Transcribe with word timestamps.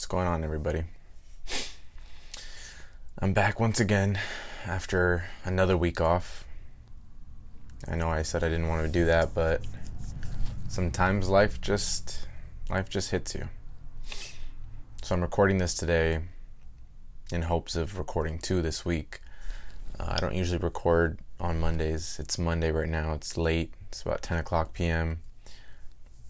What's 0.00 0.06
going 0.06 0.26
on, 0.26 0.44
everybody? 0.44 0.84
I'm 3.18 3.34
back 3.34 3.60
once 3.60 3.80
again 3.80 4.18
after 4.64 5.24
another 5.44 5.76
week 5.76 6.00
off. 6.00 6.46
I 7.86 7.96
know 7.96 8.08
I 8.08 8.22
said 8.22 8.42
I 8.42 8.48
didn't 8.48 8.68
want 8.68 8.86
to 8.86 8.90
do 8.90 9.04
that, 9.04 9.34
but 9.34 9.60
sometimes 10.68 11.28
life 11.28 11.60
just 11.60 12.26
life 12.70 12.88
just 12.88 13.10
hits 13.10 13.34
you. 13.34 13.50
So 15.02 15.14
I'm 15.14 15.20
recording 15.20 15.58
this 15.58 15.74
today 15.74 16.20
in 17.30 17.42
hopes 17.42 17.76
of 17.76 17.98
recording 17.98 18.38
two 18.38 18.62
this 18.62 18.86
week. 18.86 19.20
Uh, 19.98 20.14
I 20.16 20.16
don't 20.16 20.34
usually 20.34 20.60
record 20.60 21.18
on 21.38 21.60
Mondays. 21.60 22.16
It's 22.18 22.38
Monday 22.38 22.72
right 22.72 22.88
now. 22.88 23.12
It's 23.12 23.36
late. 23.36 23.74
It's 23.88 24.00
about 24.00 24.22
10 24.22 24.38
o'clock 24.38 24.72
p.m. 24.72 25.20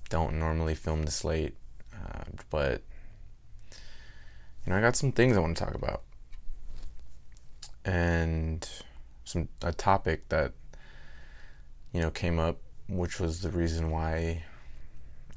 Don't 0.09 0.41
normally 0.41 0.75
film 0.75 1.05
this 1.05 1.25
late, 1.25 1.55
uh, 1.95 2.25
but 2.51 2.83
you 4.65 4.71
know 4.71 4.79
I 4.79 4.81
got 4.81 4.97
some 4.97 5.13
things 5.13 5.37
I 5.37 5.41
want 5.41 5.57
to 5.57 5.65
talk 5.65 5.75
about, 5.75 6.03
and 7.85 8.69
some 9.25 9.49
a 9.63 9.73
topic 9.73 10.29
that 10.29 10.53
you 11.93 12.01
know 12.01 12.11
came 12.11 12.39
up, 12.39 12.59
which 12.89 13.21
was 13.21 13.41
the 13.41 13.51
reason 13.51 13.91
why 13.91 14.45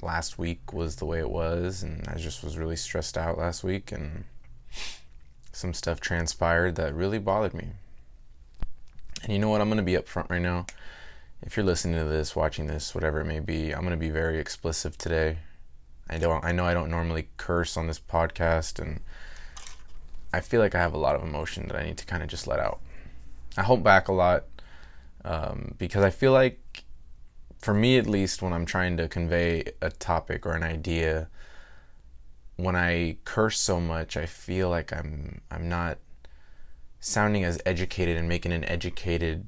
last 0.02 0.38
week 0.38 0.72
was 0.72 0.96
the 0.96 1.06
way 1.06 1.18
it 1.18 1.30
was, 1.30 1.82
and 1.82 2.06
I 2.08 2.16
just 2.16 2.44
was 2.44 2.58
really 2.58 2.76
stressed 2.76 3.16
out 3.16 3.38
last 3.38 3.64
week, 3.64 3.90
and 3.90 4.24
some 5.52 5.72
stuff 5.72 6.00
transpired 6.00 6.76
that 6.76 6.94
really 6.94 7.18
bothered 7.18 7.54
me. 7.54 7.70
And 9.22 9.32
you 9.32 9.38
know 9.38 9.48
what? 9.48 9.60
I'm 9.60 9.68
going 9.68 9.78
to 9.78 9.82
be 9.82 9.92
upfront 9.94 10.30
right 10.30 10.42
now. 10.42 10.66
If 11.42 11.56
you're 11.56 11.64
listening 11.64 11.98
to 11.98 12.04
this, 12.04 12.36
watching 12.36 12.66
this, 12.66 12.94
whatever 12.94 13.20
it 13.20 13.26
may 13.26 13.40
be, 13.40 13.72
I'm 13.72 13.80
going 13.80 13.92
to 13.92 13.96
be 13.96 14.10
very 14.10 14.38
explicit 14.38 14.98
today. 14.98 15.38
I 16.08 16.18
don't 16.18 16.44
I 16.44 16.52
know 16.52 16.64
I 16.64 16.74
don't 16.74 16.90
normally 16.90 17.28
curse 17.36 17.76
on 17.76 17.86
this 17.86 18.00
podcast 18.00 18.78
and 18.80 19.00
I 20.32 20.40
feel 20.40 20.60
like 20.60 20.74
I 20.74 20.80
have 20.80 20.94
a 20.94 20.98
lot 20.98 21.14
of 21.14 21.22
emotion 21.22 21.68
that 21.68 21.76
I 21.76 21.84
need 21.84 21.98
to 21.98 22.06
kind 22.06 22.22
of 22.22 22.28
just 22.28 22.46
let 22.46 22.58
out. 22.58 22.80
I 23.56 23.62
hold 23.62 23.84
back 23.84 24.08
a 24.08 24.12
lot 24.12 24.44
um, 25.24 25.74
because 25.78 26.02
I 26.04 26.10
feel 26.10 26.32
like 26.32 26.84
for 27.58 27.72
me 27.72 27.98
at 27.98 28.06
least 28.06 28.42
when 28.42 28.52
I'm 28.52 28.66
trying 28.66 28.96
to 28.96 29.08
convey 29.08 29.64
a 29.80 29.90
topic 29.90 30.44
or 30.44 30.52
an 30.52 30.62
idea 30.62 31.28
when 32.56 32.76
I 32.76 33.16
curse 33.24 33.58
so 33.58 33.80
much, 33.80 34.16
I 34.16 34.26
feel 34.26 34.68
like 34.68 34.92
I'm 34.92 35.40
I'm 35.50 35.68
not 35.68 35.98
sounding 37.00 37.44
as 37.44 37.60
educated 37.66 38.16
and 38.16 38.28
making 38.28 38.52
an 38.52 38.64
educated 38.64 39.46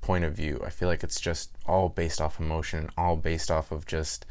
point 0.00 0.24
of 0.24 0.34
view. 0.34 0.60
I 0.64 0.70
feel 0.70 0.88
like 0.88 1.04
it's 1.04 1.20
just 1.20 1.50
all 1.66 1.88
based 1.88 2.20
off 2.20 2.40
emotion, 2.40 2.90
all 2.98 3.16
based 3.16 3.50
off 3.50 3.70
of 3.70 3.86
just 3.86 4.26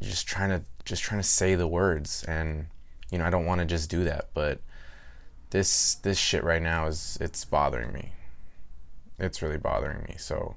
just 0.00 0.26
trying 0.26 0.50
to 0.50 0.62
just 0.84 1.02
trying 1.02 1.20
to 1.20 1.26
say 1.26 1.54
the 1.54 1.66
words 1.66 2.24
and 2.24 2.66
you 3.10 3.18
know, 3.18 3.24
I 3.24 3.30
don't 3.30 3.46
want 3.46 3.60
to 3.60 3.66
just 3.66 3.90
do 3.90 4.04
that, 4.04 4.28
but 4.34 4.60
this 5.50 5.94
this 5.96 6.18
shit 6.18 6.44
right 6.44 6.62
now 6.62 6.86
is 6.86 7.18
it's 7.20 7.44
bothering 7.44 7.92
me. 7.92 8.12
It's 9.18 9.42
really 9.42 9.58
bothering 9.58 10.04
me. 10.08 10.16
So 10.18 10.56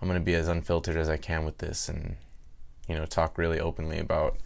I'm 0.00 0.08
going 0.08 0.20
to 0.20 0.24
be 0.24 0.34
as 0.34 0.48
unfiltered 0.48 0.96
as 0.96 1.08
I 1.08 1.16
can 1.16 1.44
with 1.44 1.58
this 1.58 1.88
and 1.88 2.16
you 2.88 2.96
know, 2.96 3.06
talk 3.06 3.38
really 3.38 3.60
openly 3.60 3.98
about 3.98 4.36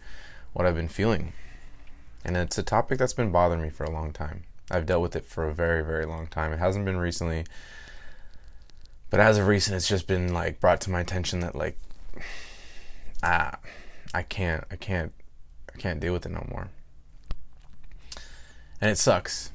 what 0.53 0.65
I've 0.65 0.75
been 0.75 0.87
feeling. 0.87 1.33
And 2.23 2.37
it's 2.37 2.57
a 2.57 2.63
topic 2.63 2.99
that's 2.99 3.13
been 3.13 3.31
bothering 3.31 3.61
me 3.61 3.69
for 3.69 3.83
a 3.83 3.91
long 3.91 4.11
time. 4.11 4.43
I've 4.69 4.85
dealt 4.85 5.01
with 5.01 5.15
it 5.15 5.25
for 5.25 5.47
a 5.47 5.53
very, 5.53 5.83
very 5.83 6.05
long 6.05 6.27
time. 6.27 6.51
It 6.51 6.59
hasn't 6.59 6.85
been 6.85 6.97
recently, 6.97 7.45
but 9.09 9.19
as 9.19 9.37
of 9.37 9.47
recent, 9.47 9.75
it's 9.75 9.87
just 9.87 10.07
been 10.07 10.33
like 10.33 10.59
brought 10.59 10.81
to 10.81 10.91
my 10.91 10.99
attention 10.99 11.39
that 11.39 11.55
like, 11.55 11.77
ah, 13.23 13.57
I 14.13 14.23
can't, 14.23 14.63
I 14.71 14.75
can't, 14.75 15.13
I 15.73 15.77
can't 15.77 15.99
deal 15.99 16.13
with 16.13 16.25
it 16.25 16.31
no 16.31 16.45
more. 16.49 16.69
And 18.79 18.91
it 18.91 18.97
sucks, 18.97 19.51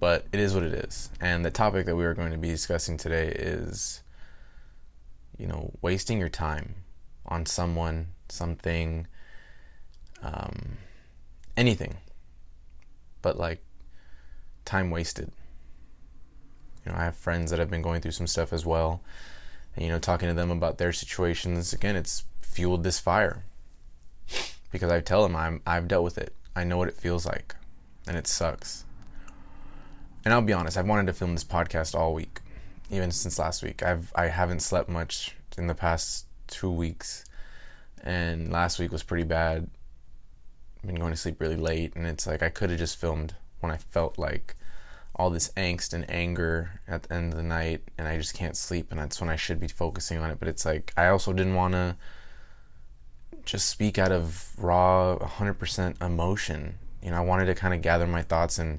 but 0.00 0.26
it 0.32 0.40
is 0.40 0.54
what 0.54 0.62
it 0.62 0.72
is. 0.72 1.10
And 1.20 1.44
the 1.44 1.50
topic 1.50 1.86
that 1.86 1.96
we 1.96 2.04
are 2.04 2.14
going 2.14 2.32
to 2.32 2.38
be 2.38 2.48
discussing 2.48 2.96
today 2.96 3.28
is, 3.28 4.02
you 5.38 5.46
know, 5.46 5.72
wasting 5.82 6.18
your 6.18 6.28
time 6.28 6.74
on 7.26 7.46
someone, 7.46 8.08
something, 8.28 9.06
um, 10.22 10.78
anything, 11.56 11.96
but 13.22 13.38
like 13.38 13.62
time 14.64 14.90
wasted. 14.90 15.30
You 16.84 16.92
know, 16.92 16.98
I 16.98 17.04
have 17.04 17.16
friends 17.16 17.50
that 17.50 17.58
have 17.58 17.70
been 17.70 17.82
going 17.82 18.00
through 18.00 18.12
some 18.12 18.26
stuff 18.26 18.52
as 18.52 18.66
well, 18.66 19.00
and 19.74 19.84
you 19.84 19.90
know, 19.90 19.98
talking 19.98 20.28
to 20.28 20.34
them 20.34 20.50
about 20.50 20.78
their 20.78 20.92
situations. 20.92 21.72
Again, 21.72 21.96
it's 21.96 22.24
fueled 22.54 22.84
this 22.84 23.00
fire 23.00 23.42
because 24.70 24.90
I 24.90 25.00
tell 25.00 25.22
them 25.22 25.34
I'm 25.34 25.60
I've 25.66 25.88
dealt 25.88 26.04
with 26.04 26.18
it. 26.18 26.32
I 26.54 26.62
know 26.64 26.78
what 26.78 26.88
it 26.88 26.94
feels 26.94 27.26
like, 27.26 27.54
and 28.06 28.16
it 28.16 28.26
sucks. 28.26 28.84
And 30.24 30.32
I'll 30.32 30.40
be 30.40 30.52
honest, 30.52 30.78
I've 30.78 30.86
wanted 30.86 31.06
to 31.08 31.12
film 31.12 31.34
this 31.34 31.44
podcast 31.44 31.94
all 31.94 32.14
week, 32.14 32.40
even 32.90 33.10
since 33.10 33.38
last 33.38 33.62
week. 33.62 33.82
I've 33.82 34.12
I 34.14 34.28
haven't 34.28 34.60
slept 34.60 34.88
much 34.88 35.36
in 35.58 35.66
the 35.66 35.74
past 35.74 36.26
two 36.46 36.70
weeks, 36.70 37.24
and 38.02 38.52
last 38.52 38.78
week 38.78 38.92
was 38.92 39.02
pretty 39.02 39.24
bad. 39.24 39.68
I've 40.78 40.86
been 40.86 41.00
going 41.00 41.12
to 41.12 41.18
sleep 41.18 41.40
really 41.40 41.56
late, 41.56 41.96
and 41.96 42.06
it's 42.06 42.26
like 42.26 42.42
I 42.42 42.50
could 42.50 42.70
have 42.70 42.78
just 42.78 43.00
filmed 43.00 43.34
when 43.60 43.72
I 43.72 43.78
felt 43.78 44.16
like 44.16 44.54
all 45.16 45.30
this 45.30 45.50
angst 45.56 45.92
and 45.92 46.08
anger 46.10 46.80
at 46.88 47.04
the 47.04 47.14
end 47.14 47.32
of 47.32 47.36
the 47.36 47.44
night 47.44 47.82
and 47.96 48.08
I 48.08 48.16
just 48.16 48.34
can't 48.34 48.56
sleep 48.56 48.90
and 48.90 48.98
that's 48.98 49.20
when 49.20 49.30
I 49.30 49.36
should 49.36 49.60
be 49.60 49.68
focusing 49.68 50.18
on 50.18 50.28
it 50.30 50.40
but 50.40 50.48
it's 50.48 50.64
like 50.66 50.92
I 50.96 51.06
also 51.06 51.32
didn't 51.32 51.54
want 51.54 51.72
to 51.74 51.96
just 53.44 53.68
speak 53.68 53.98
out 53.98 54.12
of 54.12 54.52
raw 54.58 55.16
100% 55.18 56.02
emotion. 56.02 56.78
You 57.02 57.10
know 57.10 57.16
I 57.16 57.20
wanted 57.20 57.46
to 57.46 57.54
kind 57.54 57.74
of 57.74 57.82
gather 57.82 58.06
my 58.06 58.22
thoughts 58.22 58.58
and 58.58 58.78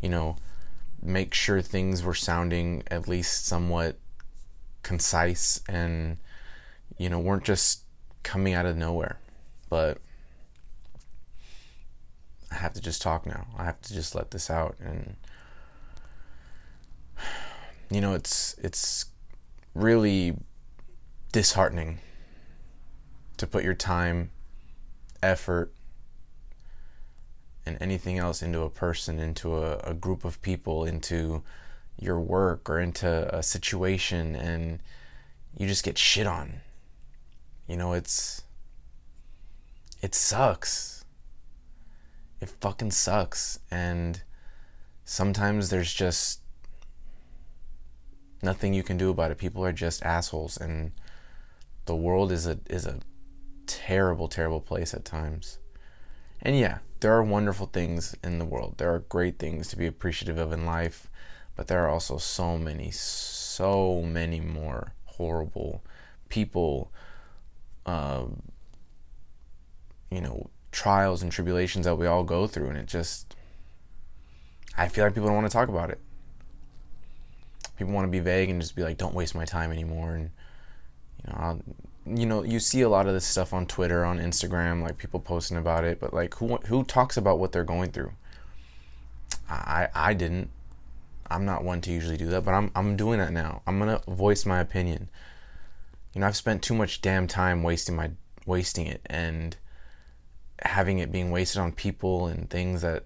you 0.00 0.08
know 0.08 0.36
make 1.02 1.34
sure 1.34 1.60
things 1.60 2.02
were 2.02 2.14
sounding 2.14 2.82
at 2.90 3.08
least 3.08 3.46
somewhat 3.46 3.98
concise 4.82 5.60
and 5.68 6.16
you 6.96 7.08
know 7.08 7.18
weren't 7.18 7.44
just 7.44 7.82
coming 8.22 8.54
out 8.54 8.66
of 8.66 8.76
nowhere. 8.76 9.18
But 9.68 9.98
I 12.52 12.56
have 12.56 12.74
to 12.74 12.80
just 12.80 13.02
talk 13.02 13.26
now. 13.26 13.46
I 13.58 13.64
have 13.64 13.80
to 13.82 13.94
just 13.94 14.14
let 14.14 14.30
this 14.30 14.48
out. 14.50 14.76
And 14.78 15.16
you 17.90 18.00
know 18.00 18.14
it's 18.14 18.54
it's 18.62 19.06
really 19.74 20.36
disheartening 21.32 21.98
to 23.36 23.46
put 23.46 23.64
your 23.64 23.74
time, 23.74 24.30
effort, 25.22 25.72
and 27.66 27.78
anything 27.80 28.18
else 28.18 28.42
into 28.42 28.60
a 28.62 28.70
person, 28.70 29.18
into 29.18 29.56
a, 29.56 29.78
a 29.78 29.94
group 29.94 30.24
of 30.24 30.40
people, 30.42 30.84
into 30.84 31.42
your 31.98 32.20
work 32.20 32.68
or 32.68 32.80
into 32.80 33.34
a 33.34 33.42
situation 33.42 34.34
and 34.34 34.80
you 35.56 35.66
just 35.66 35.84
get 35.84 35.96
shit 35.96 36.26
on. 36.26 36.60
You 37.68 37.76
know, 37.76 37.92
it's 37.92 38.42
it 40.02 40.14
sucks. 40.14 41.04
It 42.40 42.50
fucking 42.60 42.90
sucks 42.90 43.58
and 43.70 44.22
sometimes 45.04 45.70
there's 45.70 45.94
just 45.94 46.40
nothing 48.42 48.74
you 48.74 48.82
can 48.82 48.98
do 48.98 49.10
about 49.10 49.30
it. 49.30 49.38
People 49.38 49.64
are 49.64 49.72
just 49.72 50.02
assholes 50.02 50.56
and 50.56 50.92
the 51.86 51.96
world 51.96 52.32
is 52.32 52.46
a 52.46 52.58
is 52.68 52.86
a 52.86 52.98
terrible 53.66 54.28
terrible 54.28 54.60
place 54.60 54.94
at 54.94 55.04
times. 55.04 55.58
And 56.42 56.58
yeah, 56.58 56.78
there 57.00 57.12
are 57.12 57.22
wonderful 57.22 57.66
things 57.66 58.14
in 58.22 58.38
the 58.38 58.44
world. 58.44 58.74
There 58.76 58.92
are 58.92 59.00
great 59.00 59.38
things 59.38 59.68
to 59.68 59.76
be 59.76 59.86
appreciative 59.86 60.38
of 60.38 60.52
in 60.52 60.66
life, 60.66 61.10
but 61.56 61.68
there 61.68 61.84
are 61.84 61.88
also 61.88 62.18
so 62.18 62.58
many 62.58 62.90
so 62.90 64.02
many 64.02 64.40
more 64.40 64.92
horrible 65.04 65.82
people 66.28 66.90
um, 67.86 68.42
you 70.10 70.20
know, 70.20 70.48
trials 70.72 71.22
and 71.22 71.30
tribulations 71.30 71.84
that 71.84 71.96
we 71.96 72.06
all 72.06 72.24
go 72.24 72.46
through 72.46 72.68
and 72.68 72.78
it 72.78 72.86
just 72.86 73.36
I 74.76 74.88
feel 74.88 75.04
like 75.04 75.14
people 75.14 75.28
don't 75.28 75.36
want 75.36 75.46
to 75.46 75.52
talk 75.52 75.68
about 75.68 75.90
it 75.90 76.00
people 77.76 77.92
want 77.92 78.06
to 78.06 78.10
be 78.10 78.20
vague 78.20 78.50
and 78.50 78.60
just 78.60 78.76
be 78.76 78.82
like, 78.82 78.96
"Don't 78.96 79.14
waste 79.14 79.34
my 79.34 79.44
time 79.44 79.72
anymore." 79.72 80.14
And 80.14 80.30
you 81.24 81.32
know, 81.32 81.38
I'll, 81.38 81.60
you 82.06 82.26
know, 82.26 82.42
you 82.42 82.60
see 82.60 82.82
a 82.82 82.88
lot 82.88 83.06
of 83.06 83.14
this 83.14 83.24
stuff 83.24 83.52
on 83.52 83.66
Twitter, 83.66 84.04
on 84.04 84.18
Instagram, 84.18 84.82
like 84.82 84.98
people 84.98 85.20
posting 85.20 85.56
about 85.56 85.84
it. 85.84 86.00
But 86.00 86.12
like, 86.12 86.34
who 86.34 86.56
who 86.56 86.84
talks 86.84 87.16
about 87.16 87.38
what 87.38 87.52
they're 87.52 87.64
going 87.64 87.90
through? 87.90 88.12
I 89.48 89.88
I 89.94 90.14
didn't. 90.14 90.50
I'm 91.30 91.46
not 91.46 91.64
one 91.64 91.80
to 91.82 91.90
usually 91.90 92.16
do 92.16 92.26
that, 92.26 92.44
but 92.44 92.52
I'm 92.52 92.70
I'm 92.74 92.96
doing 92.96 93.18
that 93.18 93.32
now. 93.32 93.62
I'm 93.66 93.78
gonna 93.78 94.02
voice 94.06 94.44
my 94.44 94.60
opinion. 94.60 95.08
You 96.12 96.20
know, 96.20 96.26
I've 96.26 96.36
spent 96.36 96.62
too 96.62 96.74
much 96.74 97.00
damn 97.00 97.26
time 97.26 97.62
wasting 97.62 97.96
my 97.96 98.10
wasting 98.46 98.86
it 98.86 99.00
and 99.06 99.56
having 100.60 100.98
it 100.98 101.10
being 101.10 101.30
wasted 101.30 101.60
on 101.60 101.72
people 101.72 102.26
and 102.26 102.48
things 102.48 102.82
that 102.82 103.04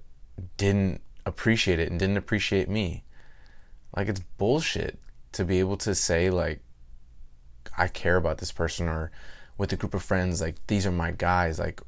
didn't 0.57 1.01
appreciate 1.25 1.79
it 1.79 1.91
and 1.91 1.99
didn't 1.99 2.17
appreciate 2.17 2.69
me. 2.69 3.05
Like 3.97 4.09
it's 4.09 4.21
bullshit 4.39 4.99
to 5.33 5.45
be 5.45 5.61
able 5.61 5.77
to 5.79 5.95
say 5.95 6.31
like 6.31 6.61
I 7.79 7.89
care 7.89 8.17
about 8.17 8.39
this 8.39 8.53
person 8.53 8.89
or 8.89 9.11
with 9.57 9.73
a 9.73 9.77
group 9.77 9.95
of 9.95 10.03
friends 10.03 10.41
like 10.41 10.57
these 10.67 10.87
are 10.87 10.93
my 10.93 11.13
guys 11.13 11.59
like 11.59 11.81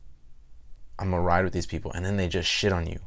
I'm 1.00 1.10
gonna 1.10 1.22
ride 1.22 1.44
with 1.44 1.54
these 1.54 1.66
people, 1.66 1.90
and 1.92 2.04
then 2.04 2.18
they 2.18 2.28
just 2.28 2.48
shit 2.48 2.72
on 2.72 2.86
you, 2.86 3.00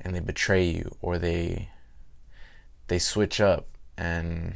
and 0.00 0.12
they 0.12 0.18
betray 0.20 0.64
you, 0.64 0.96
or 1.00 1.16
they 1.16 1.68
they 2.88 2.98
switch 2.98 3.40
up, 3.40 3.68
and 3.96 4.54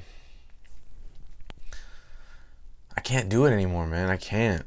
I 2.96 3.00
can't 3.00 3.28
do 3.28 3.44
it 3.44 3.52
anymore, 3.52 3.87
man. 3.87 4.11
I 4.11 4.17
can't. 4.17 4.64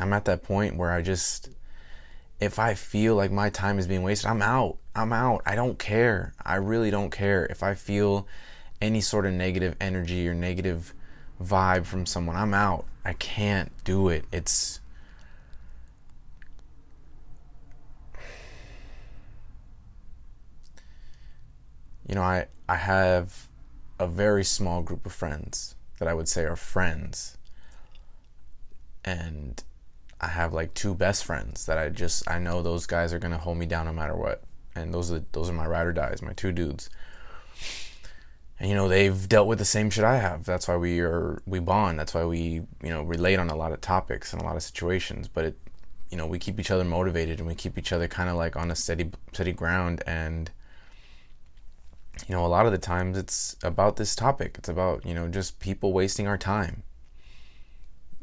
I'm 0.00 0.14
at 0.14 0.24
that 0.24 0.42
point 0.42 0.76
where 0.76 0.90
I 0.90 1.02
just 1.02 1.50
if 2.40 2.58
I 2.58 2.72
feel 2.72 3.14
like 3.14 3.30
my 3.30 3.50
time 3.50 3.78
is 3.78 3.86
being 3.86 4.02
wasted, 4.02 4.30
I'm 4.30 4.40
out. 4.40 4.78
I'm 4.94 5.12
out. 5.12 5.42
I 5.44 5.54
don't 5.54 5.78
care. 5.78 6.32
I 6.42 6.54
really 6.54 6.90
don't 6.90 7.10
care. 7.10 7.44
If 7.46 7.62
I 7.62 7.74
feel 7.74 8.26
any 8.80 9.00
sort 9.00 9.26
of 9.26 9.32
negative 9.32 9.76
energy 9.80 10.28
or 10.28 10.34
negative 10.34 10.94
vibe 11.42 11.86
from 11.86 12.06
someone, 12.06 12.36
I'm 12.36 12.54
out. 12.54 12.84
I 13.04 13.12
can't 13.14 13.72
do 13.84 14.08
it. 14.08 14.24
It's 14.32 14.80
you 22.06 22.14
know, 22.14 22.22
I 22.22 22.46
I 22.68 22.76
have 22.76 23.48
a 23.98 24.06
very 24.06 24.44
small 24.44 24.82
group 24.82 25.06
of 25.06 25.12
friends 25.12 25.74
that 25.98 26.08
I 26.08 26.14
would 26.14 26.28
say 26.28 26.44
are 26.44 26.56
friends. 26.56 27.36
And 29.04 29.62
I 30.20 30.28
have 30.28 30.52
like 30.52 30.74
two 30.74 30.94
best 30.94 31.24
friends 31.24 31.66
that 31.66 31.78
I 31.78 31.88
just 31.88 32.28
I 32.28 32.38
know 32.38 32.62
those 32.62 32.86
guys 32.86 33.12
are 33.12 33.18
gonna 33.18 33.38
hold 33.38 33.58
me 33.58 33.66
down 33.66 33.86
no 33.86 33.92
matter 33.92 34.16
what, 34.16 34.42
and 34.74 34.92
those 34.92 35.12
are 35.12 35.24
those 35.32 35.48
are 35.48 35.54
my 35.54 35.66
ride 35.66 35.86
or 35.86 35.92
dies, 35.92 36.22
my 36.22 36.32
two 36.32 36.52
dudes. 36.52 36.90
And 38.60 38.68
you 38.68 38.74
know 38.74 38.88
they've 38.88 39.28
dealt 39.28 39.46
with 39.46 39.58
the 39.58 39.64
same 39.64 39.88
shit 39.90 40.04
I 40.04 40.18
have. 40.18 40.44
That's 40.44 40.66
why 40.66 40.76
we 40.76 41.00
are 41.00 41.40
we 41.46 41.60
bond. 41.60 41.98
That's 41.98 42.14
why 42.14 42.24
we 42.24 42.62
you 42.82 42.90
know 42.90 43.02
relate 43.02 43.38
on 43.38 43.50
a 43.50 43.56
lot 43.56 43.72
of 43.72 43.80
topics 43.80 44.32
and 44.32 44.42
a 44.42 44.44
lot 44.44 44.56
of 44.56 44.62
situations. 44.62 45.28
But 45.28 45.44
it, 45.44 45.58
you 46.10 46.16
know, 46.16 46.26
we 46.26 46.38
keep 46.38 46.58
each 46.58 46.70
other 46.70 46.84
motivated 46.84 47.38
and 47.38 47.46
we 47.46 47.54
keep 47.54 47.78
each 47.78 47.92
other 47.92 48.08
kind 48.08 48.28
of 48.28 48.36
like 48.36 48.56
on 48.56 48.70
a 48.70 48.76
steady 48.76 49.10
steady 49.32 49.52
ground. 49.52 50.02
And 50.06 50.50
you 52.26 52.34
know, 52.34 52.44
a 52.44 52.48
lot 52.48 52.66
of 52.66 52.72
the 52.72 52.78
times 52.78 53.16
it's 53.16 53.56
about 53.62 53.96
this 53.96 54.16
topic. 54.16 54.56
It's 54.58 54.68
about 54.68 55.06
you 55.06 55.14
know 55.14 55.28
just 55.28 55.60
people 55.60 55.92
wasting 55.92 56.26
our 56.26 56.38
time. 56.38 56.82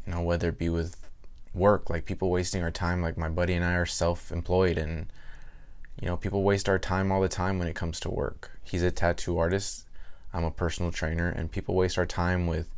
You 0.06 0.14
know, 0.14 0.22
whether 0.22 0.50
it 0.50 0.60
be 0.60 0.70
with 0.70 0.98
work, 1.54 1.90
like 1.90 2.06
people 2.06 2.30
wasting 2.30 2.62
our 2.62 2.72
time. 2.72 3.02
Like 3.02 3.18
my 3.18 3.30
buddy 3.30 3.54
and 3.54 3.64
I 3.64 3.76
are 3.76 3.86
self 3.86 4.32
employed, 4.32 4.78
and 4.78 5.12
you 6.02 6.08
know, 6.08 6.18
people 6.18 6.44
waste 6.44 6.68
our 6.68 6.80
time 6.80 7.12
all 7.12 7.22
the 7.22 7.30
time 7.30 7.58
when 7.58 7.68
it 7.68 7.76
comes 7.76 8.00
to 8.02 8.10
work. 8.10 8.52
He's 8.64 8.84
a 8.84 8.92
tattoo 8.92 9.38
artist, 9.38 9.85
I'm 10.36 10.44
a 10.44 10.52
personal 10.52 10.92
trainer, 10.92 11.30
and 11.30 11.52
people 11.52 11.76
waste 11.76 11.98
our 11.98 12.06
time 12.06 12.48
with 12.48 12.74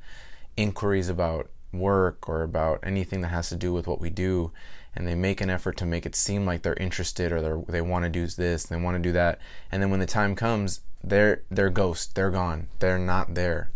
inquiries 0.55 1.09
about 1.09 1.49
work 1.73 2.29
or 2.29 2.43
about 2.43 2.79
anything 2.83 3.21
that 3.21 3.29
has 3.29 3.49
to 3.49 3.55
do 3.55 3.73
with 3.73 3.87
what 3.87 4.01
we 4.01 4.09
do. 4.09 4.51
And 4.95 5.07
they 5.07 5.15
make 5.15 5.41
an 5.41 5.49
effort 5.49 5.77
to 5.77 5.85
make 5.85 6.05
it 6.05 6.15
seem 6.15 6.45
like 6.45 6.63
they're 6.63 6.73
interested 6.75 7.31
or 7.31 7.63
they 7.67 7.81
want 7.81 8.05
to 8.05 8.09
do 8.09 8.25
this, 8.27 8.63
they 8.65 8.77
want 8.77 8.95
to 8.97 9.03
do 9.03 9.11
that, 9.11 9.39
and 9.71 9.81
then 9.81 9.91
when 9.91 9.99
the 9.99 10.07
time 10.07 10.35
comes, 10.35 10.81
they're 11.03 11.43
they're 11.51 11.69
ghost, 11.69 12.15
they're 12.15 12.31
gone, 12.31 12.67
they're 12.79 12.97
not 12.97 13.35
there. 13.35 13.69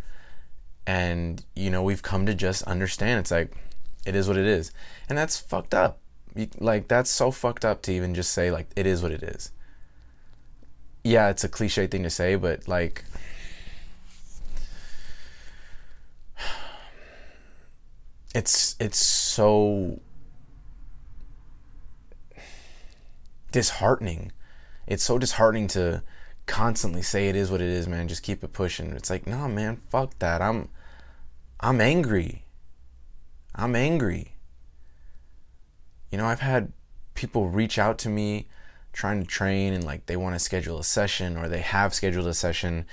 And 0.87 1.45
you 1.55 1.69
know, 1.69 1.83
we've 1.83 2.01
come 2.01 2.25
to 2.25 2.33
just 2.33 2.63
understand. 2.63 3.19
It's 3.19 3.29
like 3.29 3.55
it 4.05 4.15
is 4.15 4.27
what 4.27 4.37
it 4.37 4.45
is 4.45 4.71
and 5.09 5.17
that's 5.17 5.39
fucked 5.39 5.73
up 5.73 5.99
like 6.59 6.87
that's 6.87 7.09
so 7.09 7.31
fucked 7.31 7.65
up 7.65 7.81
to 7.81 7.91
even 7.91 8.15
just 8.15 8.31
say 8.31 8.51
like 8.51 8.67
it 8.75 8.85
is 8.85 9.01
what 9.03 9.11
it 9.11 9.21
is 9.21 9.51
yeah 11.03 11.29
it's 11.29 11.43
a 11.43 11.49
cliche 11.49 11.87
thing 11.87 12.03
to 12.03 12.09
say 12.09 12.35
but 12.35 12.67
like 12.67 13.03
it's 18.33 18.75
it's 18.79 18.97
so 18.97 19.99
disheartening. 23.51 24.31
It's 24.87 25.03
so 25.03 25.17
disheartening 25.17 25.67
to 25.69 26.03
constantly 26.45 27.01
say 27.01 27.29
it 27.29 27.35
is 27.35 27.51
what 27.51 27.61
it 27.61 27.69
is 27.69 27.87
man. 27.87 28.07
Just 28.07 28.23
keep 28.23 28.43
it 28.43 28.53
pushing. 28.53 28.91
It's 28.93 29.09
like 29.09 29.27
no 29.27 29.47
man 29.47 29.81
fuck 29.89 30.17
that. 30.19 30.41
I'm 30.41 30.69
i'm 31.59 31.81
angry. 31.81 32.45
I'm 33.53 33.75
angry. 33.75 34.35
You 36.11 36.17
know, 36.17 36.25
I've 36.25 36.39
had 36.39 36.71
people 37.15 37.49
reach 37.49 37.77
out 37.77 37.97
to 37.99 38.09
me 38.09 38.47
trying 38.93 39.21
to 39.21 39.27
train 39.27 39.73
and 39.73 39.83
like 39.83 40.05
they 40.05 40.17
want 40.17 40.35
to 40.35 40.39
schedule 40.39 40.79
a 40.79 40.83
session 40.83 41.37
or 41.37 41.47
they 41.47 41.61
have 41.61 41.93
scheduled 41.93 42.27
a 42.27 42.33
session 42.33 42.85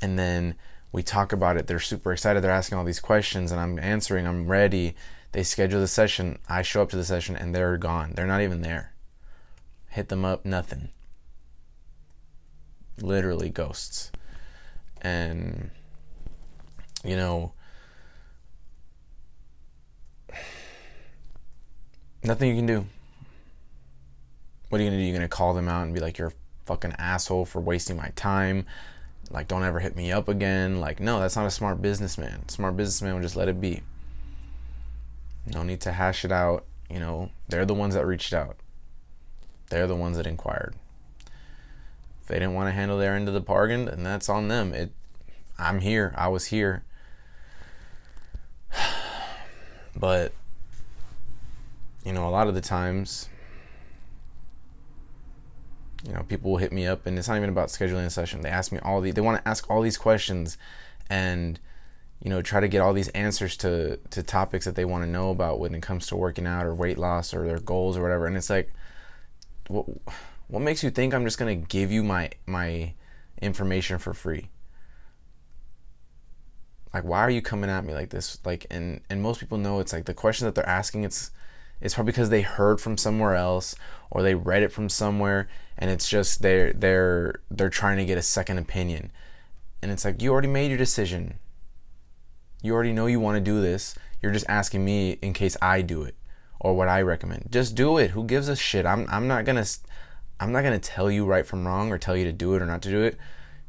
and 0.00 0.18
then 0.18 0.54
we 0.92 1.02
talk 1.02 1.32
about 1.32 1.56
it. 1.56 1.66
They're 1.66 1.78
super 1.78 2.12
excited. 2.12 2.42
They're 2.42 2.50
asking 2.50 2.78
all 2.78 2.84
these 2.84 3.00
questions 3.00 3.52
and 3.52 3.60
I'm 3.60 3.78
answering. 3.78 4.26
I'm 4.26 4.46
ready. 4.46 4.94
They 5.32 5.42
schedule 5.42 5.80
the 5.80 5.88
session. 5.88 6.38
I 6.48 6.62
show 6.62 6.82
up 6.82 6.90
to 6.90 6.96
the 6.96 7.04
session 7.04 7.36
and 7.36 7.54
they're 7.54 7.76
gone. 7.76 8.12
They're 8.14 8.26
not 8.26 8.42
even 8.42 8.62
there. 8.62 8.92
Hit 9.90 10.08
them 10.08 10.24
up, 10.24 10.44
nothing. 10.44 10.90
Literally 13.00 13.50
ghosts. 13.50 14.10
And, 15.02 15.70
you 17.04 17.16
know, 17.16 17.52
Nothing 22.26 22.50
you 22.50 22.56
can 22.56 22.66
do. 22.66 22.84
What 24.68 24.80
are 24.80 24.84
you 24.84 24.90
gonna 24.90 25.00
do? 25.00 25.06
You're 25.06 25.14
gonna 25.14 25.28
call 25.28 25.54
them 25.54 25.68
out 25.68 25.84
and 25.84 25.94
be 25.94 26.00
like, 26.00 26.18
"You're 26.18 26.28
a 26.28 26.32
fucking 26.64 26.94
asshole 26.98 27.44
for 27.44 27.60
wasting 27.60 27.96
my 27.96 28.08
time." 28.16 28.66
Like, 29.30 29.48
don't 29.48 29.64
ever 29.64 29.80
hit 29.80 29.96
me 29.96 30.12
up 30.12 30.28
again. 30.28 30.80
Like, 30.80 31.00
no, 31.00 31.20
that's 31.20 31.36
not 31.36 31.46
a 31.46 31.50
smart 31.50 31.82
businessman. 31.82 32.48
Smart 32.48 32.76
businessman 32.76 33.14
would 33.14 33.22
just 33.22 33.36
let 33.36 33.48
it 33.48 33.60
be. 33.60 33.82
No 35.46 35.62
need 35.62 35.80
to 35.82 35.92
hash 35.92 36.24
it 36.24 36.32
out. 36.32 36.64
You 36.90 37.00
know, 37.00 37.30
they're 37.48 37.66
the 37.66 37.74
ones 37.74 37.94
that 37.94 38.06
reached 38.06 38.32
out. 38.32 38.56
They're 39.70 39.86
the 39.86 39.96
ones 39.96 40.16
that 40.16 40.26
inquired. 40.26 40.74
If 42.22 42.28
they 42.28 42.36
didn't 42.36 42.54
want 42.54 42.68
to 42.68 42.72
handle 42.72 42.98
their 42.98 43.14
end 43.14 43.28
of 43.28 43.34
the 43.34 43.40
bargain, 43.40 43.86
then 43.86 44.02
that's 44.02 44.28
on 44.28 44.48
them. 44.48 44.72
It 44.72 44.92
I'm 45.58 45.80
here. 45.80 46.14
I 46.16 46.28
was 46.28 46.46
here. 46.46 46.84
But 49.98 50.32
you 52.04 52.12
know, 52.12 52.28
a 52.28 52.30
lot 52.30 52.48
of 52.48 52.54
the 52.54 52.60
times, 52.60 53.30
you 56.06 56.12
know, 56.12 56.22
people 56.22 56.52
will 56.52 56.58
hit 56.58 56.72
me 56.72 56.86
up, 56.86 57.06
and 57.06 57.18
it's 57.18 57.28
not 57.28 57.36
even 57.36 57.48
about 57.48 57.68
scheduling 57.68 58.06
a 58.06 58.10
session. 58.10 58.42
They 58.42 58.48
ask 58.48 58.70
me 58.70 58.78
all 58.78 59.00
the, 59.00 59.10
they 59.10 59.20
want 59.20 59.42
to 59.42 59.48
ask 59.48 59.68
all 59.68 59.82
these 59.82 59.98
questions, 59.98 60.56
and 61.10 61.58
you 62.22 62.30
know, 62.30 62.42
try 62.42 62.60
to 62.60 62.68
get 62.68 62.80
all 62.80 62.92
these 62.92 63.08
answers 63.08 63.56
to 63.58 63.96
to 64.10 64.22
topics 64.22 64.64
that 64.64 64.74
they 64.74 64.84
want 64.84 65.04
to 65.04 65.10
know 65.10 65.30
about 65.30 65.58
when 65.58 65.74
it 65.74 65.82
comes 65.82 66.06
to 66.06 66.16
working 66.16 66.46
out 66.46 66.64
or 66.64 66.74
weight 66.74 66.98
loss 66.98 67.34
or 67.34 67.46
their 67.46 67.58
goals 67.58 67.96
or 67.96 68.02
whatever. 68.02 68.26
And 68.26 68.36
it's 68.36 68.50
like, 68.50 68.72
what 69.68 69.86
what 70.48 70.62
makes 70.62 70.82
you 70.82 70.90
think 70.90 71.12
I'm 71.12 71.24
just 71.24 71.38
gonna 71.38 71.56
give 71.56 71.90
you 71.90 72.02
my 72.04 72.30
my 72.46 72.94
information 73.42 73.98
for 73.98 74.14
free? 74.14 74.48
Like, 76.94 77.04
why 77.04 77.20
are 77.20 77.30
you 77.30 77.42
coming 77.42 77.68
at 77.68 77.84
me 77.84 77.92
like 77.94 78.10
this? 78.10 78.38
Like, 78.44 78.66
and 78.70 79.00
and 79.10 79.20
most 79.20 79.40
people 79.40 79.58
know 79.58 79.80
it's 79.80 79.92
like 79.92 80.06
the 80.06 80.14
questions 80.14 80.46
that 80.46 80.54
they're 80.54 80.68
asking. 80.68 81.04
It's 81.04 81.30
it's 81.80 81.94
probably 81.94 82.12
because 82.12 82.30
they 82.30 82.42
heard 82.42 82.80
from 82.80 82.96
somewhere 82.96 83.34
else 83.34 83.74
or 84.10 84.22
they 84.22 84.34
read 84.34 84.62
it 84.62 84.72
from 84.72 84.88
somewhere 84.88 85.48
and 85.78 85.90
it's 85.90 86.08
just 86.08 86.42
they're 86.42 86.72
they're 86.72 87.40
they're 87.50 87.70
trying 87.70 87.98
to 87.98 88.04
get 88.04 88.18
a 88.18 88.22
second 88.22 88.58
opinion. 88.58 89.12
And 89.82 89.92
it's 89.92 90.04
like 90.04 90.22
you 90.22 90.32
already 90.32 90.48
made 90.48 90.68
your 90.68 90.78
decision. 90.78 91.38
You 92.62 92.74
already 92.74 92.92
know 92.92 93.06
you 93.06 93.20
want 93.20 93.36
to 93.36 93.40
do 93.40 93.60
this. 93.60 93.94
You're 94.22 94.32
just 94.32 94.46
asking 94.48 94.84
me 94.84 95.18
in 95.22 95.32
case 95.32 95.56
I 95.60 95.82
do 95.82 96.02
it 96.02 96.16
or 96.58 96.74
what 96.74 96.88
I 96.88 97.02
recommend. 97.02 97.48
Just 97.50 97.74
do 97.74 97.98
it. 97.98 98.10
Who 98.10 98.24
gives 98.24 98.48
a 98.48 98.56
shit? 98.56 98.86
I'm 98.86 99.06
I'm 99.10 99.28
not 99.28 99.44
going 99.44 99.62
to 99.62 99.78
I'm 100.40 100.52
not 100.52 100.62
going 100.62 100.78
to 100.78 100.90
tell 100.90 101.10
you 101.10 101.26
right 101.26 101.46
from 101.46 101.66
wrong 101.66 101.92
or 101.92 101.98
tell 101.98 102.16
you 102.16 102.24
to 102.24 102.32
do 102.32 102.54
it 102.54 102.62
or 102.62 102.66
not 102.66 102.82
to 102.82 102.90
do 102.90 103.02
it. 103.02 103.18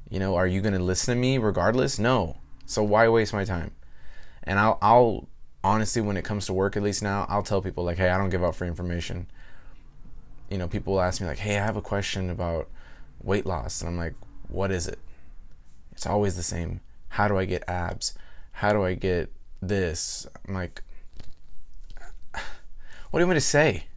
You 0.09 0.19
know, 0.19 0.35
are 0.35 0.47
you 0.47 0.61
going 0.61 0.73
to 0.73 0.79
listen 0.79 1.13
to 1.13 1.19
me 1.19 1.37
regardless? 1.37 1.99
No. 1.99 2.37
So 2.65 2.83
why 2.83 3.07
waste 3.09 3.33
my 3.33 3.43
time? 3.43 3.71
And 4.43 4.59
I'll 4.59 4.77
I'll 4.81 5.27
honestly, 5.67 6.01
when 6.01 6.17
it 6.17 6.23
comes 6.23 6.45
to 6.45 6.53
work, 6.53 6.77
at 6.77 6.83
least 6.83 7.03
now, 7.03 7.25
I'll 7.27 7.43
tell 7.43 7.61
people 7.61 7.83
like, 7.83 7.97
hey, 7.97 8.09
I 8.09 8.17
don't 8.17 8.29
give 8.29 8.43
out 8.43 8.55
free 8.55 8.69
information. 8.69 9.27
You 10.49 10.57
know, 10.57 10.67
people 10.67 10.93
will 10.93 11.01
ask 11.01 11.19
me 11.19 11.27
like, 11.27 11.39
hey, 11.39 11.59
I 11.59 11.65
have 11.65 11.75
a 11.75 11.81
question 11.81 12.29
about 12.29 12.69
weight 13.21 13.45
loss, 13.45 13.81
and 13.81 13.89
I'm 13.89 13.97
like, 13.97 14.15
what 14.47 14.71
is 14.71 14.87
it? 14.87 14.99
It's 15.91 16.05
always 16.05 16.37
the 16.37 16.43
same. 16.43 16.79
How 17.09 17.27
do 17.27 17.37
I 17.37 17.45
get 17.45 17.67
abs? 17.67 18.13
How 18.53 18.71
do 18.71 18.83
I 18.83 18.93
get 18.93 19.31
this? 19.61 20.25
I'm 20.47 20.53
like, 20.53 20.83
what 22.31 23.19
do 23.19 23.19
you 23.19 23.27
want 23.27 23.29
me 23.29 23.35
to 23.35 23.41
say? 23.41 23.87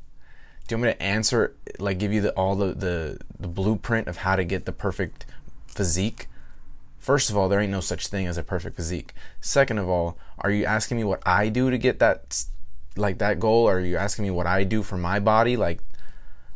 Do 0.67 0.75
you 0.75 0.83
want 0.83 0.89
me 0.89 0.93
to 0.95 1.03
answer, 1.03 1.55
like, 1.79 1.99
give 1.99 2.13
you 2.13 2.21
the, 2.21 2.33
all 2.33 2.57
the, 2.57 2.75
the 2.75 3.19
the 3.39 3.49
blueprint 3.49 4.09
of 4.09 4.19
how 4.19 4.37
to 4.37 4.45
get 4.45 4.67
the 4.67 4.73
perfect 4.73 5.27
physique? 5.67 6.27
First 7.01 7.31
of 7.31 7.37
all, 7.37 7.49
there 7.49 7.61
ain't 7.61 7.73
no 7.73 7.81
such 7.81 8.09
thing 8.09 8.27
as 8.27 8.37
a 8.37 8.43
perfect 8.43 8.77
physique. 8.77 9.15
Second 9.41 9.79
of 9.79 9.89
all, 9.89 10.19
are 10.39 10.51
you 10.51 10.67
asking 10.67 10.99
me 10.99 11.05
what 11.05 11.23
I 11.27 11.49
do 11.49 11.71
to 11.71 11.79
get 11.79 11.99
that 11.99 12.45
like 12.95 13.19
that 13.19 13.41
goal? 13.41 13.69
Or 13.69 13.79
are 13.79 13.81
you 13.81 13.97
asking 13.97 14.25
me 14.25 14.31
what 14.31 14.47
I 14.47 14.65
do 14.65 14.83
for 14.83 14.99
my 14.99 15.19
body? 15.19 15.57
Like, 15.57 15.81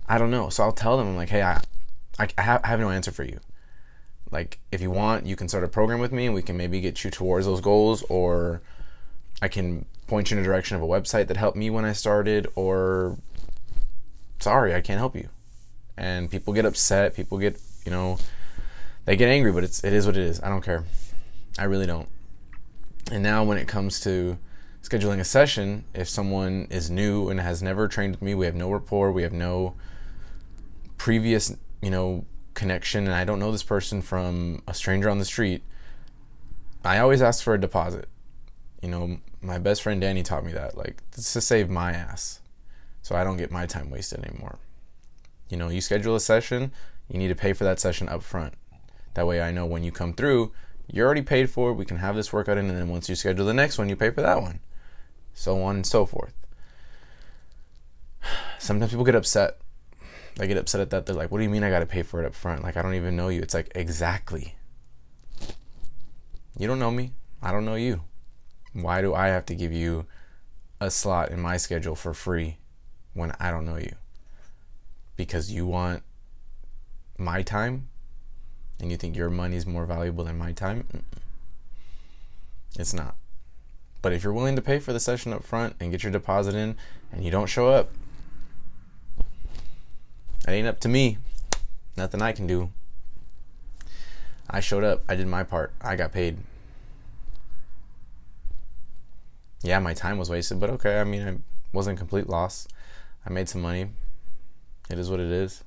I 0.07 0.19
don't 0.19 0.31
know. 0.31 0.51
So 0.51 0.63
I'll 0.63 0.73
tell 0.73 0.99
them, 0.99 1.09
I'm 1.09 1.17
like, 1.17 1.31
hey, 1.31 1.43
I, 1.43 1.63
I, 2.19 2.29
I, 2.37 2.43
have, 2.43 2.61
I 2.63 2.69
have 2.69 2.81
no 2.81 2.91
answer 2.91 3.11
for 3.11 3.25
you. 3.25 3.41
Like, 4.31 4.59
if 4.71 4.83
you 4.83 4.91
want, 4.91 5.25
you 5.25 5.35
can 5.35 5.49
start 5.49 5.65
a 5.65 5.69
program 5.69 5.99
with 5.99 6.13
me 6.13 6.27
and 6.27 6.35
we 6.35 6.43
can 6.43 6.59
maybe 6.59 6.79
get 6.81 7.05
you 7.05 7.11
towards 7.11 7.47
those 7.47 7.63
goals, 7.63 8.03
or 8.11 8.61
I 9.41 9.49
can 9.49 9.87
point 10.07 10.31
you 10.31 10.37
in 10.37 10.43
a 10.43 10.47
direction 10.47 10.77
of 10.77 10.83
a 10.83 10.87
website 10.87 11.29
that 11.29 11.39
helped 11.39 11.57
me 11.57 11.71
when 11.71 11.87
I 11.87 11.93
started, 11.93 12.49
or 12.55 13.17
sorry, 14.41 14.75
I 14.75 14.83
can't 14.83 14.99
help 14.99 15.17
you. 15.17 15.31
And 15.97 16.31
people 16.31 16.53
get 16.53 16.67
upset. 16.67 17.15
People 17.15 17.39
get, 17.39 17.59
you 17.87 17.91
know, 17.91 18.19
they 19.05 19.17
get 19.17 19.29
angry, 19.29 19.53
but 19.53 19.65
it's 19.65 19.83
it 19.85 19.93
is 19.93 20.07
what 20.07 20.17
it 20.17 20.23
is. 20.23 20.43
I 20.43 20.49
don't 20.49 20.63
care. 20.63 20.85
I 21.59 21.65
really 21.65 21.87
don't. 21.87 22.09
And 23.11 23.23
now 23.23 23.45
when 23.45 23.59
it 23.59 23.69
comes 23.69 24.01
to 24.01 24.39
scheduling 24.83 25.21
a 25.21 25.25
session, 25.25 25.85
if 25.95 26.09
someone 26.09 26.67
is 26.71 26.91
new 26.91 27.29
and 27.29 27.41
has 27.41 27.63
never 27.63 27.89
trained 27.89 28.17
with 28.17 28.23
me, 28.23 28.35
we 28.35 28.47
have 28.47 28.55
no 28.55 28.71
rapport, 28.71 29.13
we 29.13 29.23
have 29.23 29.33
no 29.33 29.75
previous, 30.99 31.55
you 31.83 31.91
know, 31.91 32.25
connection, 32.55 33.05
and 33.05 33.15
I 33.15 33.25
don't 33.25 33.39
know 33.39 33.53
this 33.53 33.63
person 33.63 34.01
from 34.01 34.63
a 34.67 34.75
stranger 34.75 35.11
on 35.11 35.19
the 35.19 35.25
street, 35.25 35.63
I 36.85 36.99
always 36.99 37.23
ask 37.23 37.43
for 37.43 37.55
a 37.55 37.61
deposit. 37.61 38.09
You 38.83 38.89
know, 38.89 39.19
my 39.41 39.59
best 39.59 39.83
friend 39.83 40.01
Danny 40.01 40.23
taught 40.23 40.45
me 40.45 40.53
that. 40.53 40.77
Like, 40.77 41.03
it's 41.17 41.33
to 41.33 41.41
save 41.41 41.69
my 41.69 41.93
ass 41.93 42.41
so 43.03 43.15
I 43.15 43.25
don't 43.25 43.37
get 43.37 43.51
my 43.51 43.67
time 43.67 43.91
wasted 43.91 44.25
anymore. 44.25 44.59
You 45.49 45.57
know, 45.57 45.69
you 45.69 45.81
schedule 45.81 46.15
a 46.15 46.21
session, 46.21 46.73
you 47.09 47.19
need 47.19 47.29
to 47.29 47.35
pay 47.35 47.53
for 47.53 47.65
that 47.65 47.81
session 47.81 48.09
up 48.09 48.23
front. 48.23 48.55
That 49.15 49.27
way 49.27 49.41
I 49.41 49.53
know 49.53 49.67
when 49.67 49.83
you 49.83 49.93
come 49.93 50.13
through, 50.13 50.53
you're 50.87 51.07
already 51.07 51.23
paid 51.23 51.51
for 51.51 51.71
it. 51.71 51.75
We 51.75 51.85
can 51.85 51.99
have 51.99 52.17
this 52.17 52.33
workout 52.33 52.59
in, 52.59 52.69
and 52.69 52.79
then 52.79 52.89
once 52.89 53.09
you 53.09 53.15
schedule 53.15 53.47
the 53.47 53.55
next 53.55 53.79
one, 53.79 53.89
you 53.89 53.97
pay 53.97 54.11
for 54.11 54.23
that 54.23 54.43
one. 54.43 54.61
So 55.33 55.63
on 55.63 55.77
and 55.77 55.87
so 55.87 56.05
forth. 56.05 56.35
Sometimes 58.59 58.91
people 58.91 59.05
get 59.05 59.15
upset. 59.15 59.59
They 60.37 60.49
get 60.49 60.57
upset 60.57 60.81
at 60.81 60.91
that. 60.91 61.07
They're 61.07 61.15
like, 61.15 61.31
what 61.31 61.39
do 61.39 61.45
you 61.45 61.51
mean 61.51 61.63
I 61.63 61.71
got 61.71 61.79
to 61.79 61.87
pay 61.87 62.03
for 62.03 62.23
it 62.23 62.27
up 62.27 62.35
front? 62.35 62.63
Like, 62.63 62.77
I 62.77 62.83
don't 62.83 62.95
even 62.95 63.17
know 63.17 63.29
you. 63.29 63.41
It's 63.41 63.55
like, 63.55 63.71
exactly. 63.75 64.57
You 66.59 66.67
don't 66.67 66.79
know 66.79 66.91
me. 66.91 67.13
I 67.43 67.53
don't 67.53 67.65
know 67.65 67.77
you. 67.77 68.03
Why 68.73 69.01
do 69.01 69.15
I 69.15 69.29
have 69.29 69.47
to 69.47 69.55
give 69.55 69.73
you 69.73 70.07
a 70.81 70.91
slot 70.91 71.31
in 71.31 71.41
my 71.41 71.57
schedule 71.57 71.95
for 71.95 72.13
free 72.15 72.59
when 73.13 73.33
I 73.39 73.53
don't 73.53 73.65
know 73.65 73.77
you? 73.77 73.95
Because 75.17 75.53
you 75.53 75.67
want 75.67 76.03
my 77.17 77.43
time 77.43 77.89
and 78.81 78.91
you 78.91 78.97
think 78.97 79.17
your 79.17 79.31
money 79.31 79.57
is 79.57 79.67
more 79.67 79.87
valuable 79.87 80.25
than 80.25 80.39
my 80.39 80.53
time? 80.53 80.87
It's 82.79 82.93
not. 82.93 83.17
But 84.03 84.13
if 84.13 84.23
you're 84.23 84.33
willing 84.33 84.57
to 84.57 84.63
pay 84.63 84.81
for 84.81 84.93
the 84.93 85.01
session 85.01 85.33
up 85.33 85.45
front 85.45 85.77
and 85.81 85.91
get 85.91 86.03
your 86.03 86.13
deposit 86.13 86.55
in 86.55 86.77
and 87.13 87.25
you 87.25 87.31
don't 87.31 87.47
show 87.47 87.69
up, 87.69 87.91
it 90.47 90.51
ain't 90.51 90.67
up 90.67 90.81
to 90.81 90.89
me. 90.89 91.19
Nothing 91.97 92.21
I 92.21 92.33
can 92.33 92.47
do. 92.47 92.71
I 94.51 94.61
showed 94.61 94.85
up. 94.85 95.03
I 95.09 95.15
did 95.15 95.27
my 95.27 95.43
part. 95.43 95.73
I 95.81 95.97
got 95.97 96.13
paid. 96.13 96.39
Yeah, 99.63 99.79
my 99.79 99.95
time 99.95 100.19
was 100.19 100.29
wasted, 100.29 100.61
but 100.61 100.69
okay. 100.71 101.01
I 101.01 101.05
mean, 101.05 101.27
I 101.27 101.37
wasn't 101.73 101.97
a 101.97 101.99
complete 101.99 102.29
loss. 102.29 102.69
I 103.25 103.31
made 103.31 103.49
some 103.49 103.63
money. 103.63 103.87
It 104.91 104.99
is 104.99 105.09
what 105.09 105.21
it 105.21 105.33
is. 105.33 105.65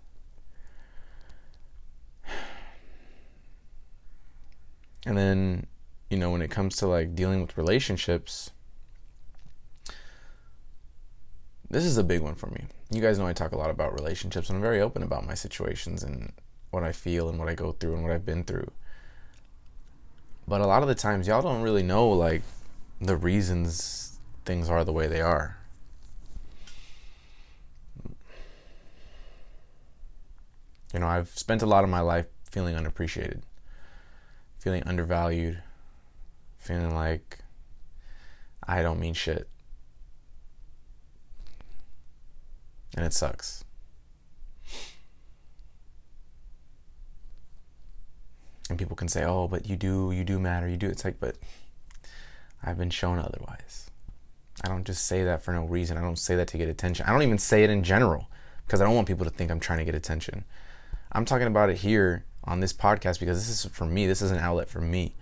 And 5.08 5.18
then, 5.18 5.68
you 6.10 6.18
know, 6.18 6.32
when 6.32 6.42
it 6.42 6.52
comes 6.52 6.76
to 6.78 6.88
like 6.88 7.16
dealing 7.16 7.40
with 7.40 7.58
relationships, 7.58 8.52
this 11.70 11.86
is 11.86 11.98
a 11.98 12.04
big 12.04 12.20
one 12.20 12.36
for 12.36 12.48
me. 12.48 12.66
You 12.92 13.00
guys 13.00 13.18
know 13.18 13.26
I 13.26 13.32
talk 13.32 13.54
a 13.54 13.58
lot 13.58 13.70
about 13.70 13.94
relationships, 13.94 14.50
and 14.50 14.58
I'm 14.58 14.62
very 14.62 14.82
open 14.82 15.04
about 15.04 15.26
my 15.26 15.34
situations 15.34 16.04
and 16.04 16.34
what 16.72 16.84
I 16.84 16.92
feel 16.92 17.30
and 17.30 17.40
what 17.40 17.48
I 17.48 17.56
go 17.56 17.72
through 17.72 17.94
and 17.94 18.04
what 18.04 18.12
I've 18.12 18.26
been 18.26 18.44
through. 18.44 18.70
But 20.46 20.60
a 20.60 20.68
lot 20.68 20.82
of 20.82 20.90
the 20.90 20.96
times, 20.96 21.26
y'all 21.26 21.42
don't 21.42 21.62
really 21.62 21.84
know 21.84 22.10
like 22.10 22.42
the 23.00 23.16
reasons 23.16 24.20
things 24.44 24.70
are 24.70 24.84
the 24.84 24.92
way 24.92 25.08
they 25.08 25.22
are. 25.22 25.58
You 30.94 31.00
know, 31.00 31.08
I've 31.08 31.30
spent 31.30 31.62
a 31.62 31.66
lot 31.66 31.86
of 31.86 31.90
my 31.90 32.02
life 32.02 32.26
feeling 32.52 32.76
unappreciated 32.76 33.44
feeling 34.68 34.84
undervalued, 34.86 35.64
feeling 36.58 36.94
like 36.94 37.40
I 38.62 38.82
don't 38.82 39.00
mean 39.00 39.14
shit. 39.14 39.48
And 42.98 43.06
it 43.06 43.14
sucks. 43.14 43.64
And 48.70 48.78
people 48.78 48.98
can 48.98 49.08
say, 49.08 49.24
"Oh, 49.24 49.48
but 49.48 49.70
you 49.70 49.78
do, 49.78 50.12
you 50.12 50.26
do 50.26 50.38
matter, 50.38 50.68
you 50.68 50.76
do." 50.76 50.88
It's 50.90 51.06
like, 51.06 51.18
but 51.18 51.38
I've 52.62 52.78
been 52.78 52.90
shown 52.90 53.20
otherwise. 53.20 53.90
I 54.66 54.68
don't 54.68 54.84
just 54.86 55.06
say 55.06 55.24
that 55.24 55.44
for 55.44 55.54
no 55.54 55.64
reason. 55.64 55.96
I 55.98 56.02
don't 56.02 56.20
say 56.20 56.36
that 56.36 56.50
to 56.50 56.58
get 56.58 56.68
attention. 56.68 57.06
I 57.06 57.14
don't 57.14 57.22
even 57.22 57.38
say 57.38 57.64
it 57.64 57.70
in 57.70 57.84
general 57.84 58.28
because 58.66 58.82
I 58.82 58.84
don't 58.84 58.96
want 58.96 59.08
people 59.08 59.24
to 59.24 59.32
think 59.32 59.50
I'm 59.50 59.62
trying 59.62 59.80
to 59.80 59.86
get 59.86 59.96
attention. 59.96 60.44
I'm 61.14 61.24
talking 61.24 61.48
about 61.48 61.70
it 61.70 61.78
here 61.78 62.26
on 62.48 62.62
this 62.62 62.74
podcast 62.74 63.20
because 63.20 63.38
this 63.38 63.66
is 63.66 63.72
for 63.72 63.86
me. 63.86 64.08
This 64.08 64.22
is 64.22 64.32
an 64.32 64.40
outlet 64.40 64.70
for 64.70 64.82
me 64.82 65.16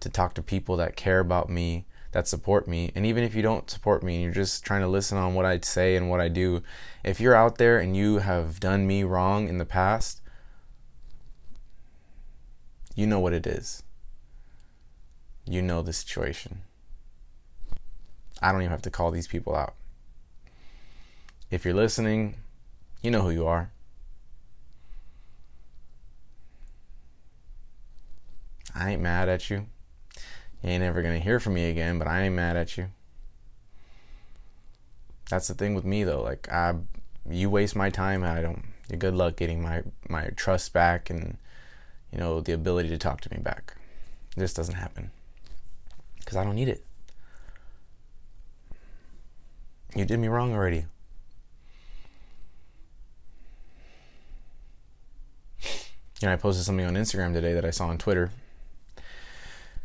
to 0.00 0.08
talk 0.08 0.34
to 0.34 0.42
people 0.42 0.76
that 0.78 0.96
care 0.96 1.20
about 1.20 1.48
me, 1.48 1.86
that 2.10 2.26
support 2.26 2.66
me. 2.66 2.90
And 2.94 3.06
even 3.06 3.22
if 3.22 3.34
you 3.34 3.42
don't 3.42 3.70
support 3.70 4.02
me 4.02 4.16
and 4.16 4.24
you're 4.24 4.32
just 4.32 4.64
trying 4.64 4.82
to 4.82 4.88
listen 4.88 5.16
on 5.16 5.34
what 5.34 5.44
I 5.44 5.60
say 5.60 5.96
and 5.96 6.10
what 6.10 6.20
I 6.20 6.28
do, 6.28 6.62
if 7.04 7.20
you're 7.20 7.36
out 7.36 7.58
there 7.58 7.78
and 7.78 7.96
you 7.96 8.18
have 8.18 8.58
done 8.58 8.86
me 8.86 9.04
wrong 9.04 9.48
in 9.48 9.58
the 9.58 9.64
past, 9.64 10.20
you 12.94 13.06
know 13.06 13.20
what 13.20 13.32
it 13.32 13.46
is. 13.46 13.84
You 15.46 15.62
know 15.62 15.82
the 15.82 15.92
situation. 15.92 16.62
I 18.42 18.50
don't 18.50 18.62
even 18.62 18.72
have 18.72 18.82
to 18.82 18.90
call 18.90 19.12
these 19.12 19.28
people 19.28 19.54
out. 19.54 19.74
If 21.50 21.64
you're 21.64 21.74
listening, 21.74 22.36
you 23.02 23.10
know 23.10 23.22
who 23.22 23.30
you 23.30 23.46
are. 23.46 23.70
I 28.74 28.90
ain't 28.90 29.02
mad 29.02 29.28
at 29.28 29.50
you. 29.50 29.66
You 30.62 30.70
ain't 30.70 30.82
ever 30.82 31.02
gonna 31.02 31.18
hear 31.18 31.40
from 31.40 31.54
me 31.54 31.68
again, 31.68 31.98
but 31.98 32.06
I 32.06 32.22
ain't 32.22 32.34
mad 32.34 32.56
at 32.56 32.76
you. 32.76 32.88
That's 35.28 35.48
the 35.48 35.54
thing 35.54 35.74
with 35.74 35.84
me 35.84 36.04
though. 36.04 36.22
Like 36.22 36.50
I, 36.50 36.74
you 37.28 37.50
waste 37.50 37.76
my 37.76 37.90
time, 37.90 38.22
and 38.22 38.32
I 38.32 38.42
don't. 38.42 38.64
Good 38.98 39.14
luck 39.14 39.36
getting 39.36 39.62
my 39.62 39.82
my 40.08 40.26
trust 40.36 40.72
back 40.72 41.08
and 41.08 41.38
you 42.12 42.18
know 42.18 42.40
the 42.40 42.52
ability 42.52 42.90
to 42.90 42.98
talk 42.98 43.20
to 43.22 43.34
me 43.34 43.40
back. 43.40 43.74
This 44.36 44.52
doesn't 44.52 44.74
happen 44.74 45.10
because 46.18 46.36
I 46.36 46.44
don't 46.44 46.54
need 46.54 46.68
it. 46.68 46.84
You 49.94 50.04
did 50.04 50.18
me 50.18 50.28
wrong 50.28 50.52
already. 50.52 50.86
You 56.20 56.28
know, 56.28 56.32
I 56.34 56.36
posted 56.36 56.64
something 56.64 56.86
on 56.86 56.94
Instagram 56.94 57.32
today 57.32 57.52
that 57.52 57.64
I 57.64 57.70
saw 57.70 57.88
on 57.88 57.98
Twitter 57.98 58.30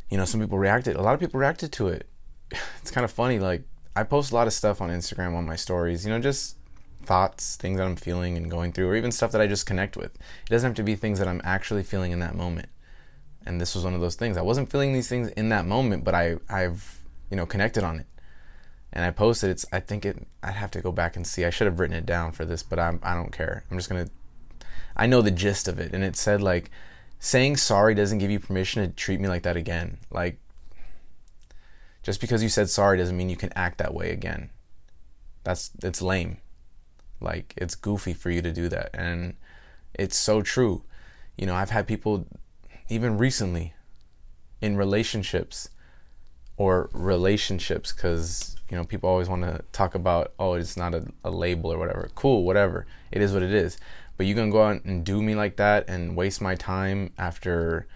you 0.10 0.18
know, 0.18 0.26
some 0.26 0.40
people 0.42 0.58
reacted. 0.58 0.96
A 0.96 1.02
lot 1.02 1.14
of 1.14 1.20
people 1.20 1.40
reacted 1.40 1.72
to 1.74 1.88
it. 1.90 2.08
It's 2.82 2.92
kind 2.92 3.04
of 3.04 3.12
funny. 3.12 3.40
Like, 3.40 3.64
I 3.96 4.04
post 4.04 4.32
a 4.32 4.36
lot 4.36 4.48
of 4.48 4.54
stuff 4.54 4.80
on 4.80 4.90
Instagram 4.90 5.36
on 5.36 5.46
my 5.46 5.58
stories, 5.58 6.06
you 6.06 6.12
know, 6.12 6.20
just 6.20 6.58
thoughts, 7.04 7.56
things 7.56 7.78
that 7.78 7.86
I'm 7.86 7.96
feeling 7.96 8.38
and 8.38 8.50
going 8.50 8.72
through, 8.72 8.88
or 8.90 8.96
even 8.96 9.12
stuff 9.12 9.32
that 9.32 9.42
I 9.42 9.48
just 9.48 9.66
connect 9.66 9.98
with. 9.98 10.16
It 10.16 10.50
doesn't 10.50 10.70
have 10.70 10.76
to 10.76 10.84
be 10.84 10.96
things 10.96 11.20
that 11.20 11.28
I'm 11.28 11.42
actually 11.44 11.84
feeling 11.84 12.12
in 12.12 12.20
that 12.20 12.36
moment. 12.36 12.70
And 13.46 13.60
this 13.60 13.76
was 13.76 13.84
one 13.84 13.94
of 13.94 14.02
those 14.02 14.16
things. 14.16 14.38
I 14.38 14.42
wasn't 14.42 14.72
feeling 14.72 14.94
these 14.94 15.10
things 15.10 15.30
in 15.30 15.50
that 15.50 15.66
moment, 15.66 16.04
but 16.04 16.14
I, 16.14 16.36
I've, 16.50 17.02
you 17.30 17.38
know, 17.38 17.46
connected 17.46 17.84
on 17.84 18.00
it. 18.00 18.06
And 18.94 19.04
I 19.04 19.12
posted. 19.12 19.50
It's. 19.50 19.66
I 19.72 19.80
think 19.80 20.06
it. 20.06 20.26
I'd 20.42 20.52
have 20.52 20.72
to 20.72 20.82
go 20.82 20.92
back 20.92 21.16
and 21.16 21.28
see. 21.28 21.46
I 21.46 21.50
should 21.50 21.68
have 21.68 21.80
written 21.80 21.96
it 21.96 22.06
down 22.06 22.32
for 22.32 22.46
this, 22.46 22.64
but 22.64 22.80
I'm. 22.80 23.00
I 23.04 23.16
don't 23.16 23.32
care. 23.32 23.64
I'm 23.70 23.78
just 23.78 23.90
gonna. 23.90 24.08
I 24.96 25.08
know 25.08 25.22
the 25.22 25.32
gist 25.32 25.68
of 25.68 25.78
it, 25.78 25.94
and 25.94 26.04
it 26.04 26.16
said 26.16 26.42
like, 26.42 26.72
saying 27.19 27.57
sorry 27.57 27.95
doesn't 27.95 28.19
give 28.19 28.31
you 28.31 28.39
permission 28.39 28.83
to 28.83 28.95
treat 28.95 29.19
me 29.19 29.27
like 29.27 29.43
that 29.43 29.57
again. 29.57 29.97
Like, 30.12 30.38
just 32.03 32.21
because 32.21 32.41
you 32.41 32.50
said 32.50 32.69
sorry 32.69 32.97
doesn't 32.97 33.17
mean 33.17 33.29
you 33.29 33.36
can 33.36 33.51
act 33.55 33.79
that 33.79 33.93
way 33.93 34.12
again. 34.12 34.50
That's 35.43 35.71
it's 35.83 36.01
lame. 36.01 36.38
Like 37.19 37.53
it's 37.57 37.75
goofy 37.75 38.13
for 38.13 38.29
you 38.29 38.41
to 38.41 38.51
do 38.51 38.69
that, 38.69 38.91
and 38.93 39.36
it's 39.93 40.15
so 40.15 40.41
true. 40.41 40.83
You 41.38 41.47
know, 41.47 41.55
I've 41.55 41.71
had 41.71 41.88
people, 41.88 42.27
even 42.89 43.17
recently, 43.17 43.74
in 44.62 44.77
relationships, 44.77 45.69
or 46.57 46.89
relationships, 46.93 47.91
because 47.91 48.57
you 48.69 48.77
know 48.77 48.83
people 48.83 49.09
always 49.09 49.29
want 49.29 49.43
to 49.43 49.62
talk 49.71 49.95
about 49.95 50.33
oh 50.38 50.53
it's 50.53 50.77
not 50.77 50.93
a, 50.93 51.05
a 51.24 51.31
label 51.31 51.74
or 51.74 51.77
whatever. 51.77 52.09
Cool, 52.15 52.43
whatever. 52.43 52.86
It 53.12 53.21
is 53.21 53.33
what 53.33 53.43
it 53.43 53.53
is. 53.53 53.77
But 54.17 54.25
you 54.25 54.33
gonna 54.33 54.51
go 54.51 54.63
out 54.63 54.83
and 54.83 55.05
do 55.05 55.21
me 55.21 55.36
like 55.36 55.57
that 55.57 55.88
and 55.88 56.17
waste 56.17 56.41
my 56.41 56.55
time 56.55 57.13
after 57.17 57.88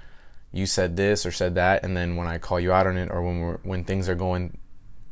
you 0.52 0.66
said 0.66 0.96
this 0.96 1.26
or 1.26 1.32
said 1.32 1.56
that, 1.56 1.84
and 1.84 1.98
then 1.98 2.16
when 2.16 2.28
I 2.28 2.38
call 2.38 2.60
you 2.60 2.72
out 2.72 2.86
on 2.86 2.98
it 2.98 3.10
or 3.10 3.24
when 3.24 3.40
we're, 3.40 3.58
when 3.64 3.84
things 3.84 4.08
are 4.08 4.16
going 4.16 4.58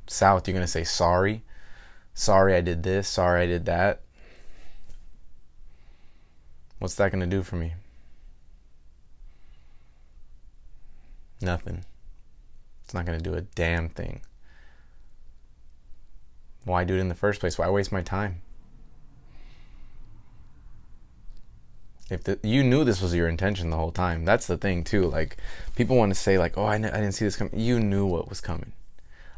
south, 0.07 0.47
you're 0.47 0.53
gonna 0.53 0.67
say 0.67 0.83
sorry, 0.83 1.43
sorry 2.13 2.55
I 2.55 2.61
did 2.61 2.83
this, 2.83 3.07
sorry 3.07 3.41
I 3.41 3.45
did 3.47 3.65
that. 3.65 4.01
What's 6.77 6.95
that 6.95 7.11
gonna 7.11 7.27
do 7.27 7.41
for 7.41 7.55
me? 7.55 7.73
Nothing. 11.41 11.85
It's 12.83 12.93
not 12.93 13.05
gonna 13.05 13.19
do 13.19 13.33
a 13.33 13.41
damn 13.41 13.89
thing. 13.89 14.21
Why 16.65 16.83
do 16.83 16.95
it 16.95 16.99
in 16.99 17.09
the 17.09 17.15
first 17.15 17.39
place? 17.39 17.57
Why 17.57 17.69
waste 17.69 17.91
my 17.91 18.01
time? 18.01 18.41
If 22.09 22.23
the, 22.23 22.39
you 22.43 22.63
knew 22.63 22.83
this 22.83 23.01
was 23.01 23.13
your 23.13 23.27
intention 23.27 23.69
the 23.69 23.77
whole 23.77 23.91
time, 23.91 24.25
that's 24.25 24.47
the 24.47 24.57
thing 24.57 24.83
too. 24.83 25.07
Like 25.07 25.37
people 25.75 25.95
want 25.95 26.13
to 26.13 26.19
say 26.19 26.37
like, 26.37 26.57
"Oh, 26.57 26.65
I 26.65 26.77
didn't 26.77 27.11
see 27.11 27.25
this 27.25 27.35
coming." 27.35 27.59
You 27.59 27.79
knew 27.79 28.05
what 28.05 28.29
was 28.29 28.41
coming. 28.41 28.73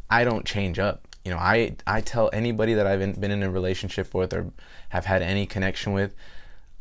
I 0.09 0.23
don't 0.23 0.45
change 0.45 0.79
up. 0.79 1.07
You 1.25 1.31
know, 1.31 1.37
I 1.37 1.75
I 1.85 2.01
tell 2.01 2.29
anybody 2.33 2.73
that 2.73 2.87
I've 2.87 3.19
been 3.19 3.31
in 3.31 3.43
a 3.43 3.51
relationship 3.51 4.13
with 4.13 4.33
or 4.33 4.51
have 4.89 5.05
had 5.05 5.21
any 5.21 5.45
connection 5.45 5.93
with, 5.93 6.15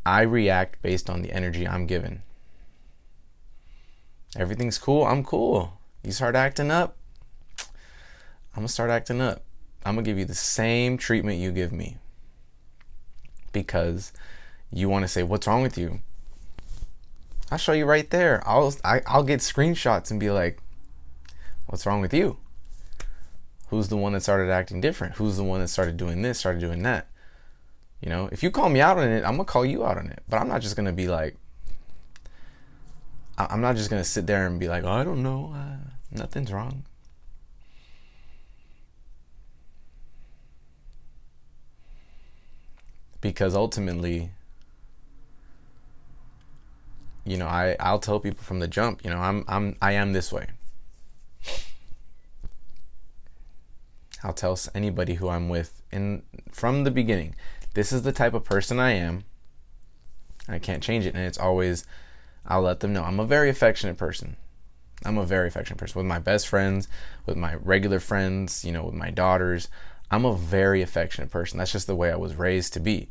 I 0.05 0.21
react 0.21 0.81
based 0.81 1.09
on 1.09 1.21
the 1.21 1.31
energy 1.31 1.67
I'm 1.67 1.85
given. 1.85 2.23
Everything's 4.35 4.77
cool. 4.77 5.05
I'm 5.05 5.23
cool. 5.23 5.73
You 6.03 6.11
start 6.11 6.35
acting 6.35 6.71
up, 6.71 6.95
I'm 8.53 8.61
gonna 8.61 8.67
start 8.69 8.89
acting 8.89 9.21
up. 9.21 9.43
I'm 9.85 9.95
gonna 9.95 10.05
give 10.05 10.17
you 10.17 10.25
the 10.25 10.33
same 10.33 10.97
treatment 10.97 11.39
you 11.39 11.51
give 11.51 11.71
me 11.71 11.97
because 13.51 14.11
you 14.73 14.89
want 14.89 15.03
to 15.03 15.07
say 15.07 15.23
what's 15.23 15.47
wrong 15.47 15.61
with 15.61 15.77
you? 15.77 15.99
I'll 17.51 17.57
show 17.57 17.73
you 17.73 17.85
right 17.85 18.09
there. 18.09 18.41
I'll 18.47 18.73
I, 18.83 19.01
i 19.05 19.17
will 19.17 19.23
get 19.23 19.41
screenshots 19.41 20.09
and 20.09 20.19
be 20.19 20.31
like 20.31 20.59
what's 21.67 21.85
wrong 21.85 22.01
with 22.01 22.13
you? 22.13 22.37
Who's 23.67 23.89
the 23.89 23.97
one 23.97 24.13
that 24.13 24.21
started 24.23 24.49
acting 24.49 24.81
different? 24.81 25.15
Who's 25.15 25.37
the 25.37 25.43
one 25.43 25.59
that 25.59 25.67
started 25.67 25.97
doing 25.97 26.21
this 26.21 26.39
started 26.39 26.61
doing 26.61 26.83
that? 26.83 27.07
You 27.99 28.09
know 28.09 28.29
if 28.31 28.41
you 28.41 28.51
call 28.51 28.69
me 28.69 28.79
out 28.81 28.97
on 28.97 29.07
it 29.09 29.23
i'm 29.25 29.33
gonna 29.33 29.45
call 29.45 29.65
you 29.65 29.85
out 29.85 29.97
on 29.97 30.07
it. 30.07 30.23
But 30.29 30.37
i'm 30.37 30.47
not 30.47 30.61
just 30.61 30.75
gonna 30.75 30.93
be 30.93 31.07
like 31.07 31.35
i'm 33.37 33.61
not 33.61 33.75
just 33.75 33.89
gonna 33.89 34.03
sit 34.03 34.27
there 34.27 34.47
and 34.47 34.59
be 34.59 34.67
like 34.67 34.83
oh, 34.83 34.91
i 34.91 35.03
don't 35.03 35.21
know 35.21 35.53
uh, 35.53 35.89
nothing's 36.11 36.51
wrong. 36.53 36.83
Because 43.19 43.53
ultimately 43.55 44.31
you 47.23 47.37
know 47.37 47.47
i 47.47 47.75
i'll 47.79 47.99
tell 47.99 48.19
people 48.19 48.43
from 48.43 48.59
the 48.59 48.67
jump 48.67 49.03
you 49.03 49.09
know 49.09 49.19
i'm 49.19 49.43
i'm 49.47 49.75
i 49.81 49.91
am 49.91 50.13
this 50.13 50.31
way. 50.31 50.47
I'll 54.23 54.33
tell 54.33 54.57
anybody 54.75 55.15
who 55.15 55.29
i'm 55.29 55.49
with 55.49 55.81
in 55.91 56.21
from 56.51 56.83
the 56.83 56.91
beginning 56.91 57.35
this 57.73 57.91
is 57.91 58.03
the 58.03 58.11
type 58.11 58.33
of 58.33 58.43
person 58.43 58.79
i 58.79 58.91
am. 58.91 59.23
I 60.47 60.59
can't 60.59 60.83
change 60.83 61.05
it 61.05 61.15
and 61.15 61.25
it's 61.25 61.39
always 61.39 61.85
i'll 62.45 62.61
let 62.61 62.79
them 62.81 62.93
know. 62.93 63.03
I'm 63.03 63.19
a 63.19 63.25
very 63.25 63.49
affectionate 63.49 63.97
person. 63.97 64.35
I'm 65.03 65.17
a 65.17 65.25
very 65.25 65.47
affectionate 65.47 65.79
person. 65.79 65.97
With 65.99 66.07
my 66.07 66.19
best 66.19 66.47
friends 66.47 66.87
with 67.25 67.35
my 67.37 67.55
regular 67.55 67.99
friends 67.99 68.63
you 68.63 68.71
know 68.71 68.85
with 68.85 68.93
my 68.93 69.09
daughters 69.09 69.69
i'm 70.11 70.25
a 70.25 70.35
very 70.35 70.81
affectionate 70.81 71.31
person. 71.31 71.57
That's 71.57 71.71
just 71.71 71.87
the 71.87 71.95
way 71.95 72.11
i 72.11 72.15
was 72.15 72.35
raised 72.35 72.73
to 72.73 72.79
be 72.79 73.09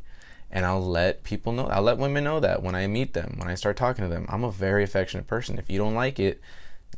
and 0.50 0.66
I'll 0.66 0.84
let 0.84 1.22
people 1.22 1.52
know. 1.52 1.66
I'll 1.66 1.82
let 1.82 1.98
women 1.98 2.24
know 2.24 2.40
that 2.40 2.62
when 2.62 2.74
I 2.74 2.86
meet 2.86 3.14
them, 3.14 3.34
when 3.38 3.48
I 3.48 3.54
start 3.54 3.76
talking 3.76 4.04
to 4.04 4.10
them, 4.10 4.26
I'm 4.28 4.44
a 4.44 4.50
very 4.50 4.82
affectionate 4.82 5.26
person. 5.26 5.58
If 5.58 5.70
you 5.70 5.78
don't 5.78 5.94
like 5.94 6.18
it, 6.18 6.40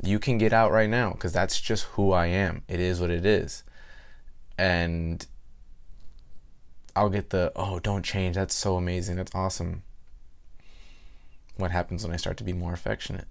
you 0.03 0.19
can 0.19 0.39
get 0.39 0.53
out 0.53 0.73
right 0.73 0.89
now 0.89 1.13
because 1.13 1.33
that's 1.33 1.61
just 1.61 1.85
who 1.85 2.13
I 2.13 2.27
am. 2.27 2.63
It 2.67 2.81
is 2.81 3.01
what 3.01 3.11
it 3.11 3.27
is. 3.27 3.63
And 4.57 5.27
I'll 6.97 7.11
get 7.11 7.31
the, 7.31 7.53
oh, 7.55 7.79
don't 7.79 8.05
change. 8.05 8.37
That's 8.37 8.55
so 8.55 8.77
amazing. 8.77 9.17
That's 9.17 9.35
awesome. 9.35 9.83
What 11.57 11.71
happens 11.71 12.05
when 12.05 12.13
I 12.13 12.17
start 12.17 12.39
to 12.39 12.45
be 12.45 12.55
more 12.55 12.73
affectionate? 12.73 13.27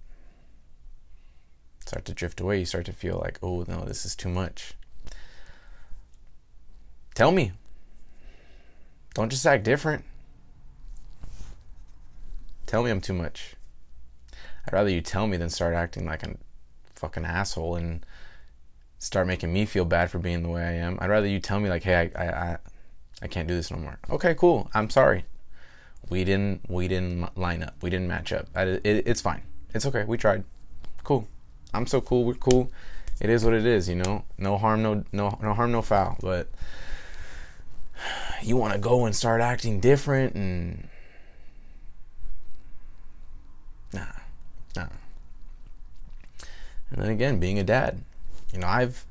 Start 1.80 2.04
to 2.04 2.14
drift 2.14 2.40
away. 2.40 2.60
You 2.60 2.64
start 2.64 2.86
to 2.86 2.92
feel 2.92 3.18
like, 3.18 3.38
oh, 3.42 3.64
no, 3.66 3.84
this 3.84 4.06
is 4.06 4.14
too 4.14 4.28
much. 4.28 4.74
Tell 7.14 7.32
me. 7.32 7.52
Don't 9.14 9.30
just 9.30 9.46
act 9.46 9.64
different. 9.64 10.04
Tell 12.66 12.82
me 12.82 12.90
I'm 12.90 13.00
too 13.00 13.12
much. 13.12 13.54
I'd 14.66 14.72
rather 14.72 14.90
you 14.90 15.00
tell 15.00 15.26
me 15.26 15.36
than 15.36 15.50
start 15.50 15.74
acting 15.74 16.06
like 16.06 16.22
a 16.22 16.36
fucking 16.94 17.24
asshole 17.24 17.76
and 17.76 18.06
start 18.98 19.26
making 19.26 19.52
me 19.52 19.66
feel 19.66 19.84
bad 19.84 20.10
for 20.10 20.18
being 20.18 20.42
the 20.42 20.48
way 20.48 20.62
I 20.62 20.72
am. 20.74 20.98
I'd 21.00 21.10
rather 21.10 21.26
you 21.26 21.40
tell 21.40 21.58
me 21.58 21.68
like, 21.68 21.82
hey, 21.82 22.10
I, 22.14 22.24
I, 22.24 22.28
I, 22.28 22.58
I 23.22 23.26
can't 23.26 23.48
do 23.48 23.54
this 23.54 23.70
no 23.70 23.78
more. 23.78 23.98
Okay, 24.10 24.34
cool. 24.34 24.70
I'm 24.72 24.88
sorry. 24.88 25.24
We 26.08 26.24
didn't, 26.24 26.68
we 26.68 26.88
didn't 26.88 27.36
line 27.36 27.62
up. 27.62 27.74
We 27.82 27.90
didn't 27.90 28.08
match 28.08 28.32
up. 28.32 28.46
I, 28.54 28.62
it, 28.62 29.06
it's 29.06 29.20
fine. 29.20 29.42
It's 29.74 29.86
okay. 29.86 30.04
We 30.04 30.16
tried. 30.16 30.44
Cool. 31.02 31.26
I'm 31.74 31.86
so 31.86 32.00
cool. 32.00 32.24
We're 32.24 32.34
cool. 32.34 32.70
It 33.20 33.30
is 33.30 33.44
what 33.44 33.54
it 33.54 33.66
is. 33.66 33.88
You 33.88 33.96
know, 33.96 34.24
no 34.38 34.58
harm, 34.58 34.82
no, 34.82 35.04
no, 35.12 35.38
no 35.42 35.54
harm, 35.54 35.72
no 35.72 35.82
foul. 35.82 36.16
But 36.20 36.48
you 38.42 38.56
want 38.56 38.74
to 38.74 38.78
go 38.78 39.04
and 39.04 39.14
start 39.14 39.40
acting 39.40 39.80
different 39.80 40.34
and 40.34 40.88
Nah, 43.92 44.06
nah. 44.74 44.86
And 46.92 47.02
then 47.02 47.10
again, 47.10 47.40
being 47.40 47.58
a 47.58 47.64
dad, 47.64 48.02
you 48.52 48.58
know, 48.58 48.66
I've 48.66 49.04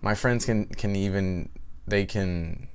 my 0.00 0.14
friends 0.14 0.44
can 0.44 0.66
can 0.66 0.96
even 0.96 1.50
they 1.86 2.06
can 2.06 2.68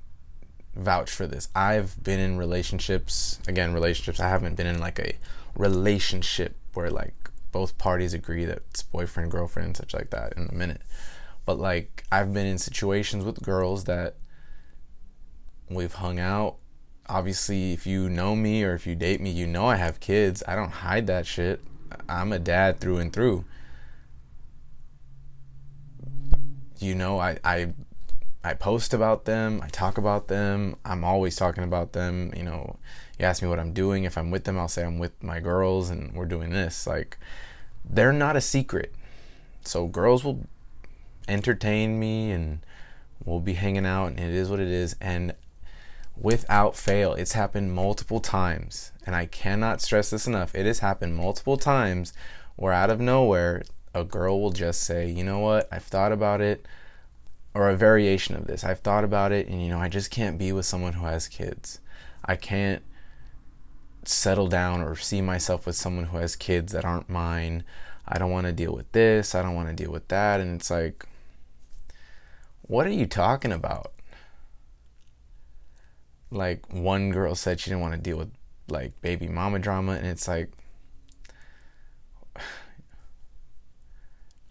vouch 0.76 1.10
for 1.10 1.28
this. 1.28 1.50
I've 1.56 2.02
been 2.04 2.19
in 2.19 2.38
relationships, 2.38 3.39
again, 3.48 3.74
relationships. 3.74 4.19
I 4.19 4.30
haven't 4.30 4.56
been 4.56 4.67
in 4.67 4.80
like 4.80 5.00
a 5.00 5.15
relationship 5.56 6.56
where 6.74 6.89
like 6.89 7.30
both 7.52 7.78
parties 7.78 8.13
agree 8.13 8.46
that 8.46 8.63
it's 8.69 8.84
boyfriend, 8.84 9.32
girlfriend, 9.32 9.67
and 9.67 9.78
such 9.78 9.93
like 9.93 10.10
that 10.12 10.34
in 10.34 10.48
a 10.50 10.54
minute. 10.54 10.82
But 11.46 11.60
like 11.60 12.04
I've 12.12 12.34
been 12.34 12.48
in 12.48 12.58
situations 12.58 13.26
with 13.26 13.41
girls 13.43 13.86
that 13.86 14.15
we've 15.69 15.93
hung 15.93 16.19
out 16.19 16.58
obviously 17.08 17.74
if 17.74 17.86
you 17.86 18.10
know 18.10 18.36
me 18.36 18.63
or 18.63 18.74
if 18.76 18.88
you 18.88 18.96
date 18.96 19.19
me 19.19 19.30
you 19.30 19.46
know 19.46 19.65
i 19.65 19.76
have 19.76 20.00
kids 20.00 20.41
i 20.48 20.56
don't 20.56 20.72
hide 20.72 21.08
that 21.08 21.26
shit 21.26 21.62
i'm 22.13 22.32
a 22.32 22.39
dad 22.39 22.80
through 22.80 22.97
and 22.97 23.12
through. 23.12 23.45
You 26.80 26.95
know 26.95 27.19
i 27.19 27.38
i 27.43 27.73
i 28.43 28.54
post 28.54 28.93
about 28.93 29.23
them 29.26 29.62
i 29.63 29.69
talk 29.69 29.97
about 29.97 30.28
them 30.28 30.76
i'm 30.84 31.04
always 31.06 31.36
talking 31.36 31.63
about 31.63 31.93
them 31.93 32.34
you 32.36 32.43
know. 32.43 32.78
You 33.19 33.26
ask 33.26 33.41
me 33.41 33.47
what 33.47 33.60
i'm 33.60 33.73
doing 33.73 34.04
if 34.04 34.17
i'm 34.17 34.32
with 34.32 34.43
them 34.43 34.58
i'll 34.58 34.67
say 34.67 34.84
i'm 34.84 34.99
with 34.99 35.21
my 35.23 35.39
girls 35.39 35.89
and 35.89 36.13
we're 36.13 36.26
doing 36.26 36.49
this. 36.49 36.86
Like 36.88 37.17
they're 37.86 38.13
not 38.13 38.36
a 38.36 38.41
secret. 38.41 38.93
So 39.63 39.88
girls 39.88 40.23
will 40.23 40.41
entertain 41.28 41.99
me 41.99 42.32
and 42.32 42.60
we'll 43.23 43.39
be 43.39 43.54
hanging 43.54 43.86
out 43.86 44.08
and 44.08 44.19
it 44.19 44.32
is 44.32 44.49
what 44.49 44.60
it 44.60 44.67
is. 44.67 44.95
And 44.99 45.36
without 46.15 46.76
fail. 46.76 47.13
It's 47.13 47.34
happened 47.34 47.73
multiple 47.73 48.19
times, 48.19 48.91
and 49.06 49.15
I 49.15 49.26
cannot 49.26 49.82
stress 49.82 50.10
this 50.10 50.28
enough. 50.28 50.56
It 50.56 50.65
has 50.65 50.80
happened 50.80 51.15
multiple 51.15 51.58
times 51.58 52.13
where 52.56 52.73
out 52.73 52.89
of 52.89 52.99
nowhere, 52.99 53.63
a 53.93 54.04
girl 54.04 54.41
will 54.41 54.52
just 54.52 54.82
say, 54.82 55.10
You 55.10 55.23
know 55.23 55.39
what? 55.39 55.67
I've 55.71 55.84
thought 55.84 56.12
about 56.12 56.41
it. 56.41 56.65
Or 57.56 57.69
a 57.69 57.76
variation 57.76 58.36
of 58.36 58.47
this. 58.47 58.63
I've 58.63 58.80
thought 58.80 59.04
about 59.04 59.32
it, 59.32 59.47
and 59.47 59.62
you 59.62 59.69
know, 59.69 59.78
I 59.78 59.88
just 59.88 60.10
can't 60.10 60.39
be 60.39 60.52
with 60.52 60.65
someone 60.65 60.93
who 60.93 61.06
has 61.06 61.28
kids. 61.28 61.80
I 62.26 62.36
can't 62.36 62.82
settle 64.06 64.47
down 64.47 64.82
or 64.82 64.95
see 64.95 65.21
myself 65.21 65.65
with 65.65 65.76
someone 65.76 66.06
who 66.06 66.17
has 66.17 66.36
kids 66.36 66.73
that 66.73 66.86
aren't 66.86 67.10
mine. 67.10 67.63
I 68.08 68.17
don't 68.17 68.32
want 68.32 68.47
to 68.47 68.54
deal 68.54 68.73
with 68.73 68.91
this. 68.91 69.36
I 69.36 69.41
don't 69.41 69.56
want 69.56 69.69
to 69.69 69.76
deal 69.76 69.91
with 69.91 70.08
that. 70.08 70.41
And 70.41 70.60
it's 70.60 70.71
like, 70.71 71.06
what 72.63 72.88
are 72.88 72.91
you 72.91 73.06
talking 73.06 73.52
about? 73.52 73.91
Like 76.34 76.65
one 76.74 77.12
girl 77.12 77.36
said 77.36 77.60
she 77.60 77.69
didn't 77.69 77.82
want 77.82 77.93
to 77.93 78.00
deal 78.00 78.17
with 78.17 78.32
like 78.67 79.00
baby 79.02 79.28
mama 79.28 79.60
drama 79.60 79.91
and 79.93 80.08
it's 80.08 80.28
like 80.28 80.50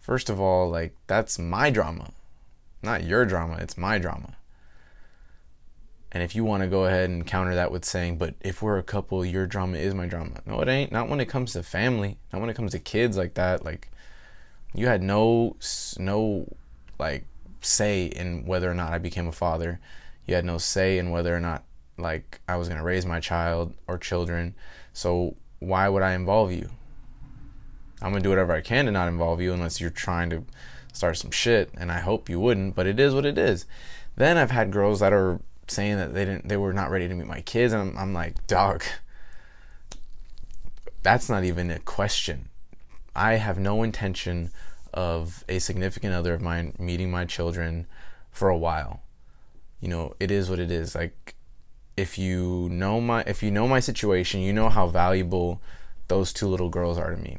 first 0.00 0.30
of 0.30 0.40
all 0.40 0.70
like 0.70 0.94
that's 1.06 1.38
my 1.38 1.70
drama 1.70 2.12
not 2.82 3.04
your 3.04 3.24
drama 3.24 3.56
it's 3.60 3.76
my 3.78 3.98
drama. 3.98 4.36
And 6.14 6.22
if 6.22 6.34
you 6.36 6.44
want 6.44 6.62
to 6.62 6.68
go 6.68 6.84
ahead 6.84 7.08
and 7.08 7.26
counter 7.26 7.54
that 7.54 7.72
with 7.72 7.86
saying 7.86 8.18
but 8.18 8.34
if 8.40 8.60
we're 8.60 8.76
a 8.76 8.82
couple 8.82 9.24
your 9.24 9.46
drama 9.46 9.78
is 9.78 9.94
my 9.94 10.06
drama 10.06 10.42
no 10.44 10.60
it 10.60 10.68
ain't. 10.68 10.92
Not 10.92 11.08
when 11.08 11.20
it 11.20 11.28
comes 11.28 11.52
to 11.52 11.62
family 11.62 12.18
not 12.32 12.40
when 12.40 12.50
it 12.50 12.54
comes 12.54 12.72
to 12.72 12.78
kids 12.78 13.16
like 13.16 13.34
that 13.34 13.64
like 13.64 13.90
you 14.74 14.86
had 14.86 15.02
no 15.02 15.56
no 15.98 16.54
like 16.98 17.24
say 17.60 18.06
in 18.06 18.44
whether 18.44 18.70
or 18.70 18.74
not 18.74 18.92
I 18.92 18.98
became 18.98 19.26
a 19.26 19.32
father. 19.32 19.80
You 20.26 20.34
had 20.34 20.44
no 20.44 20.58
say 20.58 20.98
in 20.98 21.10
whether 21.10 21.34
or 21.34 21.40
not 21.40 21.64
like 21.98 22.40
I 22.48 22.56
was 22.56 22.68
going 22.68 22.78
to 22.78 22.84
raise 22.84 23.06
my 23.06 23.20
child 23.20 23.74
or 23.86 23.98
children. 23.98 24.54
So 24.92 25.36
why 25.58 25.88
would 25.88 26.02
I 26.02 26.12
involve 26.14 26.52
you? 26.52 26.70
I'm 28.00 28.10
going 28.10 28.22
to 28.22 28.26
do 28.26 28.30
whatever 28.30 28.52
I 28.52 28.60
can 28.60 28.86
to 28.86 28.90
not 28.90 29.08
involve 29.08 29.40
you 29.40 29.52
unless 29.52 29.80
you're 29.80 29.90
trying 29.90 30.30
to 30.30 30.44
start 30.92 31.16
some 31.16 31.30
shit 31.30 31.70
and 31.76 31.92
I 31.92 32.00
hope 32.00 32.28
you 32.28 32.40
wouldn't, 32.40 32.74
but 32.74 32.86
it 32.86 32.98
is 32.98 33.14
what 33.14 33.26
it 33.26 33.38
is. 33.38 33.64
Then 34.16 34.36
I've 34.36 34.50
had 34.50 34.72
girls 34.72 35.00
that 35.00 35.12
are 35.12 35.40
saying 35.68 35.96
that 35.96 36.12
they 36.12 36.24
didn't 36.24 36.48
they 36.48 36.56
were 36.56 36.72
not 36.72 36.90
ready 36.90 37.08
to 37.08 37.14
meet 37.14 37.26
my 37.26 37.40
kids 37.40 37.72
and 37.72 37.90
I'm, 37.90 37.98
I'm 37.98 38.12
like, 38.12 38.46
"Dog, 38.46 38.82
that's 41.02 41.28
not 41.28 41.44
even 41.44 41.70
a 41.70 41.78
question. 41.78 42.48
I 43.14 43.34
have 43.34 43.58
no 43.58 43.82
intention 43.82 44.50
of 44.92 45.44
a 45.48 45.58
significant 45.58 46.14
other 46.14 46.34
of 46.34 46.42
mine 46.42 46.74
meeting 46.78 47.10
my 47.10 47.24
children 47.24 47.86
for 48.30 48.48
a 48.48 48.56
while. 48.56 49.02
You 49.80 49.88
know, 49.88 50.14
it 50.20 50.30
is 50.30 50.50
what 50.50 50.58
it 50.58 50.70
is. 50.70 50.94
Like 50.94 51.31
if 51.96 52.18
you 52.18 52.68
know 52.70 53.00
my 53.00 53.22
if 53.26 53.42
you 53.42 53.50
know 53.50 53.68
my 53.68 53.80
situation, 53.80 54.40
you 54.40 54.52
know 54.52 54.68
how 54.68 54.86
valuable 54.86 55.60
those 56.08 56.32
two 56.32 56.46
little 56.46 56.68
girls 56.68 56.98
are 56.98 57.10
to 57.10 57.16
me. 57.16 57.38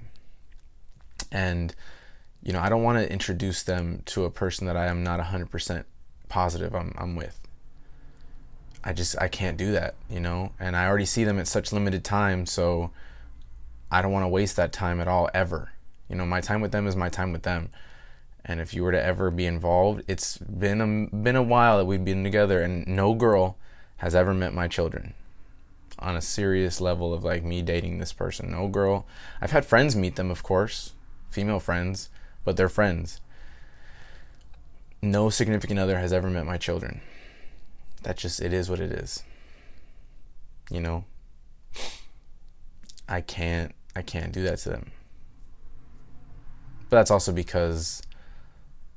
And 1.31 1.75
you 2.41 2.53
know, 2.53 2.59
I 2.59 2.69
don't 2.69 2.83
want 2.83 2.97
to 2.99 3.11
introduce 3.11 3.63
them 3.63 4.01
to 4.07 4.25
a 4.25 4.29
person 4.29 4.67
that 4.67 4.75
I 4.75 4.87
am 4.87 5.03
not 5.03 5.19
100% 5.19 5.85
positive 6.29 6.75
I'm 6.75 6.93
I'm 6.97 7.15
with. 7.15 7.39
I 8.83 8.93
just 8.93 9.15
I 9.19 9.27
can't 9.27 9.57
do 9.57 9.71
that, 9.71 9.95
you 10.09 10.19
know? 10.19 10.51
And 10.59 10.75
I 10.75 10.87
already 10.87 11.05
see 11.05 11.23
them 11.23 11.39
at 11.39 11.47
such 11.47 11.71
limited 11.71 12.03
time, 12.03 12.45
so 12.45 12.91
I 13.91 14.01
don't 14.01 14.11
want 14.11 14.23
to 14.23 14.29
waste 14.29 14.55
that 14.57 14.73
time 14.73 14.99
at 14.99 15.07
all 15.07 15.29
ever. 15.33 15.71
You 16.09 16.15
know, 16.15 16.25
my 16.25 16.41
time 16.41 16.61
with 16.61 16.71
them 16.71 16.85
is 16.85 16.95
my 16.95 17.09
time 17.09 17.31
with 17.31 17.43
them. 17.43 17.69
And 18.45 18.59
if 18.59 18.73
you 18.73 18.83
were 18.83 18.91
to 18.91 19.01
ever 19.01 19.31
be 19.31 19.45
involved, 19.45 20.03
it's 20.07 20.37
been 20.37 20.81
a 20.81 21.15
been 21.15 21.37
a 21.37 21.43
while 21.43 21.77
that 21.77 21.85
we've 21.85 22.03
been 22.03 22.25
together 22.25 22.61
and 22.61 22.85
no 22.85 23.13
girl 23.13 23.57
has 24.03 24.13
ever 24.13 24.33
met 24.33 24.53
my 24.53 24.67
children 24.67 25.13
on 25.97 26.17
a 26.17 26.21
serious 26.21 26.81
level 26.81 27.13
of 27.13 27.23
like 27.23 27.41
me 27.41 27.61
dating 27.61 27.99
this 27.99 28.11
person. 28.11 28.51
No 28.51 28.67
girl. 28.67 29.07
I've 29.39 29.51
had 29.51 29.65
friends 29.65 29.95
meet 29.95 30.17
them, 30.17 30.29
of 30.29 30.43
course, 30.43 30.91
female 31.29 31.61
friends, 31.61 32.09
but 32.43 32.57
they're 32.57 32.67
friends. 32.67 33.21
No 35.01 35.29
significant 35.29 35.79
other 35.79 35.97
has 35.99 36.11
ever 36.11 36.29
met 36.29 36.45
my 36.45 36.57
children. 36.57 36.99
That 38.01 38.17
just 38.17 38.41
it 38.41 38.51
is 38.51 38.69
what 38.69 38.81
it 38.81 38.91
is. 38.91 39.23
You 40.69 40.81
know? 40.81 41.05
I 43.07 43.21
can't 43.21 43.73
I 43.95 44.01
can't 44.01 44.33
do 44.33 44.43
that 44.43 44.57
to 44.59 44.69
them. 44.69 44.91
But 46.89 46.97
that's 46.97 47.11
also 47.11 47.31
because 47.31 48.01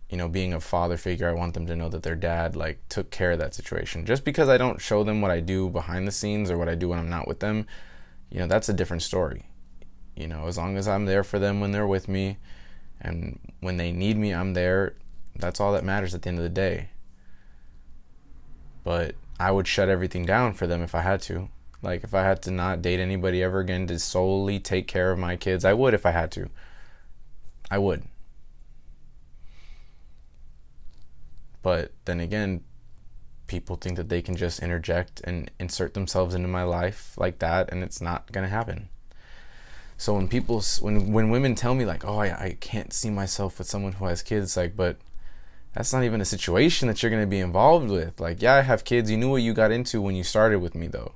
you 0.09 0.17
know, 0.17 0.29
being 0.29 0.53
a 0.53 0.61
father 0.61 0.97
figure, 0.97 1.29
I 1.29 1.33
want 1.33 1.55
them 1.55 1.67
to 1.67 1.77
know 1.77 1.89
that 1.89 2.03
their 2.03 2.15
dad 2.15 2.55
like 2.55 2.79
took 2.89 3.11
care 3.11 3.33
of 3.33 3.39
that 3.41 3.55
situation. 3.55 4.07
Just 4.07 4.25
because 4.25 4.49
I 4.49 4.57
don't 4.57 4.81
show 4.81 5.03
them 5.03 5.21
what 5.21 5.31
I 5.31 5.41
do 5.41 5.69
behind 5.69 6.07
the 6.07 6.13
scenes 6.13 6.51
or 6.51 6.59
what 6.59 6.69
I 6.69 6.75
do 6.75 6.89
when 6.89 6.99
I'm 6.99 7.11
not 7.11 7.27
with 7.27 7.41
them, 7.41 7.67
you 8.31 8.39
know, 8.39 8.47
that's 8.47 8.69
a 8.69 8.75
different 8.75 9.03
story. 9.03 9.47
You 10.15 10.29
know, 10.29 10.47
as 10.47 10.57
long 10.57 10.77
as 10.77 10.87
I'm 10.87 11.07
there 11.07 11.25
for 11.25 11.39
them 11.39 11.61
when 11.61 11.73
they're 11.73 11.87
with 11.87 12.09
me 12.09 12.39
and 13.01 13.39
when 13.61 13.77
they 13.77 13.93
need 13.93 14.17
me, 14.17 14.33
I'm 14.33 14.55
there. 14.55 14.95
That's 15.35 15.61
all 15.61 15.73
that 15.73 15.85
matters 15.85 16.15
at 16.15 16.23
the 16.23 16.29
end 16.29 16.39
of 16.39 16.45
the 16.45 16.51
day. 16.51 16.91
But 18.85 19.17
I 19.39 19.51
would 19.51 19.67
shut 19.67 19.89
everything 19.89 20.25
down 20.25 20.55
for 20.55 20.67
them 20.67 20.83
if 20.83 20.95
I 20.95 21.01
had 21.01 21.21
to. 21.23 21.49
Like 21.83 22.05
if 22.05 22.15
I 22.15 22.23
had 22.23 22.43
to 22.43 22.51
not 22.51 22.81
date 22.81 23.01
anybody 23.01 23.43
ever 23.43 23.59
again 23.59 23.87
to 23.89 23.99
solely 23.99 24.61
take 24.61 24.87
care 24.87 25.11
of 25.11 25.19
my 25.19 25.37
kids, 25.37 25.65
I 25.65 25.75
would 25.75 25.95
if 25.95 26.07
I 26.07 26.13
had 26.13 26.31
to. 26.33 26.49
I 27.71 27.79
would. 27.79 28.05
But 31.67 31.91
then 32.05 32.21
again, 32.21 32.63
people 33.49 33.75
think 33.75 33.97
that 33.97 34.09
they 34.09 34.23
can 34.23 34.37
just 34.37 34.61
interject 34.61 35.21
and 35.25 35.51
insert 35.59 35.95
themselves 35.95 36.33
into 36.33 36.47
my 36.47 36.63
life 36.63 37.15
like 37.19 37.41
that, 37.41 37.73
and 37.73 37.83
it's 37.83 38.01
not 38.01 38.31
gonna 38.31 38.47
happen. 38.47 38.89
So 39.97 40.15
when 40.15 40.29
people, 40.29 40.63
when 40.81 41.13
when 41.13 41.29
women 41.29 41.57
tell 41.57 41.75
me 41.75 41.85
like, 41.85 42.05
"Oh, 42.05 42.19
I, 42.19 42.27
I 42.41 42.57
can't 42.61 42.93
see 42.93 43.11
myself 43.11 43.59
with 43.59 43.67
someone 43.67 43.95
who 43.95 44.05
has 44.07 44.23
kids," 44.23 44.57
like, 44.57 44.77
but 44.77 44.99
that's 45.73 45.93
not 45.93 46.05
even 46.05 46.21
a 46.21 46.25
situation 46.25 46.87
that 46.87 47.03
you're 47.03 47.11
gonna 47.11 47.27
be 47.27 47.41
involved 47.41 47.91
with. 47.91 48.21
Like, 48.21 48.41
yeah, 48.41 48.55
I 48.55 48.61
have 48.61 48.85
kids. 48.85 49.11
You 49.11 49.17
knew 49.17 49.31
what 49.31 49.43
you 49.43 49.53
got 49.53 49.73
into 49.73 50.01
when 50.01 50.15
you 50.15 50.23
started 50.23 50.61
with 50.61 50.77
me, 50.77 50.87
though. 50.87 51.15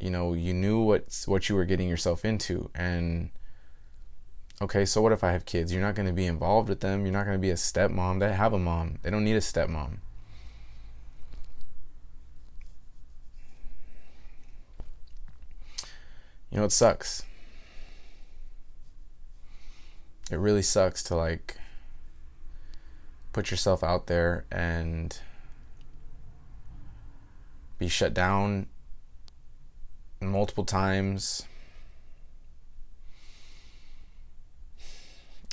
You 0.00 0.10
know, 0.10 0.34
you 0.34 0.52
knew 0.52 0.80
what 0.80 1.22
what 1.26 1.48
you 1.48 1.54
were 1.54 1.64
getting 1.64 1.88
yourself 1.88 2.24
into, 2.24 2.70
and 2.74 3.30
okay, 4.60 4.84
so 4.84 5.02
what 5.02 5.12
if 5.12 5.22
I 5.22 5.32
have 5.32 5.44
kids? 5.44 5.72
You're 5.72 5.82
not 5.82 5.94
going 5.94 6.06
to 6.06 6.12
be 6.12 6.26
involved 6.26 6.68
with 6.68 6.80
them. 6.80 7.04
You're 7.04 7.12
not 7.12 7.24
going 7.24 7.36
to 7.36 7.42
be 7.42 7.50
a 7.50 7.54
stepmom. 7.54 8.20
They 8.20 8.32
have 8.32 8.52
a 8.52 8.58
mom. 8.58 8.98
They 9.02 9.10
don't 9.10 9.24
need 9.24 9.36
a 9.36 9.40
stepmom. 9.40 9.98
You 16.50 16.58
know, 16.58 16.64
it 16.64 16.72
sucks. 16.72 17.22
It 20.30 20.38
really 20.38 20.62
sucks 20.62 21.02
to 21.04 21.16
like 21.16 21.56
put 23.32 23.50
yourself 23.50 23.84
out 23.84 24.06
there 24.06 24.46
and 24.50 25.18
be 27.78 27.88
shut 27.88 28.14
down 28.14 28.66
multiple 30.20 30.64
times 30.64 31.44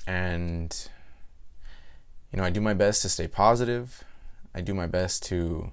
and 0.08 0.90
you 2.32 2.38
know, 2.38 2.44
I 2.44 2.50
do 2.50 2.62
my 2.62 2.74
best 2.74 3.02
to 3.04 3.10
stay 3.10 3.28
positive. 3.28 4.04
I 4.56 4.62
do 4.62 4.74
my 4.74 4.88
best 4.88 5.24
to 5.26 5.72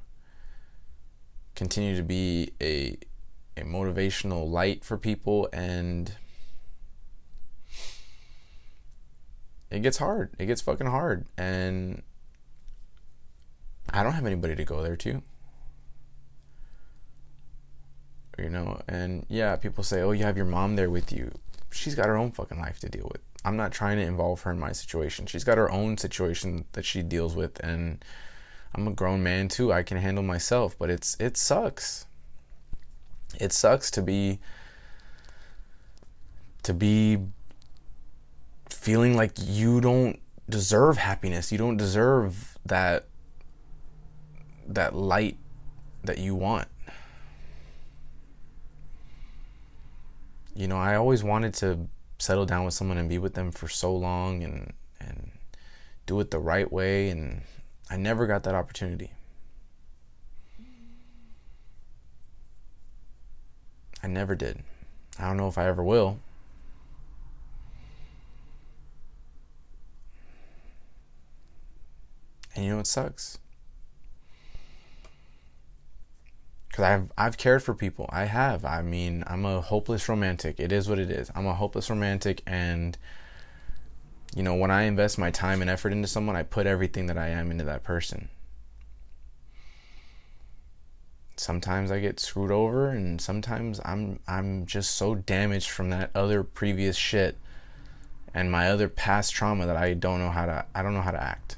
continue 1.55 1.97
to 1.97 2.03
be 2.03 2.53
a 2.61 2.99
a 3.57 3.63
motivational 3.63 4.49
light 4.49 4.85
for 4.85 4.97
people 4.97 5.49
and 5.53 6.15
it 9.71 9.81
gets 9.81 9.99
hard. 9.99 10.31
It 10.39 10.47
gets 10.47 10.61
fucking 10.61 10.87
hard 10.87 11.27
and 11.37 12.03
I 13.93 14.03
don't 14.03 14.13
have 14.13 14.27
anybody 14.27 14.55
to 14.57 14.65
go 14.65 14.83
there 14.83 14.97
to. 14.97 15.23
You 18.39 18.49
know, 18.49 18.81
and 18.89 19.27
yeah, 19.29 19.57
people 19.57 19.85
say, 19.85 20.01
"Oh, 20.01 20.13
you 20.13 20.25
have 20.25 20.37
your 20.37 20.47
mom 20.47 20.77
there 20.77 20.89
with 20.89 21.13
you." 21.13 21.31
She's 21.73 21.95
got 21.95 22.07
her 22.07 22.17
own 22.17 22.33
fucking 22.33 22.59
life 22.59 22.81
to 22.81 22.89
deal 22.89 23.09
with. 23.13 23.23
I'm 23.45 23.57
not 23.57 23.73
trying 23.73 23.97
to 23.97 24.05
involve 24.05 24.43
her 24.43 24.51
in 24.51 24.59
my 24.59 24.73
situation. 24.73 25.27
She's 25.27 25.45
got 25.45 25.57
her 25.57 25.71
own 25.71 25.97
situation 25.97 26.65
that 26.73 26.85
she 26.85 27.03
deals 27.03 27.35
with 27.35 27.59
and 27.61 28.05
I'm 28.75 28.87
a 28.87 28.93
grown 28.93 29.23
man 29.23 29.49
too. 29.49 29.73
I 29.73 29.83
can 29.83 29.97
handle 29.99 30.23
myself, 30.23 30.77
but 30.79 30.91
it's 30.91 31.17
it 31.19 31.37
sucks. 31.37 32.07
It 33.39 33.53
sucks 33.53 33.91
to 33.93 34.03
be 34.03 34.41
to 36.63 36.75
be 36.75 37.19
feeling 38.69 39.17
like 39.17 39.33
you 39.37 39.81
don't 39.81 40.21
deserve 40.49 40.99
happiness. 40.99 41.51
You 41.51 41.59
don't 41.59 41.77
deserve 41.77 42.59
that 42.65 43.07
that 44.67 44.95
light 44.95 45.37
that 46.05 46.19
you 46.19 46.35
want. 46.35 46.69
You 50.61 50.69
know, 50.69 50.77
I 50.77 50.95
always 50.95 51.25
wanted 51.25 51.55
to 51.55 51.89
settle 52.19 52.45
down 52.45 52.67
with 52.67 52.75
someone 52.75 52.99
and 52.99 53.09
be 53.09 53.17
with 53.17 53.33
them 53.33 53.51
for 53.51 53.67
so 53.67 53.97
long 53.97 54.43
and 54.43 54.75
and 55.01 55.31
do 56.05 56.21
it 56.21 56.31
the 56.31 56.39
right 56.39 56.71
way 56.71 57.09
and 57.09 57.41
I 57.89 57.97
never 57.97 58.27
got 58.27 58.43
that 58.43 58.55
opportunity. 58.55 59.11
I 64.03 64.07
never 64.07 64.35
did. 64.35 64.63
I 65.19 65.29
don't 65.29 65.39
know 65.39 65.49
if 65.49 65.57
I 65.57 65.65
ever 65.65 65.83
will. 65.83 66.19
And 72.55 72.67
you 72.67 72.75
know 72.75 72.81
it 72.81 72.87
sucks. 72.87 73.40
Because 76.71 76.85
I've 76.85 77.13
I've 77.19 77.37
cared 77.37 77.63
for 77.63 77.75
people. 77.75 78.09
I 78.11 78.25
have. 78.25 78.65
I 78.65 78.83
mean, 78.83 79.25
I'm 79.27 79.45
a 79.45 79.61
hopeless 79.61 80.09
romantic. 80.09 80.61
It 80.61 80.71
is 80.71 80.89
what 80.89 80.99
it 80.99 81.11
is. 81.11 81.31
I'm 81.35 81.47
a 81.47 81.55
hopeless 81.55 81.91
romantic, 81.91 82.43
and 82.47 82.97
you 84.35 84.43
know, 84.43 84.55
when 84.55 84.71
I 84.71 84.83
invest 84.83 85.19
my 85.19 85.31
time 85.31 85.61
and 85.61 85.71
effort 85.71 85.93
into 85.93 86.07
someone, 86.07 86.37
I 86.37 86.45
put 86.45 86.67
everything 86.67 87.07
that 87.07 87.19
I 87.19 87.29
am 87.29 87.51
into 87.51 87.65
that 87.65 87.83
person. 87.83 88.29
Sometimes 91.37 91.91
I 91.91 91.99
get 91.99 92.21
screwed 92.21 92.53
over, 92.53 92.89
and 92.89 93.21
sometimes 93.21 93.81
I'm 93.85 94.21
I'm 94.29 94.67
just 94.67 94.95
so 94.95 95.17
damaged 95.17 95.71
from 95.71 95.91
that 95.91 96.11
other 96.15 96.45
previous 96.45 96.97
shit 96.97 97.37
and 98.33 98.53
my 98.53 98.71
other 98.71 98.89
past 98.89 99.33
trauma 99.33 99.67
that 99.67 99.77
I 99.77 99.95
don't 99.95 100.21
know 100.21 100.31
how 100.31 100.47
to 100.47 100.65
I 100.73 100.83
don't 100.83 100.95
know 100.95 101.03
how 101.03 101.11
to 101.11 101.23
act. 101.23 101.57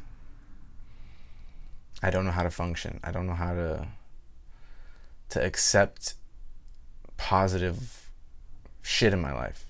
I 2.02 2.10
don't 2.10 2.24
know 2.24 2.30
how 2.30 2.44
to 2.44 2.50
function. 2.50 2.98
I 3.04 3.10
don't 3.10 3.26
know 3.26 3.34
how 3.34 3.52
to 3.52 3.88
to 5.32 5.42
accept 5.42 6.12
positive 7.16 8.10
shit 8.82 9.14
in 9.14 9.20
my 9.20 9.32
life. 9.32 9.64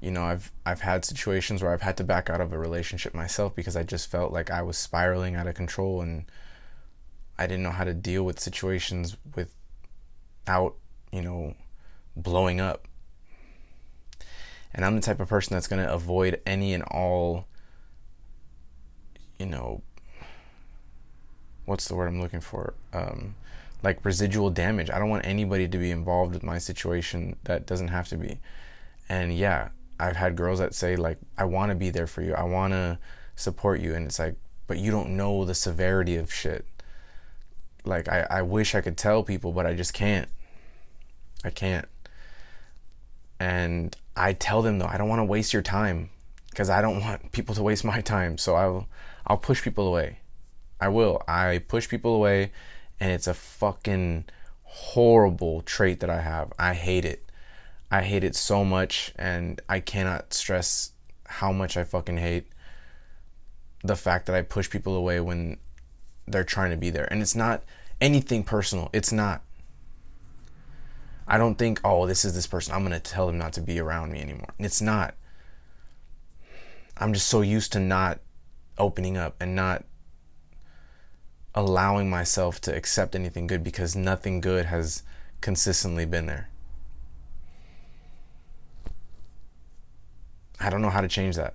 You 0.00 0.10
know, 0.10 0.24
I've 0.24 0.50
I've 0.66 0.80
had 0.80 1.04
situations 1.04 1.62
where 1.62 1.72
I've 1.72 1.82
had 1.82 1.96
to 1.98 2.04
back 2.04 2.28
out 2.28 2.40
of 2.40 2.52
a 2.52 2.58
relationship 2.58 3.14
myself 3.14 3.54
because 3.54 3.76
I 3.76 3.84
just 3.84 4.10
felt 4.10 4.32
like 4.32 4.50
I 4.50 4.62
was 4.62 4.76
spiraling 4.76 5.36
out 5.36 5.46
of 5.46 5.54
control 5.54 6.00
and 6.00 6.24
I 7.38 7.46
didn't 7.46 7.62
know 7.62 7.70
how 7.70 7.84
to 7.84 7.94
deal 7.94 8.24
with 8.24 8.40
situations 8.40 9.16
without, 9.36 10.74
you 11.12 11.22
know, 11.22 11.54
blowing 12.16 12.60
up. 12.60 12.88
And 14.74 14.84
I'm 14.84 14.96
the 14.96 15.02
type 15.02 15.20
of 15.20 15.28
person 15.28 15.54
that's 15.54 15.68
going 15.68 15.84
to 15.84 15.92
avoid 15.92 16.40
any 16.44 16.74
and 16.74 16.82
all 16.84 17.46
you 19.40 19.46
know, 19.46 19.82
what's 21.70 21.86
the 21.86 21.94
word 21.94 22.08
I'm 22.08 22.20
looking 22.20 22.40
for? 22.40 22.74
Um, 22.92 23.36
like 23.82 24.04
residual 24.04 24.50
damage. 24.50 24.90
I 24.90 24.98
don't 24.98 25.08
want 25.08 25.24
anybody 25.24 25.68
to 25.68 25.78
be 25.78 25.92
involved 25.92 26.34
with 26.34 26.42
my 26.42 26.58
situation 26.58 27.36
that 27.44 27.64
doesn't 27.64 27.88
have 27.88 28.08
to 28.08 28.16
be. 28.16 28.40
And 29.08 29.32
yeah, 29.32 29.68
I've 29.98 30.16
had 30.16 30.36
girls 30.36 30.58
that 30.58 30.74
say 30.74 30.96
like 30.96 31.18
I 31.38 31.44
want 31.44 31.70
to 31.70 31.76
be 31.76 31.90
there 31.90 32.08
for 32.08 32.22
you. 32.22 32.34
I 32.34 32.42
want 32.42 32.72
to 32.72 32.98
support 33.36 33.80
you 33.80 33.94
and 33.94 34.06
it's 34.06 34.18
like 34.18 34.34
but 34.66 34.78
you 34.78 34.90
don't 34.90 35.16
know 35.16 35.44
the 35.44 35.54
severity 35.54 36.16
of 36.16 36.32
shit. 36.32 36.66
Like 37.84 38.08
I 38.08 38.26
I 38.28 38.42
wish 38.42 38.74
I 38.74 38.80
could 38.80 38.98
tell 38.98 39.22
people 39.22 39.52
but 39.52 39.64
I 39.64 39.74
just 39.74 39.94
can't. 39.94 40.28
I 41.44 41.50
can't. 41.50 41.86
And 43.38 43.96
I 44.16 44.32
tell 44.32 44.60
them 44.60 44.80
though, 44.80 44.86
I 44.86 44.98
don't 44.98 45.08
want 45.08 45.20
to 45.20 45.24
waste 45.24 45.52
your 45.52 45.62
time 45.62 46.10
because 46.50 46.68
I 46.68 46.82
don't 46.82 47.00
want 47.04 47.30
people 47.30 47.54
to 47.54 47.62
waste 47.62 47.84
my 47.84 48.00
time. 48.00 48.38
So 48.38 48.56
I'll 48.56 48.88
I'll 49.26 49.38
push 49.38 49.62
people 49.62 49.86
away. 49.86 50.19
I 50.80 50.88
will. 50.88 51.22
I 51.28 51.58
push 51.66 51.88
people 51.88 52.14
away 52.14 52.52
and 52.98 53.12
it's 53.12 53.26
a 53.26 53.34
fucking 53.34 54.24
horrible 54.62 55.62
trait 55.62 56.00
that 56.00 56.10
I 56.10 56.20
have. 56.20 56.52
I 56.58 56.74
hate 56.74 57.04
it. 57.04 57.30
I 57.90 58.02
hate 58.02 58.24
it 58.24 58.36
so 58.36 58.64
much 58.64 59.12
and 59.16 59.60
I 59.68 59.80
cannot 59.80 60.32
stress 60.32 60.92
how 61.26 61.52
much 61.52 61.76
I 61.76 61.84
fucking 61.84 62.18
hate 62.18 62.46
the 63.82 63.96
fact 63.96 64.26
that 64.26 64.36
I 64.36 64.42
push 64.42 64.70
people 64.70 64.94
away 64.94 65.20
when 65.20 65.58
they're 66.26 66.44
trying 66.44 66.70
to 66.70 66.76
be 66.76 66.90
there. 66.90 67.10
And 67.10 67.22
it's 67.22 67.34
not 67.34 67.62
anything 68.00 68.44
personal. 68.44 68.90
It's 68.92 69.12
not. 69.12 69.42
I 71.26 71.38
don't 71.38 71.56
think, 71.56 71.80
oh, 71.84 72.06
this 72.06 72.24
is 72.24 72.34
this 72.34 72.46
person. 72.46 72.74
I'm 72.74 72.80
going 72.80 72.92
to 72.92 73.00
tell 73.00 73.26
them 73.26 73.38
not 73.38 73.52
to 73.54 73.60
be 73.60 73.78
around 73.78 74.12
me 74.12 74.20
anymore. 74.20 74.52
It's 74.58 74.80
not. 74.80 75.14
I'm 76.96 77.12
just 77.12 77.28
so 77.28 77.40
used 77.40 77.72
to 77.72 77.80
not 77.80 78.20
opening 78.78 79.16
up 79.16 79.36
and 79.40 79.54
not 79.54 79.84
allowing 81.54 82.08
myself 82.08 82.60
to 82.62 82.74
accept 82.74 83.14
anything 83.14 83.46
good 83.46 83.64
because 83.64 83.96
nothing 83.96 84.40
good 84.40 84.66
has 84.66 85.02
consistently 85.40 86.04
been 86.04 86.26
there. 86.26 86.48
I 90.60 90.70
don't 90.70 90.82
know 90.82 90.90
how 90.90 91.00
to 91.00 91.08
change 91.08 91.36
that. 91.36 91.54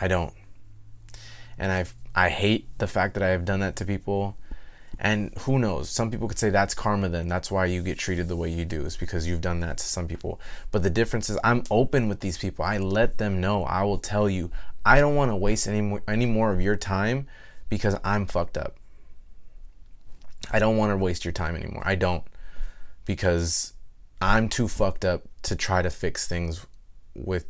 I 0.00 0.08
don't. 0.08 0.32
And 1.58 1.72
I 1.72 1.84
I 2.14 2.28
hate 2.30 2.66
the 2.78 2.86
fact 2.86 3.14
that 3.14 3.22
I 3.22 3.28
have 3.28 3.44
done 3.44 3.60
that 3.60 3.76
to 3.76 3.84
people 3.84 4.36
and 4.98 5.32
who 5.40 5.58
knows? 5.58 5.88
Some 5.88 6.10
people 6.10 6.26
could 6.26 6.38
say 6.38 6.50
that's 6.50 6.74
karma 6.74 7.08
then. 7.08 7.28
That's 7.28 7.50
why 7.50 7.66
you 7.66 7.82
get 7.82 7.98
treated 7.98 8.26
the 8.26 8.36
way 8.36 8.50
you 8.50 8.64
do. 8.64 8.84
It's 8.84 8.96
because 8.96 9.28
you've 9.28 9.40
done 9.40 9.60
that 9.60 9.78
to 9.78 9.84
some 9.84 10.08
people. 10.08 10.40
But 10.72 10.82
the 10.82 10.90
difference 10.90 11.30
is 11.30 11.38
I'm 11.44 11.62
open 11.70 12.08
with 12.08 12.20
these 12.20 12.36
people. 12.36 12.64
I 12.64 12.78
let 12.78 13.18
them 13.18 13.40
know. 13.40 13.62
I 13.64 13.84
will 13.84 13.98
tell 13.98 14.28
you, 14.28 14.50
I 14.84 14.98
don't 14.98 15.14
want 15.14 15.30
to 15.30 15.36
waste 15.36 15.68
any 15.68 15.80
more, 15.80 16.02
any 16.08 16.26
more 16.26 16.52
of 16.52 16.60
your 16.60 16.74
time 16.74 17.28
because 17.68 17.96
I'm 18.04 18.26
fucked 18.26 18.56
up. 18.56 18.76
I 20.50 20.58
don't 20.58 20.76
want 20.76 20.90
to 20.90 20.96
waste 20.96 21.24
your 21.24 21.32
time 21.32 21.56
anymore. 21.56 21.82
I 21.84 21.94
don't. 21.94 22.24
Because 23.04 23.74
I'm 24.20 24.48
too 24.48 24.68
fucked 24.68 25.04
up 25.04 25.22
to 25.42 25.56
try 25.56 25.82
to 25.82 25.90
fix 25.90 26.26
things 26.26 26.66
with 27.14 27.46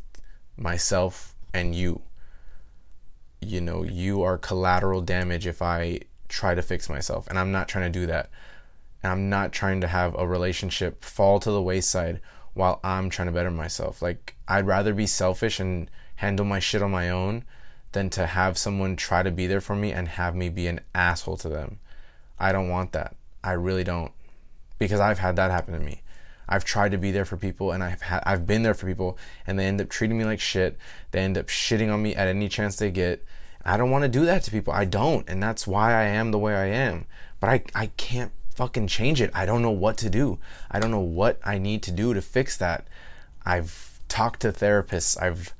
myself 0.57 1.35
and 1.53 1.73
you. 1.73 2.01
You 3.41 3.61
know, 3.61 3.83
you 3.83 4.21
are 4.21 4.37
collateral 4.37 5.01
damage 5.01 5.47
if 5.47 5.61
I 5.61 6.01
try 6.27 6.55
to 6.55 6.61
fix 6.61 6.89
myself. 6.89 7.27
And 7.27 7.39
I'm 7.39 7.51
not 7.51 7.67
trying 7.67 7.91
to 7.91 7.99
do 7.99 8.05
that. 8.07 8.29
And 9.01 9.11
I'm 9.11 9.29
not 9.29 9.53
trying 9.53 9.79
to 9.81 9.87
have 9.87 10.13
a 10.17 10.27
relationship 10.27 11.03
fall 11.03 11.39
to 11.39 11.51
the 11.51 11.61
wayside 11.61 12.19
while 12.53 12.81
I'm 12.83 13.09
trying 13.09 13.27
to 13.27 13.31
better 13.31 13.51
myself. 13.51 14.01
Like, 14.01 14.35
I'd 14.47 14.67
rather 14.67 14.93
be 14.93 15.07
selfish 15.07 15.59
and 15.59 15.89
handle 16.15 16.45
my 16.45 16.59
shit 16.59 16.81
on 16.81 16.91
my 16.91 17.09
own 17.09 17.45
than 17.91 18.09
to 18.11 18.27
have 18.27 18.57
someone 18.57 18.95
try 18.95 19.23
to 19.23 19.31
be 19.31 19.47
there 19.47 19.61
for 19.61 19.75
me 19.75 19.91
and 19.91 20.07
have 20.07 20.35
me 20.35 20.49
be 20.49 20.67
an 20.67 20.81
asshole 20.93 21.37
to 21.37 21.49
them. 21.49 21.79
I 22.39 22.51
don't 22.51 22.69
want 22.69 22.91
that. 22.93 23.15
I 23.43 23.53
really 23.53 23.83
don't. 23.83 24.11
Because 24.77 24.99
I've 24.99 25.19
had 25.19 25.35
that 25.35 25.51
happen 25.51 25.73
to 25.73 25.79
me. 25.79 26.01
I've 26.47 26.65
tried 26.65 26.91
to 26.91 26.97
be 26.97 27.11
there 27.11 27.25
for 27.25 27.37
people 27.37 27.71
and 27.71 27.83
I've 27.83 28.01
I've 28.23 28.47
been 28.47 28.63
there 28.63 28.73
for 28.73 28.87
people 28.87 29.17
and 29.45 29.59
they 29.59 29.65
end 29.65 29.81
up 29.81 29.89
treating 29.89 30.17
me 30.17 30.25
like 30.25 30.39
shit. 30.39 30.77
They 31.11 31.19
end 31.19 31.37
up 31.37 31.47
shitting 31.47 31.93
on 31.93 32.01
me 32.01 32.15
at 32.15 32.27
any 32.27 32.49
chance 32.49 32.75
they 32.75 32.89
get 32.89 33.23
I 33.63 33.77
don't 33.77 33.91
want 33.91 34.03
to 34.03 34.09
do 34.09 34.25
that 34.25 34.43
to 34.43 34.51
people. 34.51 34.73
I 34.73 34.85
don't. 34.85 35.27
And 35.29 35.41
that's 35.43 35.67
why 35.67 35.93
I 35.93 36.03
am 36.05 36.31
the 36.31 36.39
way 36.39 36.55
I 36.55 36.67
am. 36.67 37.05
But 37.39 37.49
I, 37.49 37.63
I 37.75 37.87
can't 37.97 38.31
fucking 38.55 38.87
change 38.87 39.21
it. 39.21 39.31
I 39.33 39.45
don't 39.45 39.61
know 39.61 39.71
what 39.71 39.97
to 39.97 40.09
do. 40.09 40.39
I 40.71 40.79
don't 40.79 40.91
know 40.91 40.99
what 40.99 41.39
I 41.43 41.57
need 41.57 41.83
to 41.83 41.91
do 41.91 42.13
to 42.13 42.21
fix 42.21 42.57
that. 42.57 42.87
I've 43.45 43.99
talked 44.07 44.41
to 44.41 44.51
therapists. 44.51 45.21
I've, 45.21 45.53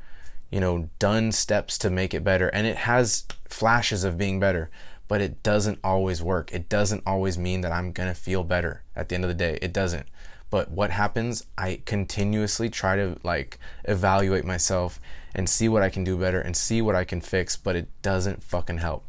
you 0.51 0.59
know, 0.59 0.89
done 0.99 1.31
steps 1.31 1.77
to 1.79 1.89
make 1.89 2.13
it 2.13 2.23
better. 2.23 2.47
And 2.49 2.65
it 2.65 2.77
has 2.77 3.25
flashes 3.45 4.03
of 4.03 4.17
being 4.17 4.39
better, 4.39 4.69
but 5.07 5.21
it 5.21 5.43
doesn't 5.43 5.79
always 5.83 6.21
work. 6.21 6.51
It 6.53 6.69
doesn't 6.69 7.03
always 7.05 7.37
mean 7.37 7.61
that 7.61 7.71
I'm 7.71 7.91
going 7.91 8.09
to 8.09 8.19
feel 8.19 8.43
better 8.43 8.83
at 8.95 9.09
the 9.09 9.15
end 9.15 9.23
of 9.23 9.29
the 9.29 9.33
day. 9.33 9.59
It 9.61 9.73
doesn't. 9.73 10.07
But 10.49 10.71
what 10.71 10.89
happens, 10.89 11.45
I 11.57 11.81
continuously 11.85 12.69
try 12.69 12.95
to 12.95 13.17
like 13.23 13.59
evaluate 13.83 14.45
myself 14.45 14.99
and 15.35 15.47
see 15.47 15.69
what 15.69 15.83
I 15.83 15.89
can 15.89 16.03
do 16.03 16.17
better 16.17 16.41
and 16.41 16.55
see 16.55 16.81
what 16.81 16.95
I 16.95 17.03
can 17.03 17.21
fix, 17.21 17.55
but 17.55 17.75
it 17.75 17.87
doesn't 18.01 18.43
fucking 18.43 18.79
help. 18.79 19.05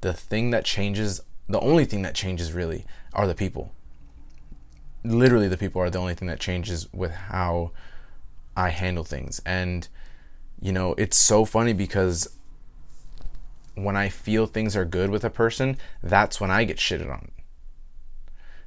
The 0.00 0.12
thing 0.12 0.50
that 0.50 0.64
changes, 0.64 1.20
the 1.48 1.60
only 1.60 1.84
thing 1.84 2.02
that 2.02 2.14
changes 2.14 2.52
really 2.52 2.86
are 3.12 3.26
the 3.26 3.34
people. 3.34 3.72
Literally, 5.04 5.48
the 5.48 5.56
people 5.56 5.82
are 5.82 5.90
the 5.90 5.98
only 5.98 6.14
thing 6.14 6.28
that 6.28 6.38
changes 6.38 6.92
with 6.92 7.10
how 7.10 7.72
I 8.56 8.68
handle 8.70 9.04
things. 9.04 9.40
And, 9.44 9.88
you 10.60 10.72
know, 10.72 10.94
it's 10.98 11.16
so 11.16 11.44
funny 11.44 11.72
because 11.72 12.28
when 13.74 13.96
I 13.96 14.08
feel 14.08 14.46
things 14.46 14.76
are 14.76 14.84
good 14.84 15.10
with 15.10 15.24
a 15.24 15.30
person, 15.30 15.76
that's 16.02 16.40
when 16.40 16.50
I 16.50 16.64
get 16.64 16.78
shitted 16.78 17.10
on. 17.10 17.30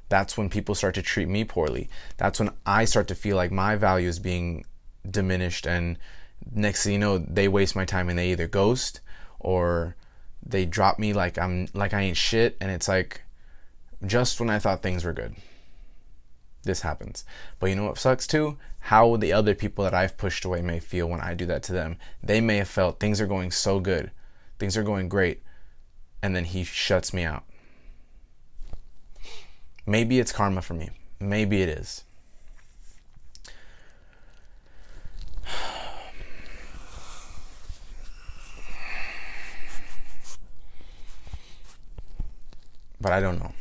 That's 0.08 0.36
when 0.36 0.50
people 0.50 0.74
start 0.74 0.94
to 0.96 1.02
treat 1.02 1.28
me 1.28 1.44
poorly. 1.44 1.88
That's 2.16 2.38
when 2.38 2.50
I 2.66 2.84
start 2.84 3.08
to 3.08 3.14
feel 3.14 3.36
like 3.36 3.50
my 3.50 3.76
value 3.76 4.08
is 4.08 4.18
being 4.18 4.64
diminished 5.08 5.66
and 5.66 5.98
next 6.54 6.84
thing 6.84 6.92
you 6.92 6.98
know 6.98 7.18
they 7.18 7.48
waste 7.48 7.76
my 7.76 7.84
time 7.84 8.08
and 8.08 8.18
they 8.18 8.30
either 8.30 8.46
ghost 8.46 9.00
or 9.38 9.96
they 10.44 10.64
drop 10.64 10.98
me 10.98 11.12
like 11.12 11.38
I'm 11.38 11.68
like 11.74 11.94
I 11.94 12.02
ain't 12.02 12.16
shit 12.16 12.56
and 12.60 12.70
it's 12.70 12.88
like 12.88 13.22
just 14.04 14.40
when 14.40 14.50
I 14.50 14.58
thought 14.58 14.82
things 14.82 15.04
were 15.04 15.12
good 15.12 15.34
this 16.62 16.82
happens. 16.82 17.24
But 17.58 17.70
you 17.70 17.76
know 17.76 17.84
what 17.84 17.98
sucks 17.98 18.26
too? 18.26 18.58
How 18.80 19.16
the 19.16 19.32
other 19.32 19.54
people 19.54 19.84
that 19.84 19.94
I've 19.94 20.16
pushed 20.16 20.44
away 20.44 20.62
may 20.62 20.80
feel 20.80 21.08
when 21.08 21.20
I 21.20 21.34
do 21.34 21.46
that 21.46 21.62
to 21.64 21.72
them. 21.72 21.96
They 22.22 22.40
may 22.40 22.58
have 22.58 22.68
felt 22.68 23.00
things 23.00 23.20
are 23.20 23.26
going 23.26 23.50
so 23.50 23.80
good 23.80 24.10
things 24.62 24.76
are 24.76 24.84
going 24.84 25.08
great 25.08 25.42
and 26.22 26.36
then 26.36 26.44
he 26.44 26.62
shuts 26.62 27.12
me 27.12 27.24
out. 27.24 27.42
Maybe 29.84 30.20
it's 30.20 30.30
karma 30.30 30.62
for 30.62 30.74
me. 30.74 30.90
Maybe 31.18 31.62
it 31.62 31.68
is. 31.68 32.04
But 43.00 43.10
I 43.10 43.20
don't 43.20 43.40
know. 43.40 43.52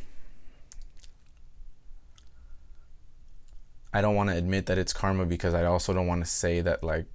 I 3.94 4.02
don't 4.02 4.16
want 4.16 4.30
to 4.30 4.36
admit 4.36 4.68
that 4.68 4.78
it's 4.78 4.94
karma 4.94 5.26
because 5.26 5.54
I 5.54 5.66
also 5.66 5.94
don't 5.94 6.08
want 6.08 6.24
to 6.24 6.30
say 6.30 6.62
that 6.62 6.84
like 6.84 7.06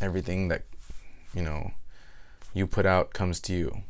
everything 0.00 0.48
that 0.48 0.64
you 1.34 1.42
know 1.42 1.72
you 2.54 2.66
put 2.66 2.86
out 2.86 3.12
comes 3.12 3.40
to 3.40 3.52
you. 3.52 3.82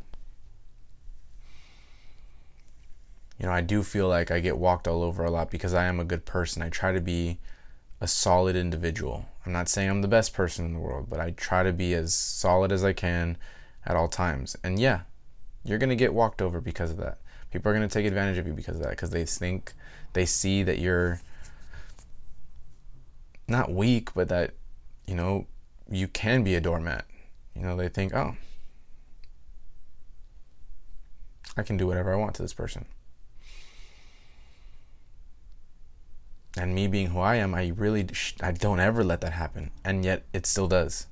You 3.38 3.46
know, 3.46 3.52
I 3.52 3.60
do 3.60 3.84
feel 3.84 4.08
like 4.08 4.32
I 4.32 4.40
get 4.40 4.58
walked 4.58 4.88
all 4.88 5.02
over 5.02 5.24
a 5.24 5.30
lot 5.30 5.50
because 5.50 5.72
I 5.72 5.84
am 5.84 6.00
a 6.00 6.04
good 6.04 6.24
person. 6.24 6.60
I 6.60 6.70
try 6.70 6.90
to 6.92 7.00
be 7.00 7.38
a 8.00 8.08
solid 8.08 8.56
individual. 8.56 9.26
I'm 9.46 9.52
not 9.52 9.68
saying 9.68 9.88
I'm 9.88 10.02
the 10.02 10.08
best 10.08 10.34
person 10.34 10.64
in 10.64 10.74
the 10.74 10.80
world, 10.80 11.06
but 11.08 11.20
I 11.20 11.30
try 11.30 11.62
to 11.62 11.72
be 11.72 11.94
as 11.94 12.14
solid 12.14 12.72
as 12.72 12.84
I 12.84 12.92
can 12.92 13.36
at 13.86 13.94
all 13.94 14.08
times. 14.08 14.56
And 14.64 14.78
yeah, 14.78 15.02
you're 15.64 15.78
going 15.78 15.88
to 15.90 15.96
get 15.96 16.14
walked 16.14 16.42
over 16.42 16.60
because 16.60 16.90
of 16.90 16.96
that. 16.98 17.18
People 17.52 17.70
are 17.70 17.74
going 17.74 17.88
to 17.88 17.92
take 17.92 18.06
advantage 18.06 18.38
of 18.38 18.46
you 18.46 18.52
because 18.52 18.76
of 18.76 18.82
that 18.82 18.90
because 18.90 19.10
they 19.10 19.24
think 19.24 19.72
they 20.12 20.26
see 20.26 20.62
that 20.62 20.78
you're 20.78 21.20
not 23.46 23.72
weak, 23.72 24.12
but 24.14 24.28
that 24.28 24.54
you 25.06 25.14
know 25.14 25.46
you 25.90 26.08
can 26.08 26.42
be 26.44 26.54
a 26.54 26.60
doormat. 26.60 27.04
You 27.54 27.62
know, 27.62 27.76
they 27.76 27.88
think, 27.88 28.14
"Oh, 28.14 28.36
I 31.56 31.62
can 31.62 31.76
do 31.76 31.86
whatever 31.86 32.12
I 32.12 32.16
want 32.16 32.34
to 32.36 32.42
this 32.42 32.54
person." 32.54 32.86
And 36.56 36.74
me 36.74 36.88
being 36.88 37.08
who 37.08 37.20
I 37.20 37.36
am, 37.36 37.54
I 37.54 37.68
really 37.68 38.06
I 38.40 38.52
don't 38.52 38.80
ever 38.80 39.04
let 39.04 39.20
that 39.20 39.32
happen, 39.32 39.70
and 39.84 40.04
yet 40.04 40.24
it 40.32 40.46
still 40.46 40.68
does 40.68 41.06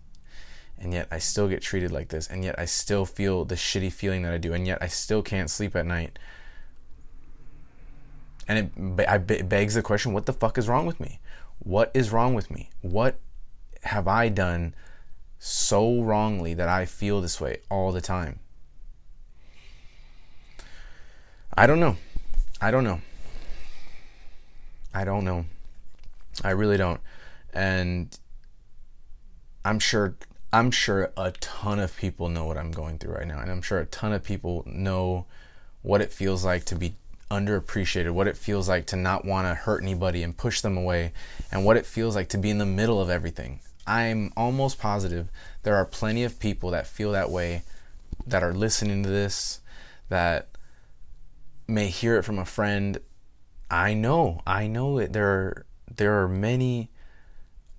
and 0.79 0.93
yet 0.93 1.09
I 1.11 1.19
still 1.19 1.49
get 1.49 1.63
treated 1.63 1.91
like 1.91 2.09
this, 2.09 2.29
and 2.29 2.45
yet 2.45 2.59
I 2.59 2.65
still 2.65 3.07
feel 3.07 3.45
the 3.45 3.55
shitty 3.55 3.93
feeling 3.93 4.23
that 4.23 4.35
I 4.35 4.39
do, 4.39 4.53
and 4.53 4.67
yet 4.67 4.79
I 4.81 4.89
still 4.89 5.23
can't 5.23 5.51
sleep 5.51 5.75
at 5.75 5.87
night. 5.87 6.19
And 8.49 8.71
it, 8.99 9.09
I, 9.09 9.19
begs 9.19 9.75
the 9.75 9.83
question 9.83 10.13
what 10.13 10.27
the 10.27 10.33
fuck 10.33 10.59
is 10.59 10.69
wrong 10.69 10.87
with 10.87 11.01
me? 11.01 11.21
What 11.59 11.91
is 11.95 12.13
wrong 12.13 12.35
with 12.35 12.51
me? 12.51 12.71
What 12.83 13.19
have 13.83 14.07
I 14.07 14.29
done 14.29 14.75
so 15.39 16.03
wrongly 16.03 16.55
that 16.55 16.69
I 16.69 16.85
feel 16.85 17.21
this 17.21 17.41
way 17.41 17.59
all 17.71 17.93
the 17.93 18.01
time? 18.01 18.41
I 21.57 21.67
don't 21.67 21.81
know. 21.81 21.97
I 22.61 22.71
don't 22.71 22.85
know. 22.85 23.01
I 24.95 25.05
don't 25.05 25.25
know. 25.25 25.45
I 26.45 26.51
really 26.51 26.77
don't. 26.77 27.01
And 27.53 28.17
I'm 29.65 29.79
sure 29.79 30.17
I'm 30.53 30.71
sure 30.71 31.13
a 31.17 31.33
ton 31.33 31.81
of 31.81 31.97
people 31.97 32.29
know 32.29 32.45
what 32.45 32.57
I'm 32.57 32.71
going 32.71 32.99
through 32.99 33.15
right 33.15 33.27
now, 33.27 33.41
and 33.41 33.51
I'm 33.51 33.63
sure 33.63 33.79
a 33.79 33.87
ton 33.87 34.13
of 34.13 34.23
people 34.23 34.63
know 34.67 35.27
what 35.83 36.01
it 36.01 36.13
feels 36.13 36.45
like 36.45 36.65
to 36.67 36.77
be 36.77 36.95
underappreciated, 37.31 38.13
what 38.13 38.29
it 38.29 38.37
feels 38.37 38.69
like 38.69 38.87
to 38.87 38.97
not 38.97 39.25
want 39.25 39.47
to 39.47 39.55
hurt 39.55 39.83
anybody 39.83 40.23
and 40.23 40.37
push 40.37 40.61
them 40.61 40.77
away, 40.77 41.13
and 41.51 41.65
what 41.65 41.77
it 41.77 41.87
feels 41.87 42.15
like 42.15 42.29
to 42.29 42.39
be 42.39 42.51
in 42.51 42.59
the 42.59 42.67
middle 42.67 43.01
of 43.01 43.11
everything. 43.11 43.61
I'm 43.87 44.33
almost 44.37 44.79
positive 44.81 45.29
there 45.67 45.75
are 45.75 45.85
plenty 45.85 46.23
of 46.23 46.39
people 46.39 46.71
that 46.71 46.87
feel 46.87 47.11
that 47.11 47.29
way 47.29 47.63
that 48.25 48.45
are 48.45 48.55
listening 48.55 49.03
to 49.03 49.09
this 49.09 49.61
that 50.09 50.49
may 51.67 51.89
hear 51.89 52.17
it 52.17 52.23
from 52.23 52.39
a 52.39 52.45
friend. 52.45 52.99
I 53.69 53.95
know, 53.95 54.43
I 54.47 54.69
know 54.69 54.99
it. 54.99 55.13
There 55.13 55.27
are 55.27 55.67
there 55.93 56.23
are 56.23 56.29
many 56.29 56.91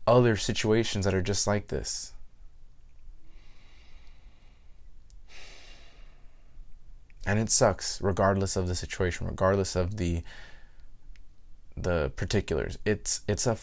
other 0.06 0.36
situations 0.36 1.06
that 1.06 1.14
are 1.14 1.22
just 1.22 1.48
like 1.48 1.68
this. 1.68 2.12
And 7.28 7.40
it 7.40 7.52
sucks 7.52 8.02
regardless 8.02 8.56
of 8.56 8.70
the 8.70 8.74
situation 8.74 9.28
regardless 9.28 9.76
of 9.76 9.98
the 9.98 10.24
the 11.76 12.12
particulars. 12.16 12.80
It's 12.86 13.22
it's 13.28 13.46
a 13.46 13.58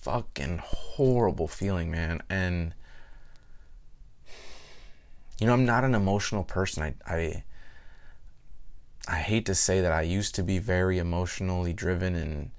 fucking 0.00 0.62
horrible 0.64 1.48
feeling 1.48 1.90
man. 1.90 2.22
And 2.30 2.72
you 5.40 5.46
know 5.46 5.52
i'm 5.52 5.66
not 5.66 5.84
an 5.84 5.94
emotional 5.94 6.44
person. 6.44 6.82
I 6.84 7.12
i 7.12 7.44
i 9.08 9.16
hate 9.16 9.44
to 9.46 9.54
say 9.56 9.80
that 9.80 9.90
i 9.90 10.02
used 10.02 10.36
to 10.36 10.44
be 10.44 10.60
very 10.60 10.98
emotionally 10.98 11.72
driven 11.72 12.14
and 12.14 12.52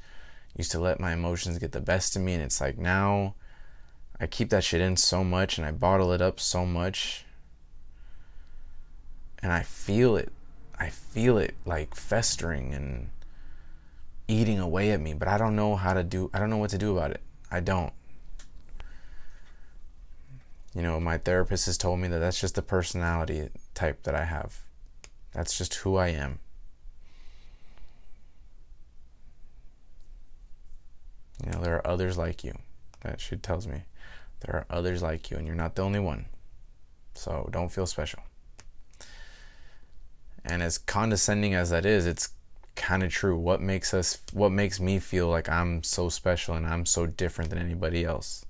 used 0.57 0.71
to 0.71 0.79
let 0.79 0.99
my 0.99 1.13
emotions 1.13 1.57
get 1.57 1.71
the 1.71 1.79
best 1.79 2.17
of 2.17 2.21
me. 2.21 2.33
And 2.33 2.43
it's 2.43 2.59
like 2.59 2.77
now 2.77 3.35
i 4.19 4.27
keep 4.27 4.49
that 4.49 4.65
shit 4.65 4.81
in 4.81 4.97
so 4.97 5.23
much 5.23 5.57
and 5.57 5.65
i 5.65 5.71
bottle 5.71 6.11
it 6.11 6.21
up 6.21 6.41
so 6.41 6.65
much 6.65 7.25
and 9.43 9.51
I 9.51 9.61
feel 9.61 10.15
it. 10.15 10.31
I 10.79 10.89
feel 10.89 11.37
it 11.37 11.53
like 11.65 11.93
festering 11.93 12.73
and 12.73 13.09
eating 14.27 14.59
away 14.59 14.91
at 14.91 15.01
me, 15.01 15.13
but 15.13 15.27
I 15.27 15.37
don't 15.37 15.55
know 15.55 15.75
how 15.75 15.93
to 15.93 16.03
do 16.03 16.31
I 16.33 16.39
don't 16.39 16.49
know 16.49 16.57
what 16.57 16.71
to 16.71 16.77
do 16.77 16.97
about 16.97 17.11
it. 17.11 17.21
I 17.51 17.59
don't. 17.59 17.93
You 20.73 20.81
know, 20.81 20.99
my 20.99 21.19
therapist 21.19 21.67
has 21.67 21.77
told 21.77 21.99
me 21.99 22.07
that 22.07 22.17
that's 22.17 22.39
just 22.39 22.55
the 22.55 22.63
personality 22.63 23.49
type 23.75 24.03
that 24.03 24.15
I 24.15 24.23
have. 24.23 24.61
That's 25.33 25.55
just 25.55 25.75
who 25.75 25.97
I 25.97 26.07
am. 26.07 26.39
You 31.45 31.51
know, 31.51 31.61
there 31.61 31.75
are 31.75 31.87
others 31.87 32.17
like 32.17 32.43
you. 32.43 32.53
That 33.01 33.19
she 33.19 33.35
tells 33.35 33.67
me. 33.67 33.83
There 34.39 34.55
are 34.55 34.65
others 34.69 35.03
like 35.03 35.29
you, 35.29 35.37
and 35.37 35.45
you're 35.45 35.55
not 35.55 35.75
the 35.75 35.83
only 35.83 35.99
one. 35.99 36.25
So 37.13 37.49
don't 37.51 37.71
feel 37.71 37.85
special. 37.85 38.23
And 40.45 40.61
as 40.61 40.77
condescending 40.77 41.53
as 41.53 41.69
that 41.69 41.85
is, 41.85 42.05
it's 42.05 42.29
kind 42.75 43.03
of 43.03 43.11
true. 43.11 43.37
What 43.37 43.61
makes 43.61 43.93
us 43.93 44.19
what 44.33 44.51
makes 44.51 44.79
me 44.79 44.99
feel 44.99 45.27
like 45.27 45.47
I'm 45.49 45.83
so 45.83 46.09
special 46.09 46.55
and 46.55 46.65
I'm 46.65 46.85
so 46.85 47.05
different 47.05 47.49
than 47.49 47.59
anybody 47.59 48.03
else? 48.03 48.45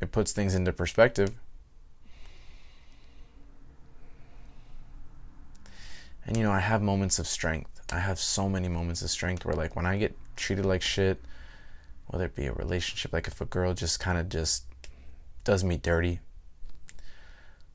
It 0.00 0.12
puts 0.12 0.32
things 0.32 0.54
into 0.54 0.72
perspective. 0.72 1.34
And 6.26 6.36
you 6.36 6.42
know, 6.42 6.52
I 6.52 6.60
have 6.60 6.82
moments 6.82 7.18
of 7.18 7.26
strength. 7.26 7.70
I 7.92 7.98
have 7.98 8.18
so 8.18 8.48
many 8.48 8.68
moments 8.68 9.02
of 9.02 9.10
strength 9.10 9.44
where 9.44 9.54
like 9.54 9.76
when 9.76 9.86
I 9.86 9.98
get 9.98 10.16
treated 10.36 10.64
like 10.64 10.82
shit, 10.82 11.22
whether 12.06 12.24
it 12.24 12.34
be 12.34 12.46
a 12.46 12.52
relationship, 12.52 13.12
like 13.12 13.28
if 13.28 13.40
a 13.40 13.44
girl 13.44 13.74
just 13.74 14.00
kind 14.00 14.18
of 14.18 14.28
just 14.28 14.64
does 15.44 15.62
me 15.62 15.76
dirty, 15.76 16.20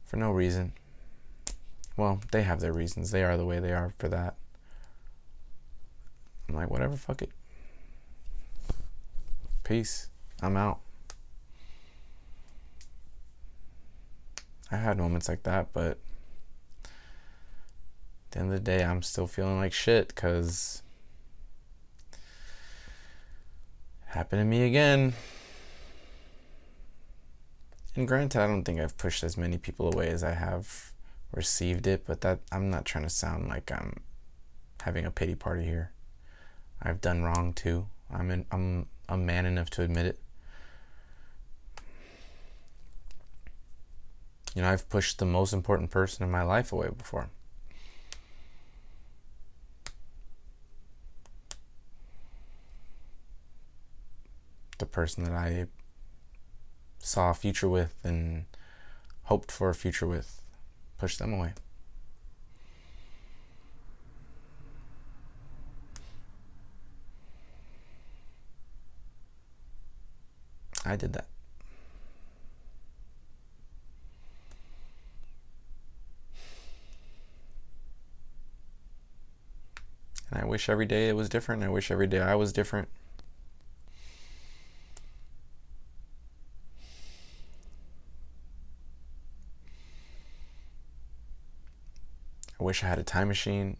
for 0.10 0.18
no 0.18 0.32
reason. 0.32 0.74
Well, 1.96 2.20
they 2.32 2.42
have 2.42 2.62
their 2.62 2.74
reasons. 2.74 3.12
They 3.12 3.24
are 3.24 3.38
the 3.38 3.46
way 3.46 3.60
they 3.60 3.74
are 3.74 3.94
for 4.00 4.10
that. 4.10 4.34
I'm 6.48 6.56
like, 6.56 6.72
whatever, 6.72 6.96
fuck 6.96 7.22
it. 7.22 7.30
Peace. 9.64 10.10
I'm 10.42 10.58
out. 10.58 10.80
I 14.72 14.78
had 14.78 14.98
moments 14.98 15.30
like 15.30 15.44
that, 15.44 15.68
but 15.74 16.00
at 16.86 16.92
the 18.32 18.40
end 18.40 18.52
of 18.52 18.56
the 18.56 18.60
day, 18.60 18.84
I'm 18.84 19.04
still 19.04 19.28
feeling 19.28 19.58
like 19.58 19.74
shit 19.74 20.08
because 20.08 20.82
happened 24.06 24.42
to 24.42 24.46
me 24.46 24.64
again. 24.64 25.14
And 28.00 28.08
granted, 28.08 28.42
I 28.42 28.48
don't 28.48 28.64
think 28.64 28.80
I've 28.80 28.98
pushed 28.98 29.26
as 29.26 29.36
many 29.36 29.58
people 29.58 29.94
away 29.94 30.08
as 30.08 30.24
I 30.24 30.32
have 30.32 30.94
received 31.34 31.86
it, 31.86 32.06
but 32.08 32.22
that 32.22 32.40
I'm 32.50 32.70
not 32.70 32.86
trying 32.86 33.04
to 33.04 33.10
sound 33.10 33.50
like 33.50 33.70
I'm 33.74 34.00
having 34.84 35.04
a 35.04 35.12
pity 35.12 35.36
party 35.36 35.66
here. 35.66 35.92
I've 36.82 37.02
done 37.02 37.24
wrong 37.24 37.52
too. 37.52 37.88
I'm 38.10 38.32
in, 38.32 38.46
I'm 38.54 38.86
a 39.10 39.18
man 39.18 39.46
enough 39.46 39.70
to 39.72 39.82
admit 39.82 40.06
it. 40.06 40.20
You 44.56 44.62
know, 44.62 44.70
I've 44.70 44.88
pushed 44.88 45.20
the 45.20 45.26
most 45.26 45.52
important 45.52 45.92
person 45.92 46.24
in 46.24 46.32
my 46.32 46.44
life 46.44 46.72
away 46.72 46.88
before. 46.98 47.28
The 54.78 54.86
person 54.86 55.26
that 55.26 55.34
I 55.34 55.68
saw 57.00 57.32
a 57.32 57.34
future 57.34 57.68
with 57.70 57.96
and 58.04 58.46
hoped 59.24 59.52
for 59.52 59.70
a 59.70 59.76
future 59.76 60.08
with, 60.08 60.42
push 60.98 61.18
them 61.18 61.34
away. 61.34 61.54
I 70.86 70.96
did 70.96 71.14
that. 71.14 71.26
And 80.32 80.42
I 80.42 80.46
wish 80.46 80.70
every 80.70 80.86
day 80.86 81.10
it 81.10 81.16
was 81.16 81.30
different. 81.30 81.64
I 81.64 81.70
wish 81.70 81.92
every 81.92 82.08
day 82.08 82.20
I 82.20 82.36
was 82.36 82.54
different. 82.54 82.88
Wish 92.70 92.84
I 92.84 92.88
had 92.88 93.00
a 93.00 93.04
time 93.04 93.30
machine. 93.30 93.78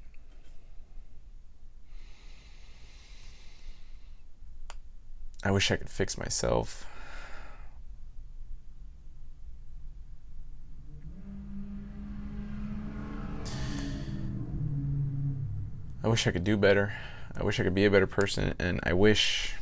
I 5.44 5.52
wish 5.52 5.70
I 5.70 5.76
could 5.76 5.92
fix 5.92 6.18
myself. 6.18 6.88
I 16.04 16.08
wish 16.08 16.26
I 16.26 16.32
could 16.32 16.44
do 16.44 16.58
better. 16.58 16.94
I 17.38 17.44
wish 17.44 17.60
I 17.60 17.64
could 17.64 17.76
be 17.76 17.86
a 17.86 17.92
better 17.92 18.08
person, 18.08 18.56
and 18.58 18.80
I 18.82 18.94
wish. 18.94 19.54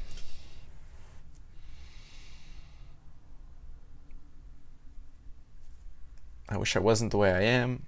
I 6.47 6.55
wish 6.55 6.77
I 6.77 6.79
wasn't 6.79 7.11
the 7.11 7.17
way 7.17 7.33
I 7.33 7.41
am. 7.41 7.87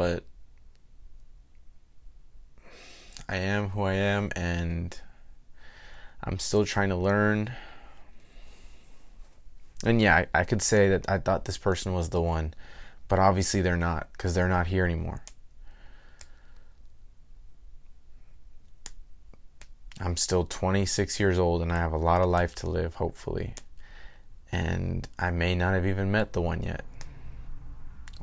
but 0.00 0.24
I 3.28 3.36
am 3.36 3.68
who 3.68 3.82
I 3.82 3.92
am 3.92 4.30
and 4.34 4.98
I'm 6.24 6.29
still 6.40 6.64
trying 6.64 6.88
to 6.88 6.96
learn. 6.96 7.52
And 9.84 10.00
yeah, 10.00 10.16
I, 10.34 10.40
I 10.40 10.44
could 10.44 10.62
say 10.62 10.88
that 10.88 11.08
I 11.08 11.18
thought 11.18 11.44
this 11.44 11.58
person 11.58 11.94
was 11.94 12.10
the 12.10 12.20
one, 12.20 12.54
but 13.08 13.18
obviously 13.18 13.62
they're 13.62 13.76
not 13.76 14.08
because 14.12 14.34
they're 14.34 14.48
not 14.48 14.66
here 14.66 14.84
anymore. 14.84 15.22
I'm 20.00 20.16
still 20.16 20.44
26 20.44 21.20
years 21.20 21.38
old 21.38 21.60
and 21.60 21.70
I 21.70 21.76
have 21.76 21.92
a 21.92 21.98
lot 21.98 22.22
of 22.22 22.28
life 22.28 22.54
to 22.56 22.70
live, 22.70 22.94
hopefully. 22.94 23.54
And 24.50 25.06
I 25.18 25.30
may 25.30 25.54
not 25.54 25.74
have 25.74 25.86
even 25.86 26.10
met 26.10 26.32
the 26.32 26.40
one 26.40 26.62
yet 26.62 26.84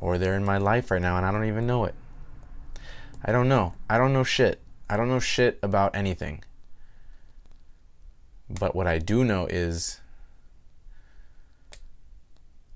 or 0.00 0.18
they're 0.18 0.36
in 0.36 0.44
my 0.44 0.58
life 0.58 0.90
right 0.90 1.02
now 1.02 1.16
and 1.16 1.26
I 1.26 1.32
don't 1.32 1.46
even 1.46 1.66
know 1.66 1.84
it. 1.84 1.94
I 3.24 3.32
don't 3.32 3.48
know. 3.48 3.74
I 3.90 3.98
don't 3.98 4.12
know 4.12 4.24
shit. 4.24 4.60
I 4.88 4.96
don't 4.96 5.08
know 5.08 5.20
shit 5.20 5.58
about 5.62 5.96
anything. 5.96 6.42
But 8.50 8.74
what 8.74 8.86
I 8.86 8.98
do 8.98 9.24
know 9.24 9.46
is 9.46 10.00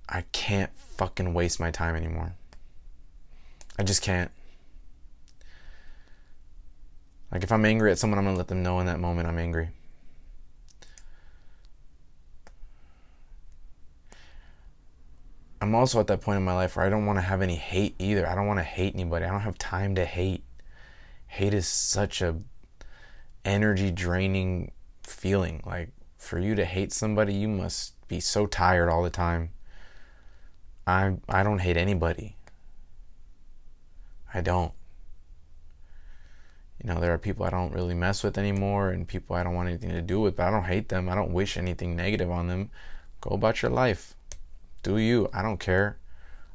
I 0.09 0.23
can't 0.33 0.71
fucking 0.77 1.33
waste 1.33 1.59
my 1.59 1.71
time 1.71 1.97
anymore. 1.97 2.35
I 3.79 3.83
just 3.83 4.03
can't. 4.03 4.31
Like, 7.31 7.43
if 7.43 7.51
I'm 7.51 7.65
angry 7.65 7.91
at 7.91 7.99
someone, 7.99 8.19
I'm 8.19 8.27
to 8.27 8.33
let 8.33 8.49
them 8.49 8.63
know 8.63 8.79
in 8.81 8.87
that 8.87 9.01
moment 9.01 9.27
I'm 9.27 9.39
angry. 9.39 9.71
I'm 15.63 15.75
also 15.75 16.01
at 16.01 16.09
that 16.09 16.21
point 16.21 16.37
in 16.37 16.45
my 16.45 16.55
life 16.55 16.77
where 16.77 16.85
I 16.85 16.91
don't 16.91 17.07
want 17.07 17.19
to 17.19 17.23
have 17.23 17.41
any 17.41 17.55
hate 17.55 17.95
either. 17.99 18.27
I 18.29 18.35
don't 18.35 18.49
want 18.49 18.59
to 18.59 18.65
hate 18.65 18.95
anybody. 18.95 19.25
I 19.25 19.31
don't 19.31 19.41
have 19.41 19.57
time 19.57 19.95
to 19.95 20.05
hate. 20.05 20.43
Hate 21.29 21.55
is 21.55 21.69
such 21.69 22.21
a 22.21 22.37
energy 23.45 23.91
draining 23.91 24.73
feeling. 25.05 25.63
Like 25.65 25.91
for 26.17 26.39
you 26.39 26.55
to 26.55 26.65
hate 26.65 26.93
somebody, 26.93 27.35
you 27.35 27.49
must 27.49 27.95
be 28.09 28.21
so 28.21 28.47
tired 28.47 28.89
all 28.89 29.03
the 29.03 29.11
time. 29.11 29.51
I 30.87 31.17
I 31.29 31.43
don't 31.43 31.61
hate 31.61 31.77
anybody. 31.77 32.37
I 34.35 34.41
don't. 34.41 34.73
You 36.83 36.93
know, 36.93 37.01
there 37.01 37.13
are 37.13 37.19
people 37.19 37.47
I 37.47 37.51
don't 37.51 37.73
really 37.73 37.95
mess 37.95 38.25
with 38.25 38.37
anymore 38.37 38.91
and 38.91 39.07
people 39.07 39.37
I 39.37 39.45
don't 39.45 39.55
want 39.55 39.69
anything 39.69 39.91
to 39.91 40.03
do 40.03 40.21
with, 40.21 40.37
but 40.37 40.49
I 40.49 40.51
don't 40.51 40.65
hate 40.65 40.89
them. 40.89 41.09
I 41.09 41.15
don't 41.15 41.33
wish 41.33 41.57
anything 41.57 41.95
negative 41.95 42.31
on 42.31 42.49
them. 42.49 42.71
Go 43.21 43.31
about 43.31 43.63
your 43.63 43.71
life. 43.71 44.17
Do 44.83 44.99
you. 44.99 45.29
I 45.33 45.43
don't 45.43 45.61
care. 45.61 45.99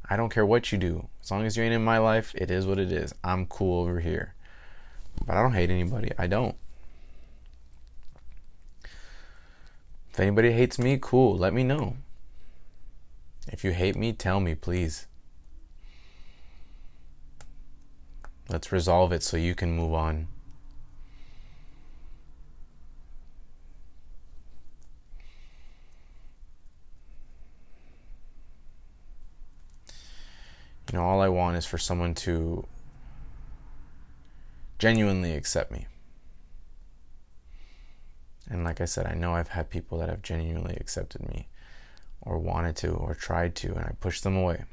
I 0.10 0.18
don't 0.18 0.30
care 0.30 0.46
what 0.46 0.72
you 0.72 0.78
do. 0.78 1.08
As 1.22 1.32
long 1.32 1.46
as 1.46 1.56
you 1.56 1.64
ain't 1.64 1.74
in 1.74 1.84
my 1.84 1.98
life, 1.98 2.34
it 2.36 2.52
is 2.52 2.66
what 2.66 2.80
it 2.80 2.92
is. 2.92 3.14
I'm 3.24 3.46
cool 3.46 3.84
over 3.84 4.00
here. 4.00 4.34
But 5.26 5.38
I 5.38 5.42
don't 5.42 5.54
hate 5.54 5.70
anybody. 5.70 6.12
I 6.18 6.28
don't. 6.28 6.56
If 10.18 10.22
anybody 10.22 10.52
hates 10.52 10.80
me, 10.80 10.98
cool. 11.00 11.38
Let 11.38 11.54
me 11.54 11.62
know. 11.62 11.96
If 13.50 13.64
you 13.64 13.70
hate 13.72 13.96
me, 13.96 14.14
tell 14.14 14.40
me, 14.40 14.56
please. 14.56 15.06
Let's 18.50 18.72
resolve 18.72 19.12
it 19.12 19.22
so 19.22 19.38
you 19.38 19.54
can 19.54 19.74
move 19.74 19.94
on. 19.94 20.28
You 30.92 30.98
know, 30.98 31.04
all 31.04 31.22
I 31.22 31.30
want 31.30 31.58
is 31.58 31.68
for 31.68 31.78
someone 31.78 32.16
to 32.16 32.66
genuinely 34.80 35.34
accept 35.34 35.72
me. 35.72 35.86
And 38.50 38.64
like 38.64 38.80
I 38.80 38.86
said, 38.86 39.06
I 39.08 39.14
know 39.14 39.34
I've 39.34 39.50
had 39.50 39.70
people 39.70 39.98
that 40.00 40.10
have 40.10 40.22
genuinely 40.22 40.78
accepted 40.80 41.28
me 41.28 41.48
or 42.22 42.38
wanted 42.38 42.76
to 42.78 42.92
or 42.92 43.14
tried 43.14 43.56
to, 43.56 43.70
and 43.74 43.80
I 43.80 43.92
pushed 44.00 44.24
them 44.24 44.38
away. 44.38 44.64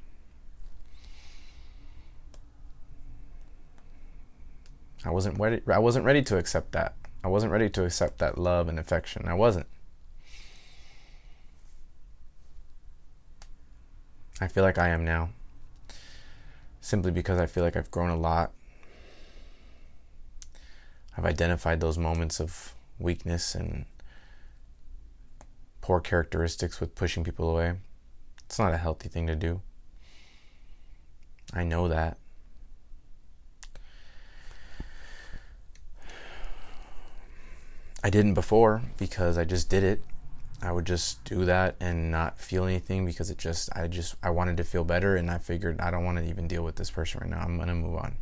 I 5.05 5.11
wasn't 5.11 5.39
ready. 5.39 5.61
I 5.71 5.79
wasn't 5.79 6.05
ready 6.05 6.23
to 6.23 6.39
accept 6.39 6.73
that. 6.73 6.95
I 7.23 7.29
wasn't 7.29 7.53
ready 7.53 7.69
to 7.71 7.85
accept 7.85 8.19
that 8.19 8.39
love 8.39 8.69
and 8.69 8.79
affection. 8.79 9.27
I 9.27 9.35
wasn't. 9.35 9.67
I 14.41 14.49
feel 14.49 14.65
like 14.65 14.79
I 14.79 14.89
am 14.89 15.05
now. 15.05 15.31
Simply 16.81 17.11
because 17.11 17.39
I 17.39 17.47
feel 17.47 17.65
like 17.65 17.77
I've 17.77 17.91
grown 17.91 18.11
a 18.11 18.17
lot. 18.17 18.53
I've 21.17 21.25
identified 21.25 21.81
those 21.81 21.97
moments 21.97 22.41
of 22.41 22.75
weakness 22.99 23.55
and 23.55 23.87
poor 25.81 26.01
characteristics 26.01 26.81
with 26.81 26.95
pushing 26.95 27.25
people 27.25 27.51
away. 27.51 27.75
It's 28.47 28.59
not 28.59 28.73
a 28.73 28.79
healthy 28.79 29.09
thing 29.09 29.27
to 29.27 29.37
do. 29.37 29.61
I 31.53 31.65
know 31.65 31.89
that. 31.89 32.19
I 38.03 38.11
didn't 38.11 38.35
before 38.35 38.83
because 38.99 39.39
I 39.39 39.45
just 39.45 39.71
did 39.71 39.83
it. 39.83 40.03
I 40.61 40.73
would 40.73 40.85
just 40.87 41.25
do 41.25 41.45
that 41.45 41.77
and 41.81 42.11
not 42.11 42.39
feel 42.39 42.65
anything 42.65 43.05
because 43.05 43.31
it 43.31 43.39
just 43.39 43.69
I 43.77 43.87
just 43.87 44.17
I 44.23 44.31
wanted 44.31 44.57
to 44.59 44.65
feel 44.65 44.85
better 44.85 45.17
and 45.17 45.31
I 45.31 45.39
figured 45.39 45.81
I 45.81 45.91
don't 45.91 46.05
want 46.05 46.19
to 46.19 46.25
even 46.25 46.49
deal 46.49 46.63
with 46.63 46.77
this 46.77 46.91
person 46.91 47.21
right 47.21 47.31
now. 47.31 47.41
I'm 47.41 47.57
going 47.57 47.69
to 47.69 47.75
move 47.75 47.97
on. 47.97 48.17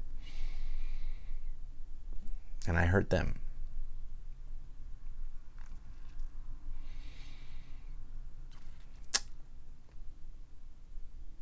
And 2.67 2.79
I 2.79 2.87
hurt 2.87 3.11
them. 3.11 3.42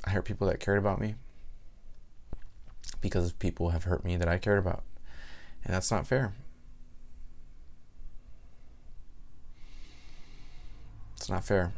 I 0.05 0.11
hurt 0.11 0.24
people 0.24 0.46
that 0.48 0.61
cared 0.61 0.78
about 0.78 1.01
me 1.01 1.14
because 3.01 3.32
people 3.32 3.70
have 3.70 3.84
hurt 3.84 4.05
me 4.05 4.16
that 4.16 4.28
I 4.28 4.38
cared 4.38 4.59
about. 4.59 4.82
And 5.64 5.74
that's 5.74 5.90
not 5.90 6.07
fair. 6.07 6.32
It's 11.16 11.28
not 11.28 11.44
fair. 11.44 11.72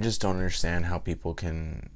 Just 0.00 0.20
don't 0.20 0.36
understand 0.36 0.86
how 0.86 0.98
people 0.98 1.34
can 1.34 1.90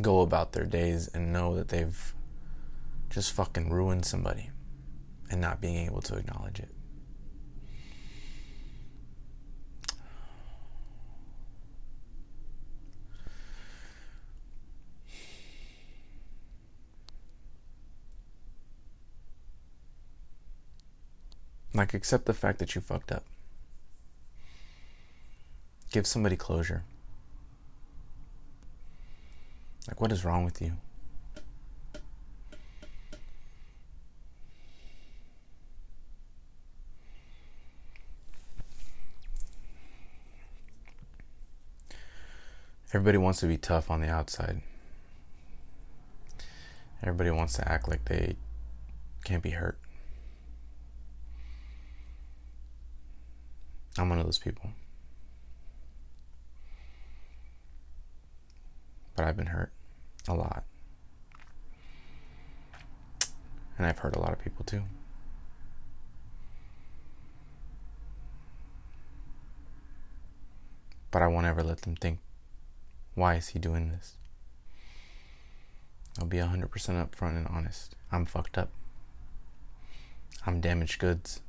go 0.00 0.20
about 0.20 0.52
their 0.52 0.64
days 0.64 1.08
and 1.08 1.32
know 1.32 1.54
that 1.54 1.68
they've 1.68 2.14
just 3.10 3.32
fucking 3.32 3.70
ruined 3.70 4.04
somebody 4.04 4.50
and 5.30 5.40
not 5.40 5.60
being 5.60 5.76
able 5.86 6.02
to 6.02 6.16
acknowledge 6.16 6.60
it. 6.60 6.68
Like, 21.72 21.92
accept 21.92 22.26
the 22.26 22.34
fact 22.34 22.60
that 22.60 22.76
you 22.76 22.80
fucked 22.80 23.10
up. 23.10 23.24
Give 25.94 26.08
somebody 26.08 26.34
closure. 26.34 26.82
Like, 29.86 30.00
what 30.00 30.10
is 30.10 30.24
wrong 30.24 30.44
with 30.44 30.60
you? 30.60 30.72
Everybody 42.92 43.18
wants 43.18 43.38
to 43.38 43.46
be 43.46 43.56
tough 43.56 43.88
on 43.88 44.00
the 44.00 44.08
outside. 44.08 44.62
Everybody 47.04 47.30
wants 47.30 47.52
to 47.52 47.68
act 47.70 47.88
like 47.88 48.04
they 48.06 48.34
can't 49.22 49.44
be 49.44 49.50
hurt. 49.50 49.78
I'm 53.96 54.08
one 54.08 54.18
of 54.18 54.24
those 54.24 54.38
people. 54.38 54.70
But 59.16 59.24
I've 59.24 59.36
been 59.36 59.46
hurt 59.46 59.72
a 60.28 60.34
lot. 60.34 60.64
And 63.76 63.86
I've 63.86 63.98
hurt 63.98 64.16
a 64.16 64.20
lot 64.20 64.32
of 64.32 64.38
people 64.38 64.64
too. 64.64 64.82
But 71.10 71.22
I 71.22 71.28
won't 71.28 71.46
ever 71.46 71.62
let 71.62 71.82
them 71.82 71.94
think 71.96 72.18
why 73.14 73.36
is 73.36 73.48
he 73.48 73.58
doing 73.58 73.90
this? 73.90 74.16
I'll 76.18 76.26
be 76.26 76.38
100% 76.38 76.68
upfront 76.68 77.36
and 77.36 77.46
honest. 77.48 77.96
I'm 78.10 78.26
fucked 78.26 78.58
up. 78.58 78.70
I'm 80.46 80.60
damaged 80.60 80.98
goods. 80.98 81.40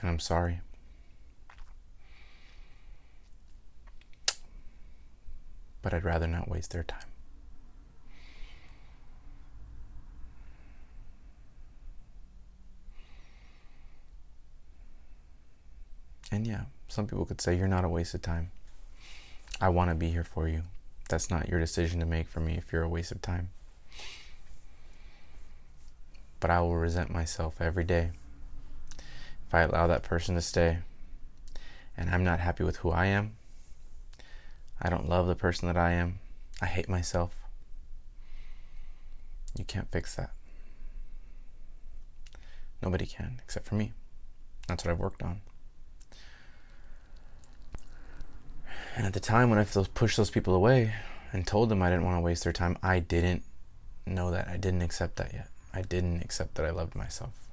And 0.00 0.10
I'm 0.10 0.18
sorry. 0.18 0.60
But 5.82 5.92
I'd 5.92 6.04
rather 6.04 6.26
not 6.26 6.48
waste 6.48 6.70
their 6.72 6.84
time. 6.84 7.00
And 16.30 16.46
yeah, 16.46 16.62
Some 16.88 17.06
people 17.06 17.26
could 17.26 17.40
say, 17.40 17.56
You're 17.56 17.68
not 17.68 17.84
a 17.84 17.88
waste 17.88 18.14
of 18.14 18.22
time. 18.22 18.52
I 19.60 19.68
want 19.68 19.90
to 19.90 19.94
be 19.94 20.10
here 20.10 20.24
for 20.24 20.48
you. 20.48 20.62
That's 21.08 21.30
not 21.30 21.48
your 21.48 21.60
decision 21.60 22.00
to 22.00 22.06
make 22.06 22.26
for 22.26 22.40
me 22.40 22.56
if 22.56 22.72
you're 22.72 22.82
a 22.82 22.88
waste 22.88 23.12
of 23.12 23.20
time. 23.20 23.50
But 26.40 26.50
I 26.50 26.60
will 26.60 26.76
resent 26.76 27.10
myself 27.10 27.60
every 27.60 27.84
day 27.84 28.10
if 28.98 29.54
I 29.54 29.60
allow 29.60 29.86
that 29.86 30.02
person 30.02 30.34
to 30.34 30.40
stay 30.40 30.78
and 31.96 32.10
I'm 32.10 32.24
not 32.24 32.40
happy 32.40 32.64
with 32.64 32.78
who 32.78 32.90
I 32.90 33.06
am. 33.06 33.36
I 34.82 34.90
don't 34.90 35.08
love 35.08 35.28
the 35.28 35.36
person 35.36 35.68
that 35.68 35.76
I 35.76 35.92
am. 35.92 36.18
I 36.60 36.66
hate 36.66 36.88
myself. 36.88 37.36
You 39.56 39.64
can't 39.64 39.90
fix 39.92 40.16
that. 40.16 40.32
Nobody 42.82 43.06
can, 43.06 43.40
except 43.44 43.66
for 43.66 43.76
me. 43.76 43.92
That's 44.66 44.84
what 44.84 44.90
I've 44.90 44.98
worked 44.98 45.22
on. 45.22 45.40
And 48.96 49.06
at 49.06 49.12
the 49.12 49.20
time 49.20 49.50
when 49.50 49.58
I 49.60 49.64
pushed 49.94 50.16
those 50.16 50.30
people 50.30 50.54
away 50.54 50.92
and 51.32 51.46
told 51.46 51.68
them 51.68 51.80
I 51.80 51.88
didn't 51.88 52.04
want 52.04 52.16
to 52.16 52.20
waste 52.20 52.42
their 52.42 52.52
time, 52.52 52.76
I 52.82 52.98
didn't 52.98 53.44
know 54.04 54.32
that. 54.32 54.48
I 54.48 54.56
didn't 54.56 54.82
accept 54.82 55.16
that 55.16 55.32
yet. 55.32 55.48
I 55.72 55.82
didn't 55.82 56.22
accept 56.22 56.56
that 56.56 56.66
I 56.66 56.70
loved 56.70 56.96
myself. 56.96 57.48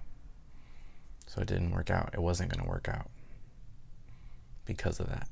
So 1.27 1.41
it 1.41 1.47
didn't 1.47 1.71
work 1.71 1.91
out. 1.91 2.09
It 2.13 2.21
wasn't 2.21 2.51
going 2.51 2.63
to 2.63 2.69
work 2.69 2.89
out 2.89 3.09
because 4.65 4.99
of 4.99 5.07
that. 5.09 5.27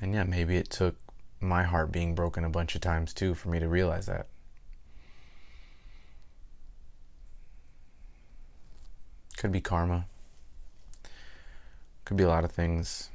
And 0.00 0.14
yeah, 0.14 0.24
maybe 0.24 0.56
it 0.56 0.70
took 0.70 0.96
my 1.40 1.62
heart 1.62 1.92
being 1.92 2.14
broken 2.14 2.44
a 2.44 2.48
bunch 2.48 2.74
of 2.74 2.80
times 2.80 3.12
too 3.12 3.34
for 3.34 3.48
me 3.48 3.58
to 3.58 3.68
realize 3.68 4.06
that. 4.06 4.26
Could 9.36 9.52
be 9.52 9.60
karma. 9.60 10.06
Could 12.04 12.16
be 12.16 12.24
a 12.24 12.28
lot 12.28 12.44
of 12.44 12.50
things. 12.50 13.10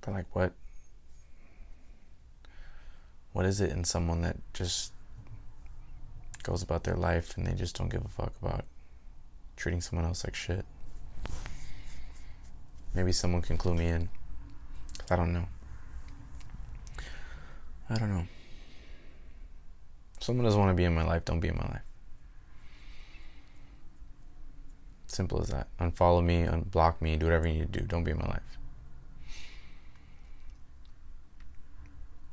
But 0.00 0.14
like 0.14 0.26
what 0.34 0.52
what 3.32 3.44
is 3.44 3.60
it 3.60 3.70
in 3.70 3.84
someone 3.84 4.22
that 4.22 4.36
just 4.54 4.92
goes 6.42 6.62
about 6.62 6.84
their 6.84 6.96
life 6.96 7.36
and 7.36 7.46
they 7.46 7.52
just 7.52 7.76
don't 7.76 7.90
give 7.90 8.04
a 8.04 8.08
fuck 8.08 8.32
about 8.42 8.64
treating 9.56 9.80
someone 9.80 10.06
else 10.06 10.24
like 10.24 10.34
shit? 10.34 10.64
Maybe 12.94 13.12
someone 13.12 13.42
can 13.42 13.56
clue 13.56 13.74
me 13.74 13.86
in. 13.86 14.08
I 15.10 15.16
don't 15.16 15.32
know. 15.32 15.46
I 17.88 17.98
don't 17.98 18.10
know. 18.10 18.26
If 20.16 20.24
someone 20.24 20.44
doesn't 20.44 20.60
want 20.60 20.70
to 20.70 20.76
be 20.76 20.84
in 20.84 20.94
my 20.94 21.04
life, 21.04 21.24
don't 21.24 21.40
be 21.40 21.48
in 21.48 21.56
my 21.56 21.66
life. 21.66 21.82
Simple 25.06 25.40
as 25.40 25.48
that. 25.48 25.66
Unfollow 25.78 26.24
me, 26.24 26.44
unblock 26.44 27.00
me, 27.00 27.16
do 27.16 27.26
whatever 27.26 27.48
you 27.48 27.54
need 27.54 27.72
to 27.72 27.80
do. 27.80 27.86
Don't 27.86 28.04
be 28.04 28.12
in 28.12 28.18
my 28.18 28.28
life. 28.28 28.58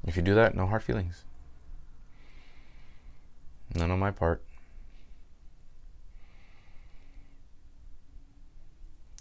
If 0.06 0.16
you 0.16 0.22
do 0.22 0.36
that, 0.36 0.56
no 0.56 0.68
hard 0.68 0.84
feelings. 0.84 1.24
None 3.74 3.92
on 3.92 4.00
my 4.00 4.12
part. 4.12 4.44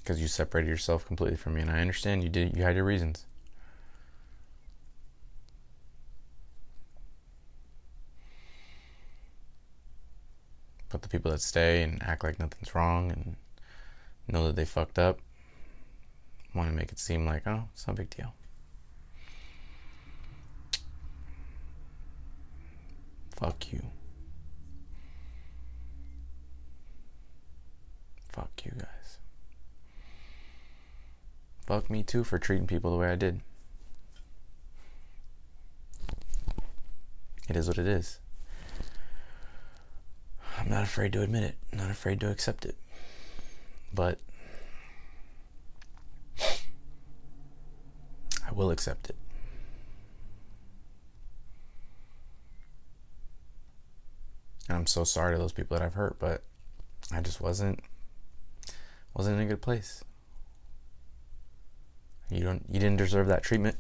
Because 0.06 0.22
you 0.22 0.28
separated 0.28 0.68
yourself 0.68 1.04
completely 1.04 1.36
from 1.36 1.54
me, 1.54 1.62
and 1.62 1.68
I 1.68 1.80
understand 1.80 2.22
you 2.22 2.28
did. 2.28 2.56
You 2.56 2.62
had 2.62 2.76
your 2.76 2.84
reasons. 2.84 3.26
But 10.90 11.02
the 11.02 11.08
people 11.08 11.32
that 11.32 11.40
stay 11.40 11.82
and 11.82 12.00
act 12.04 12.22
like 12.22 12.38
nothing's 12.38 12.72
wrong 12.72 13.10
and 13.10 13.34
know 14.28 14.46
that 14.46 14.54
they 14.54 14.64
fucked 14.64 14.96
up 14.96 15.18
want 16.54 16.70
to 16.70 16.76
make 16.76 16.92
it 16.92 17.00
seem 17.00 17.26
like, 17.26 17.44
oh, 17.44 17.64
it's 17.72 17.88
no 17.88 17.94
big 17.94 18.08
deal. 18.08 18.32
Fuck 23.32 23.72
you. 23.72 23.82
Fuck 28.28 28.52
you 28.64 28.70
guys. 28.78 28.95
Fuck 31.66 31.90
me 31.90 32.04
too 32.04 32.22
for 32.22 32.38
treating 32.38 32.66
people 32.66 32.92
the 32.92 32.96
way 32.96 33.10
I 33.10 33.16
did. 33.16 33.40
It 37.48 37.56
is 37.56 37.66
what 37.66 37.78
it 37.78 37.86
is. 37.86 38.20
I'm 40.58 40.68
not 40.68 40.84
afraid 40.84 41.12
to 41.12 41.22
admit 41.22 41.42
it, 41.42 41.56
not 41.72 41.90
afraid 41.90 42.20
to 42.20 42.30
accept 42.30 42.64
it. 42.64 42.76
But 43.92 44.20
I 48.46 48.52
will 48.52 48.70
accept 48.70 49.10
it. 49.10 49.16
And 54.68 54.78
I'm 54.78 54.86
so 54.86 55.04
sorry 55.04 55.34
to 55.34 55.38
those 55.38 55.52
people 55.52 55.76
that 55.76 55.84
I've 55.84 55.94
hurt, 55.94 56.18
but 56.18 56.42
I 57.12 57.20
just 57.20 57.40
wasn't 57.40 57.80
wasn't 59.14 59.36
in 59.36 59.42
a 59.42 59.48
good 59.48 59.62
place. 59.62 60.04
You 62.30 62.40
don't 62.40 62.64
you 62.68 62.80
didn't 62.80 62.96
deserve 62.96 63.28
that 63.28 63.42
treatment. 63.42 63.76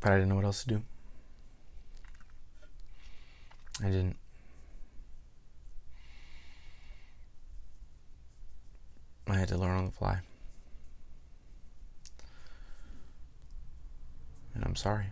But 0.00 0.12
I 0.12 0.16
didn't 0.16 0.28
know 0.28 0.36
what 0.36 0.44
else 0.44 0.62
to 0.64 0.68
do. 0.68 0.82
I 3.82 3.86
didn't. 3.86 4.16
I 9.28 9.36
had 9.36 9.48
to 9.48 9.58
learn 9.58 9.76
on 9.76 9.86
the 9.86 9.90
fly. 9.90 10.20
And 14.54 14.64
I'm 14.64 14.76
sorry. 14.76 15.06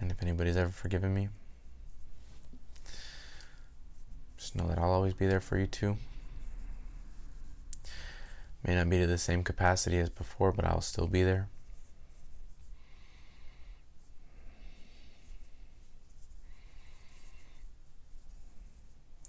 And 0.00 0.10
if 0.10 0.22
anybody's 0.22 0.56
ever 0.56 0.70
forgiven 0.70 1.14
me, 1.14 1.28
just 4.38 4.54
know 4.54 4.68
that 4.68 4.78
I'll 4.78 4.92
always 4.92 5.14
be 5.14 5.26
there 5.26 5.40
for 5.40 5.58
you 5.58 5.66
too. 5.66 5.98
May 8.64 8.74
not 8.74 8.88
be 8.88 8.98
to 8.98 9.06
the 9.06 9.18
same 9.18 9.42
capacity 9.42 9.98
as 9.98 10.10
before, 10.10 10.52
but 10.52 10.64
I'll 10.64 10.80
still 10.80 11.08
be 11.08 11.22
there. 11.22 11.48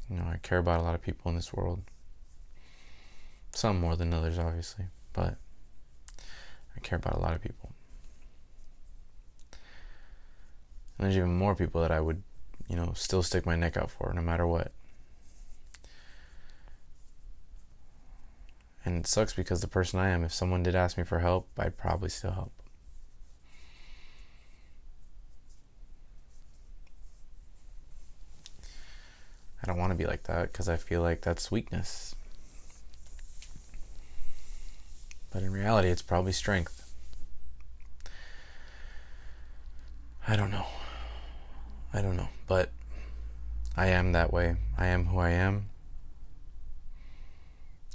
You 0.10 0.18
know, 0.18 0.26
I 0.26 0.38
care 0.38 0.58
about 0.58 0.80
a 0.80 0.84
lot 0.84 0.96
of 0.96 1.02
people 1.02 1.30
in 1.30 1.36
this 1.36 1.54
world. 1.54 1.82
Some 3.54 3.80
more 3.80 3.96
than 3.96 4.14
others, 4.14 4.40
obviously, 4.40 4.86
but 5.14 5.38
I 6.76 6.80
care 6.82 6.98
about 6.98 7.16
a 7.16 7.20
lot 7.20 7.36
of 7.36 7.42
people. 7.42 7.72
And 10.98 11.06
there's 11.06 11.18
even 11.18 11.36
more 11.36 11.56
people 11.56 11.82
that 11.82 11.92
I 11.92 12.00
would, 12.00 12.24
you 12.68 12.76
know, 12.76 12.94
still 12.96 13.24
stick 13.24 13.46
my 13.46 13.56
neck 13.56 13.78
out 13.78 13.92
for 13.92 14.12
no 14.14 14.22
matter 14.22 14.46
what. 14.46 14.72
And 18.86 18.98
it 18.98 19.08
sucks 19.08 19.34
because 19.34 19.62
the 19.62 19.68
person 19.68 20.00
I 20.00 20.10
am, 20.10 20.24
if 20.24 20.34
someone 20.34 20.64
did 20.64 20.76
ask 20.76 20.98
me 20.98 21.04
for 21.04 21.20
help, 21.20 21.48
I'd 21.58 21.78
probably 21.78 22.10
still 22.10 22.32
help. 22.32 22.52
I 29.62 29.68
don't 29.68 29.78
want 29.78 29.92
to 29.92 29.98
be 29.98 30.06
like 30.06 30.24
that 30.24 30.52
because 30.52 30.70
I 30.70 30.78
feel 30.78 31.02
like 31.02 31.22
that's 31.22 31.52
weakness. 31.52 32.16
But 35.32 35.44
in 35.44 35.52
reality, 35.52 35.90
it's 35.90 36.02
probably 36.02 36.32
strength. 36.32 36.92
I 40.28 40.36
don't 40.36 40.52
know. 40.52 40.66
I 41.94 42.02
don't 42.02 42.16
know. 42.16 42.30
But 42.48 42.72
I 43.76 43.88
am 43.88 44.14
that 44.14 44.32
way. 44.32 44.56
I 44.78 44.88
am 44.88 45.06
who 45.06 45.20
I 45.20 45.32
am. 45.32 45.70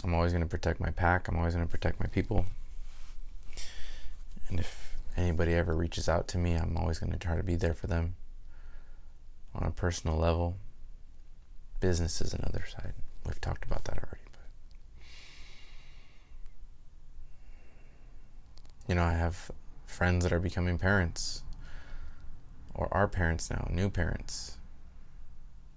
I'm 0.04 0.14
always 0.14 0.32
going 0.32 0.44
to 0.44 0.48
protect 0.48 0.78
my 0.78 0.90
pack. 0.90 1.26
I'm 1.26 1.36
always 1.36 1.54
going 1.54 1.66
to 1.66 1.70
protect 1.70 1.98
my 1.98 2.06
people. 2.06 2.46
And 4.48 4.60
if 4.60 4.94
anybody 5.16 5.54
ever 5.54 5.74
reaches 5.74 6.08
out 6.08 6.28
to 6.28 6.38
me, 6.38 6.54
I'm 6.54 6.76
always 6.76 6.98
going 6.98 7.12
to 7.12 7.18
try 7.18 7.36
to 7.36 7.42
be 7.42 7.56
there 7.56 7.74
for 7.74 7.86
them 7.86 8.14
on 9.54 9.66
a 9.66 9.70
personal 9.70 10.16
level. 10.16 10.58
Business 11.80 12.20
is 12.20 12.34
another 12.34 12.64
side. 12.70 12.92
We've 13.26 13.40
talked 13.40 13.64
about 13.64 13.84
that 13.86 13.98
already. 13.98 14.24
you 18.86 18.94
know, 18.94 19.04
I 19.04 19.12
have 19.12 19.50
friends 19.86 20.24
that 20.24 20.32
are 20.32 20.40
becoming 20.40 20.78
parents 20.78 21.42
or 22.74 22.88
are 22.92 23.08
parents 23.08 23.50
now, 23.50 23.68
new 23.70 23.88
parents. 23.88 24.58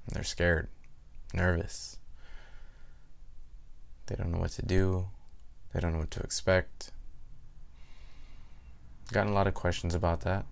And 0.06 0.16
they're 0.16 0.24
scared, 0.24 0.68
nervous. 1.34 1.97
They 4.08 4.16
don't 4.16 4.32
know 4.32 4.40
what 4.40 4.52
to 4.52 4.62
do. 4.66 5.10
They 5.74 5.80
don't 5.80 5.94
know 5.94 6.00
what 6.00 6.12
to 6.12 6.22
expect. 6.22 6.92
Gotten 9.12 9.32
a 9.32 9.36
lot 9.36 9.48
of 9.48 9.54
questions 9.54 9.96
about 9.96 10.22
that. 10.22 10.46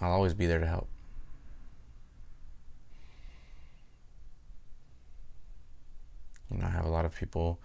I'll 0.00 0.12
always 0.12 0.34
be 0.34 0.46
there 0.46 0.58
to 0.58 0.66
help. 0.66 0.88
You 6.50 6.58
know, 6.58 6.66
I 6.66 6.70
have 6.70 6.84
a 6.84 6.90
lot 6.90 7.04
of 7.04 7.14
people 7.14 7.60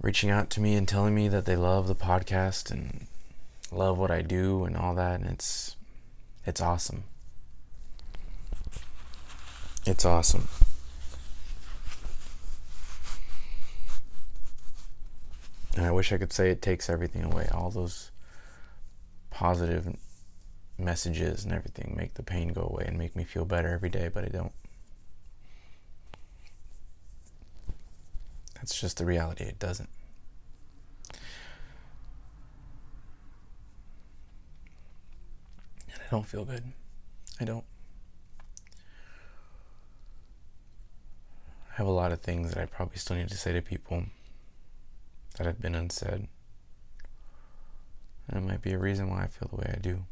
reaching 0.00 0.30
out 0.30 0.50
to 0.50 0.60
me 0.60 0.74
and 0.74 0.86
telling 0.86 1.14
me 1.14 1.28
that 1.28 1.44
they 1.44 1.56
love 1.56 1.88
the 1.88 1.94
podcast 1.94 2.70
and 2.70 3.06
love 3.72 3.98
what 3.98 4.10
I 4.10 4.22
do 4.22 4.64
and 4.64 4.76
all 4.76 4.94
that 4.94 5.20
and 5.20 5.28
it's 5.30 5.76
it's 6.46 6.60
awesome. 6.60 7.04
It's 9.86 10.04
awesome. 10.04 10.48
And 15.76 15.84
I 15.84 15.90
wish 15.90 16.12
I 16.12 16.18
could 16.18 16.32
say 16.32 16.50
it 16.50 16.62
takes 16.62 16.88
everything 16.88 17.24
away. 17.24 17.48
All 17.52 17.70
those 17.70 18.12
positive 19.30 19.96
messages 20.78 21.44
and 21.44 21.52
everything 21.52 21.94
make 21.96 22.14
the 22.14 22.22
pain 22.22 22.48
go 22.52 22.62
away 22.62 22.84
and 22.86 22.96
make 22.98 23.16
me 23.16 23.24
feel 23.24 23.44
better 23.44 23.68
every 23.68 23.88
day, 23.88 24.08
but 24.12 24.24
I 24.24 24.28
don't. 24.28 24.52
That's 28.54 28.80
just 28.80 28.98
the 28.98 29.04
reality. 29.04 29.44
It 29.44 29.58
doesn't. 29.58 29.88
And 35.92 36.00
I 36.00 36.10
don't 36.10 36.26
feel 36.26 36.44
good. 36.44 36.64
I 37.40 37.44
don't. 37.44 37.64
I 41.70 41.76
have 41.76 41.86
a 41.88 41.90
lot 41.90 42.12
of 42.12 42.20
things 42.20 42.54
that 42.54 42.62
I 42.62 42.66
probably 42.66 42.98
still 42.98 43.16
need 43.16 43.28
to 43.28 43.36
say 43.36 43.52
to 43.52 43.60
people 43.60 44.04
that 45.34 45.46
have 45.46 45.60
been 45.60 45.74
unsaid. 45.74 46.28
And 48.28 48.38
it 48.38 48.48
might 48.48 48.62
be 48.62 48.72
a 48.72 48.78
reason 48.78 49.10
why 49.10 49.24
I 49.24 49.26
feel 49.26 49.48
the 49.48 49.56
way 49.56 49.74
I 49.74 49.80
do. 49.80 50.04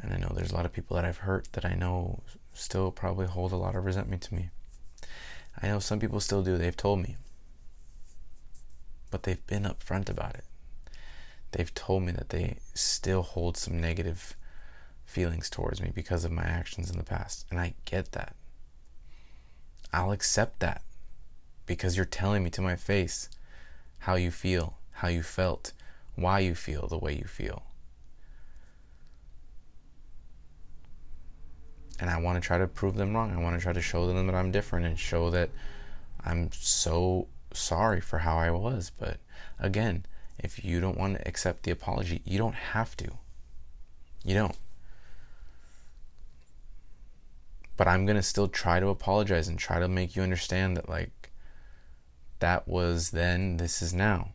And 0.00 0.12
I 0.12 0.16
know 0.16 0.32
there's 0.34 0.52
a 0.52 0.54
lot 0.54 0.64
of 0.64 0.72
people 0.72 0.94
that 0.96 1.04
I've 1.04 1.18
hurt 1.18 1.52
that 1.52 1.64
I 1.64 1.74
know 1.74 2.22
still 2.54 2.90
probably 2.90 3.26
hold 3.26 3.52
a 3.52 3.56
lot 3.56 3.74
of 3.74 3.84
resentment 3.84 4.22
to 4.22 4.34
me. 4.34 4.50
I 5.60 5.66
know 5.66 5.80
some 5.80 5.98
people 5.98 6.20
still 6.20 6.42
do, 6.42 6.56
they've 6.56 6.76
told 6.76 7.00
me. 7.00 7.16
But 9.10 9.24
they've 9.24 9.44
been 9.46 9.64
upfront 9.64 10.08
about 10.08 10.34
it. 10.34 10.44
They've 11.50 11.74
told 11.74 12.04
me 12.04 12.12
that 12.12 12.28
they 12.28 12.58
still 12.74 13.22
hold 13.22 13.56
some 13.56 13.80
negative 13.80 14.36
feelings 15.04 15.50
towards 15.50 15.80
me 15.80 15.90
because 15.92 16.24
of 16.24 16.30
my 16.30 16.44
actions 16.44 16.90
in 16.90 16.98
the 16.98 17.04
past. 17.04 17.46
And 17.50 17.58
I 17.58 17.74
get 17.84 18.12
that. 18.12 18.36
I'll 19.92 20.12
accept 20.12 20.60
that 20.60 20.82
because 21.68 21.96
you're 21.96 22.04
telling 22.04 22.42
me 22.42 22.50
to 22.50 22.60
my 22.60 22.74
face 22.74 23.30
how 24.00 24.16
you 24.16 24.32
feel, 24.32 24.78
how 24.90 25.06
you 25.06 25.22
felt, 25.22 25.72
why 26.16 26.40
you 26.40 26.56
feel 26.56 26.88
the 26.88 26.98
way 26.98 27.14
you 27.14 27.28
feel. 27.28 27.62
and 32.00 32.08
I 32.08 32.18
want 32.18 32.40
to 32.40 32.46
try 32.46 32.58
to 32.58 32.66
prove 32.66 32.96
them 32.96 33.14
wrong. 33.14 33.32
I 33.32 33.40
want 33.40 33.56
to 33.56 33.62
try 33.62 33.72
to 33.72 33.82
show 33.82 34.06
them 34.06 34.26
that 34.26 34.34
I'm 34.34 34.50
different 34.50 34.86
and 34.86 34.98
show 34.98 35.30
that 35.30 35.50
I'm 36.24 36.50
so 36.52 37.26
sorry 37.52 38.00
for 38.00 38.18
how 38.18 38.36
I 38.36 38.50
was. 38.50 38.92
But 38.96 39.18
again, 39.58 40.06
if 40.38 40.64
you 40.64 40.80
don't 40.80 40.98
want 40.98 41.16
to 41.16 41.28
accept 41.28 41.64
the 41.64 41.72
apology, 41.72 42.22
you 42.24 42.38
don't 42.38 42.54
have 42.54 42.96
to. 42.98 43.08
You 44.24 44.34
don't. 44.34 44.56
But 47.76 47.88
I'm 47.88 48.06
going 48.06 48.16
to 48.16 48.22
still 48.22 48.48
try 48.48 48.80
to 48.80 48.88
apologize 48.88 49.48
and 49.48 49.58
try 49.58 49.78
to 49.78 49.88
make 49.88 50.14
you 50.16 50.22
understand 50.22 50.76
that, 50.76 50.88
like, 50.88 51.27
that 52.40 52.68
was 52.68 53.10
then, 53.10 53.56
this 53.56 53.82
is 53.82 53.92
now. 53.92 54.32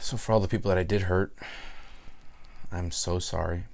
So, 0.00 0.16
for 0.16 0.32
all 0.32 0.40
the 0.40 0.48
people 0.48 0.68
that 0.70 0.78
I 0.78 0.82
did 0.82 1.02
hurt, 1.02 1.32
I'm 2.72 2.90
so 2.90 3.18
sorry. 3.18 3.64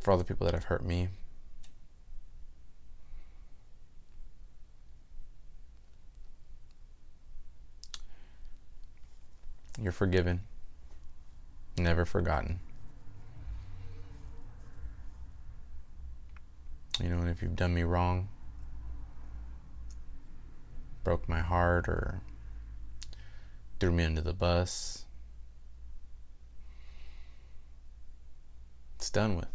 For 0.00 0.10
all 0.10 0.18
the 0.18 0.24
people 0.24 0.46
that 0.46 0.54
have 0.54 0.64
hurt 0.64 0.84
me, 0.84 1.08
you're 9.80 9.92
forgiven, 9.92 10.40
never 11.76 12.04
forgotten. 12.04 12.60
You 17.02 17.10
know, 17.10 17.18
and 17.18 17.28
if 17.28 17.42
you've 17.42 17.56
done 17.56 17.74
me 17.74 17.82
wrong, 17.82 18.28
broke 21.04 21.28
my 21.28 21.40
heart, 21.40 21.88
or 21.88 22.22
threw 23.78 23.92
me 23.92 24.04
under 24.04 24.22
the 24.22 24.32
bus. 24.32 25.04
It's 28.96 29.10
done 29.10 29.36
with. 29.36 29.48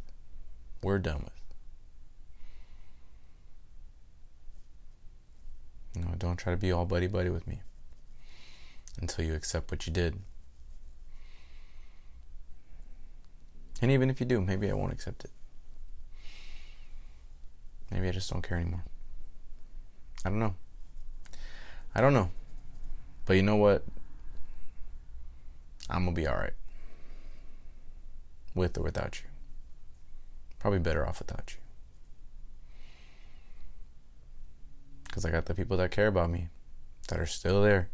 We're 0.83 0.99
done 0.99 1.23
with. 1.23 1.41
You 5.95 6.03
know, 6.03 6.15
don't 6.17 6.37
try 6.37 6.53
to 6.53 6.57
be 6.57 6.71
all 6.71 6.85
buddy 6.85 7.07
buddy 7.07 7.29
with 7.29 7.47
me 7.47 7.61
until 9.01 9.25
you 9.25 9.33
accept 9.33 9.71
what 9.71 9.85
you 9.87 9.91
did. 9.91 10.19
And 13.81 13.89
even 13.91 14.09
if 14.09 14.19
you 14.19 14.25
do, 14.27 14.39
maybe 14.39 14.69
I 14.69 14.73
won't 14.73 14.93
accept 14.93 15.25
it. 15.25 15.31
Maybe 17.89 18.07
I 18.07 18.11
just 18.11 18.31
don't 18.31 18.47
care 18.47 18.57
anymore. 18.57 18.85
I 20.23 20.29
don't 20.29 20.39
know. 20.39 20.55
I 21.95 21.99
don't 21.99 22.13
know. 22.13 22.29
But 23.25 23.33
you 23.33 23.41
know 23.41 23.55
what? 23.55 23.83
I'm 25.89 26.05
gonna 26.05 26.15
be 26.15 26.27
alright. 26.27 26.53
With 28.53 28.77
or 28.77 28.83
without 28.83 29.21
you. 29.21 29.29
Probably 30.59 30.79
better 30.79 31.05
off 31.07 31.19
without 31.19 31.53
you. 31.53 31.57
Because 35.05 35.25
I 35.25 35.31
got 35.31 35.47
the 35.47 35.55
people 35.55 35.75
that 35.77 35.91
care 35.91 36.07
about 36.07 36.29
me, 36.29 36.49
that 37.09 37.19
are 37.19 37.25
still 37.25 37.61
there, 37.61 37.89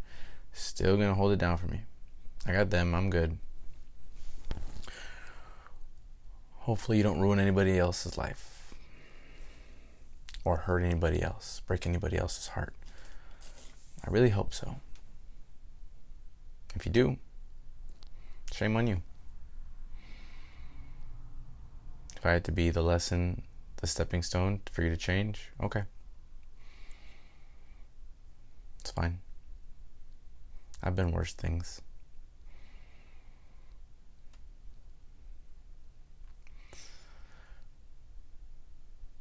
still 0.57 0.97
gonna 0.97 1.15
hold 1.15 1.31
it 1.31 1.39
down 1.39 1.57
for 1.57 1.67
me. 1.67 1.81
I 2.45 2.53
got 2.53 2.69
them, 2.69 2.93
I'm 2.93 3.09
good. 3.09 3.37
Hopefully, 6.55 6.97
you 6.97 7.03
don't 7.03 7.19
ruin 7.19 7.39
anybody 7.39 7.77
else's 7.77 8.17
life 8.17 8.73
or 10.43 10.57
hurt 10.57 10.83
anybody 10.83 11.21
else, 11.21 11.61
break 11.65 11.87
anybody 11.87 12.17
else's 12.17 12.47
heart. 12.47 12.73
I 14.05 14.09
really 14.09 14.29
hope 14.29 14.53
so. 14.53 14.77
If 16.75 16.85
you 16.85 16.91
do, 16.91 17.17
Shame 18.53 18.75
on 18.75 18.87
you. 18.87 19.01
If 22.15 22.25
I 22.25 22.31
had 22.31 22.43
to 22.45 22.51
be 22.51 22.71
the 22.71 22.81
lesson, 22.81 23.43
the 23.77 23.87
stepping 23.87 24.23
stone 24.23 24.61
for 24.71 24.81
you 24.81 24.89
to 24.89 24.97
change, 24.97 25.51
okay. 25.61 25.83
It's 28.79 28.91
fine. 28.91 29.19
I've 30.81 30.95
been 30.95 31.11
worse 31.11 31.33
things. 31.33 31.81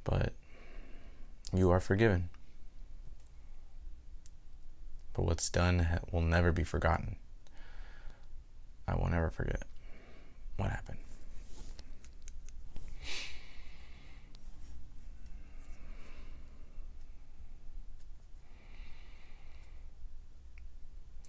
But 0.04 0.32
you 1.52 1.70
are 1.70 1.80
forgiven. 1.80 2.28
But 5.14 5.24
what's 5.24 5.50
done 5.50 6.00
will 6.12 6.20
never 6.20 6.52
be 6.52 6.62
forgotten. 6.62 7.16
I 8.86 8.94
will 8.94 9.08
never 9.08 9.30
forget 9.30 9.62
what 10.56 10.70
happened. 10.70 10.98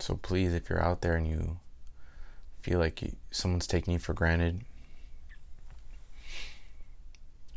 So 0.08 0.16
please, 0.16 0.53
if 0.53 0.70
you're 0.70 0.82
out 0.82 1.01
there 1.01 1.18
and 1.18 1.28
you 1.28 1.60
feel 2.62 2.80
like 2.80 3.01
you, 3.01 3.18
someone's 3.30 3.68
taking 3.68 3.91
you 3.91 3.99
for 3.99 4.14
granted, 4.14 4.62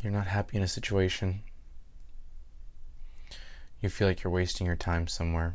you're 0.00 0.12
not 0.12 0.26
happy 0.26 0.56
in 0.56 0.62
a 0.64 0.66
situation, 0.66 1.42
you 3.80 3.88
feel 3.88 4.08
like 4.08 4.24
you're 4.24 4.32
wasting 4.32 4.66
your 4.66 4.74
time 4.74 5.06
somewhere, 5.06 5.54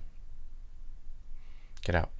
get 1.83 1.95
out. 1.95 2.11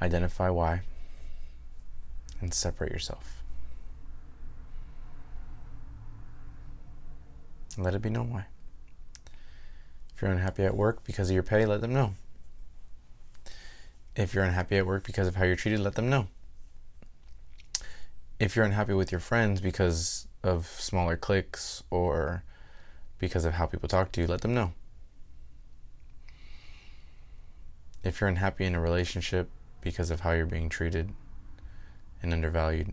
Identify 0.00 0.48
why 0.48 0.80
and 2.40 2.54
separate 2.54 2.90
yourself. 2.90 3.42
Let 7.76 7.94
it 7.94 8.00
be 8.00 8.08
known 8.08 8.30
why. 8.30 8.46
If 10.22 10.26
you're 10.26 10.36
unhappy 10.36 10.62
at 10.62 10.76
work 10.76 11.02
because 11.02 11.30
of 11.30 11.34
your 11.34 11.42
pay, 11.42 11.66
let 11.66 11.80
them 11.80 11.92
know. 11.92 12.14
If 14.14 14.34
you're 14.34 14.44
unhappy 14.44 14.76
at 14.76 14.86
work 14.86 15.02
because 15.02 15.26
of 15.26 15.34
how 15.34 15.44
you're 15.44 15.56
treated, 15.56 15.80
let 15.80 15.96
them 15.96 16.08
know. 16.08 16.28
If 18.38 18.54
you're 18.54 18.64
unhappy 18.64 18.92
with 18.92 19.10
your 19.10 19.18
friends 19.18 19.60
because 19.60 20.28
of 20.44 20.66
smaller 20.78 21.16
cliques 21.16 21.82
or 21.90 22.44
because 23.18 23.44
of 23.44 23.54
how 23.54 23.66
people 23.66 23.88
talk 23.88 24.12
to 24.12 24.20
you, 24.20 24.28
let 24.28 24.42
them 24.42 24.54
know. 24.54 24.74
If 28.04 28.20
you're 28.20 28.30
unhappy 28.30 28.64
in 28.64 28.76
a 28.76 28.80
relationship 28.80 29.50
because 29.80 30.12
of 30.12 30.20
how 30.20 30.30
you're 30.30 30.46
being 30.46 30.68
treated 30.68 31.10
and 32.22 32.32
undervalued, 32.32 32.92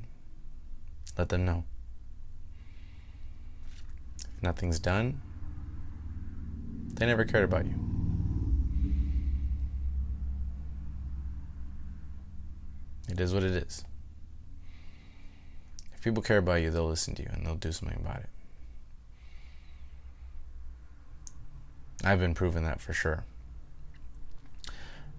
let 1.16 1.30
them 1.30 1.46
know. 1.46 1.64
If 4.36 4.42
nothing's 4.42 4.80
done, 4.80 5.22
they 7.00 7.06
never 7.06 7.24
cared 7.24 7.46
about 7.46 7.66
you. 7.66 7.74
It 13.10 13.20
is 13.20 13.34
what 13.34 13.44
it 13.44 13.52
is. 13.52 13.84
If 15.94 16.02
people 16.04 16.22
care 16.22 16.38
about 16.38 16.62
you, 16.62 16.70
they'll 16.70 16.88
listen 16.88 17.16
to 17.16 17.24
you 17.24 17.30
and 17.34 17.46
they'll 17.46 17.56
do 17.56 17.72
something 17.72 18.00
about 18.00 18.20
it. 18.20 18.30
I've 22.04 22.20
been 22.20 22.34
proven 22.34 22.64
that 22.64 22.80
for 22.80 22.94
sure. 22.94 23.24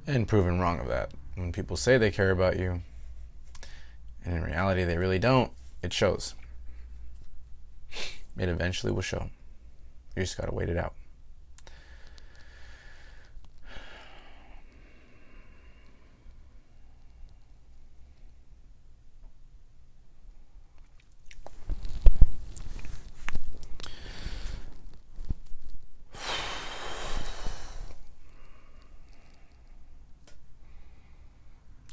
And 0.07 0.28
proven 0.28 0.61
wrong 0.61 0.81
of 0.81 0.89
that. 0.89 1.12
When 1.35 1.53
people 1.53 1.76
say 1.76 1.99
they 1.99 2.11
care 2.11 2.31
about 2.31 2.59
you, 2.59 2.83
and 4.24 4.35
in 4.35 4.43
reality 4.43 4.85
they 4.85 4.97
really 4.99 5.18
don't, 5.18 5.53
it 5.83 5.93
shows. 5.93 6.35
It 8.39 8.49
eventually 8.49 8.93
will 8.93 9.03
show. 9.03 9.31
You 10.16 10.22
just 10.22 10.39
gotta 10.39 10.55
wait 10.55 10.68
it 10.68 10.76
out. 10.76 10.95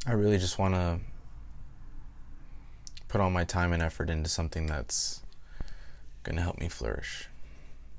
I 0.09 0.13
really 0.27 0.39
just 0.39 0.59
want 0.59 0.73
to 0.73 0.99
put 3.07 3.21
all 3.21 3.29
my 3.29 3.45
time 3.45 3.71
and 3.71 3.81
effort 3.81 4.09
into 4.09 4.29
something 4.29 4.65
that's 4.65 5.21
going 6.23 6.35
to 6.35 6.41
help 6.41 6.59
me 6.59 6.67
flourish. 6.67 7.29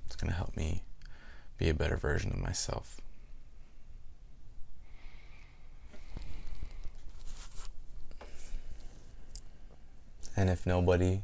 It's 0.05 0.15
going 0.15 0.31
to 0.31 0.37
help 0.37 0.55
me 0.55 0.83
be 1.57 1.71
a 1.71 1.75
better 1.75 1.97
version 1.97 2.31
of 2.31 2.39
myself. 2.39 3.01
And 10.37 10.51
if 10.51 10.67
nobody 10.67 11.23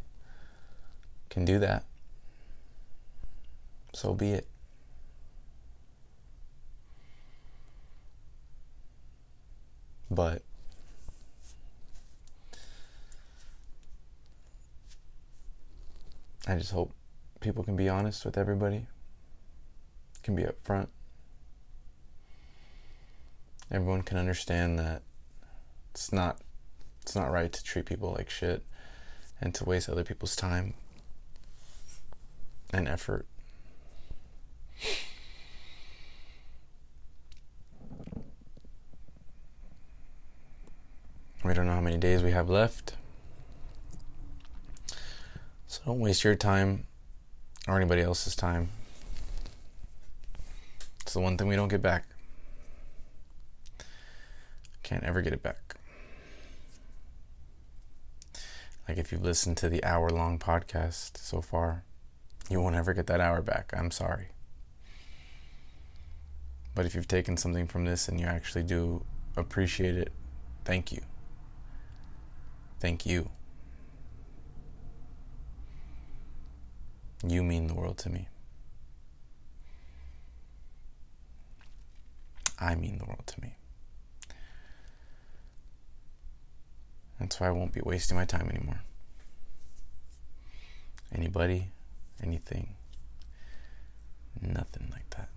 can 1.28 1.44
do 1.44 1.58
that, 1.58 1.84
so 3.92 4.14
be 4.14 4.32
it. 4.32 4.46
But 10.10 10.40
I 16.46 16.56
just 16.56 16.72
hope 16.72 16.92
people 17.40 17.64
can 17.64 17.76
be 17.76 17.88
honest 17.88 18.24
with 18.24 18.36
everybody, 18.36 18.86
can 20.22 20.36
be 20.36 20.42
upfront. 20.42 20.88
Everyone 23.70 24.02
can 24.02 24.18
understand 24.18 24.78
that 24.78 25.02
it's 25.92 26.12
not 26.12 26.38
it's 27.02 27.14
not 27.14 27.30
right 27.30 27.52
to 27.52 27.64
treat 27.64 27.86
people 27.86 28.12
like 28.12 28.28
shit 28.28 28.62
and 29.40 29.54
to 29.54 29.64
waste 29.64 29.88
other 29.88 30.04
people's 30.04 30.36
time 30.36 30.74
and 32.72 32.88
effort. 32.88 33.26
We 41.42 41.52
don't 41.52 41.66
know 41.66 41.72
how 41.72 41.80
many 41.80 41.98
days 41.98 42.22
we 42.22 42.30
have 42.32 42.48
left. 42.48 42.94
So 45.74 45.80
don't 45.86 45.98
waste 45.98 46.22
your 46.22 46.36
time 46.36 46.86
or 47.66 47.76
anybody 47.76 48.00
else's 48.00 48.36
time. 48.36 48.68
It's 51.00 51.14
the 51.14 51.18
one 51.18 51.36
thing 51.36 51.48
we 51.48 51.56
don't 51.56 51.66
get 51.66 51.82
back. 51.82 52.04
Can't 54.84 55.02
ever 55.02 55.20
get 55.20 55.32
it 55.32 55.42
back. 55.42 55.74
Like 58.88 58.98
if 58.98 59.10
you've 59.10 59.24
listened 59.24 59.56
to 59.56 59.68
the 59.68 59.82
hour 59.82 60.10
long 60.10 60.38
podcast 60.38 61.16
so 61.16 61.40
far, 61.40 61.82
you 62.48 62.60
won't 62.60 62.76
ever 62.76 62.94
get 62.94 63.08
that 63.08 63.20
hour 63.20 63.42
back. 63.42 63.72
I'm 63.76 63.90
sorry. 63.90 64.28
But 66.76 66.86
if 66.86 66.94
you've 66.94 67.08
taken 67.08 67.36
something 67.36 67.66
from 67.66 67.84
this 67.84 68.06
and 68.06 68.20
you 68.20 68.26
actually 68.26 68.62
do 68.62 69.04
appreciate 69.36 69.96
it, 69.96 70.12
thank 70.64 70.92
you. 70.92 71.00
Thank 72.78 73.04
you. 73.04 73.30
You 77.26 77.42
mean 77.42 77.68
the 77.68 77.74
world 77.74 77.98
to 77.98 78.10
me. 78.10 78.28
I 82.58 82.74
mean 82.74 82.98
the 82.98 83.04
world 83.04 83.26
to 83.26 83.40
me. 83.40 83.56
That's 87.18 87.40
why 87.40 87.48
I 87.48 87.52
won't 87.52 87.72
be 87.72 87.80
wasting 87.80 88.16
my 88.16 88.24
time 88.26 88.50
anymore. 88.50 88.80
Anybody, 91.14 91.68
anything, 92.22 92.74
nothing 94.40 94.88
like 94.92 95.08
that. 95.10 95.28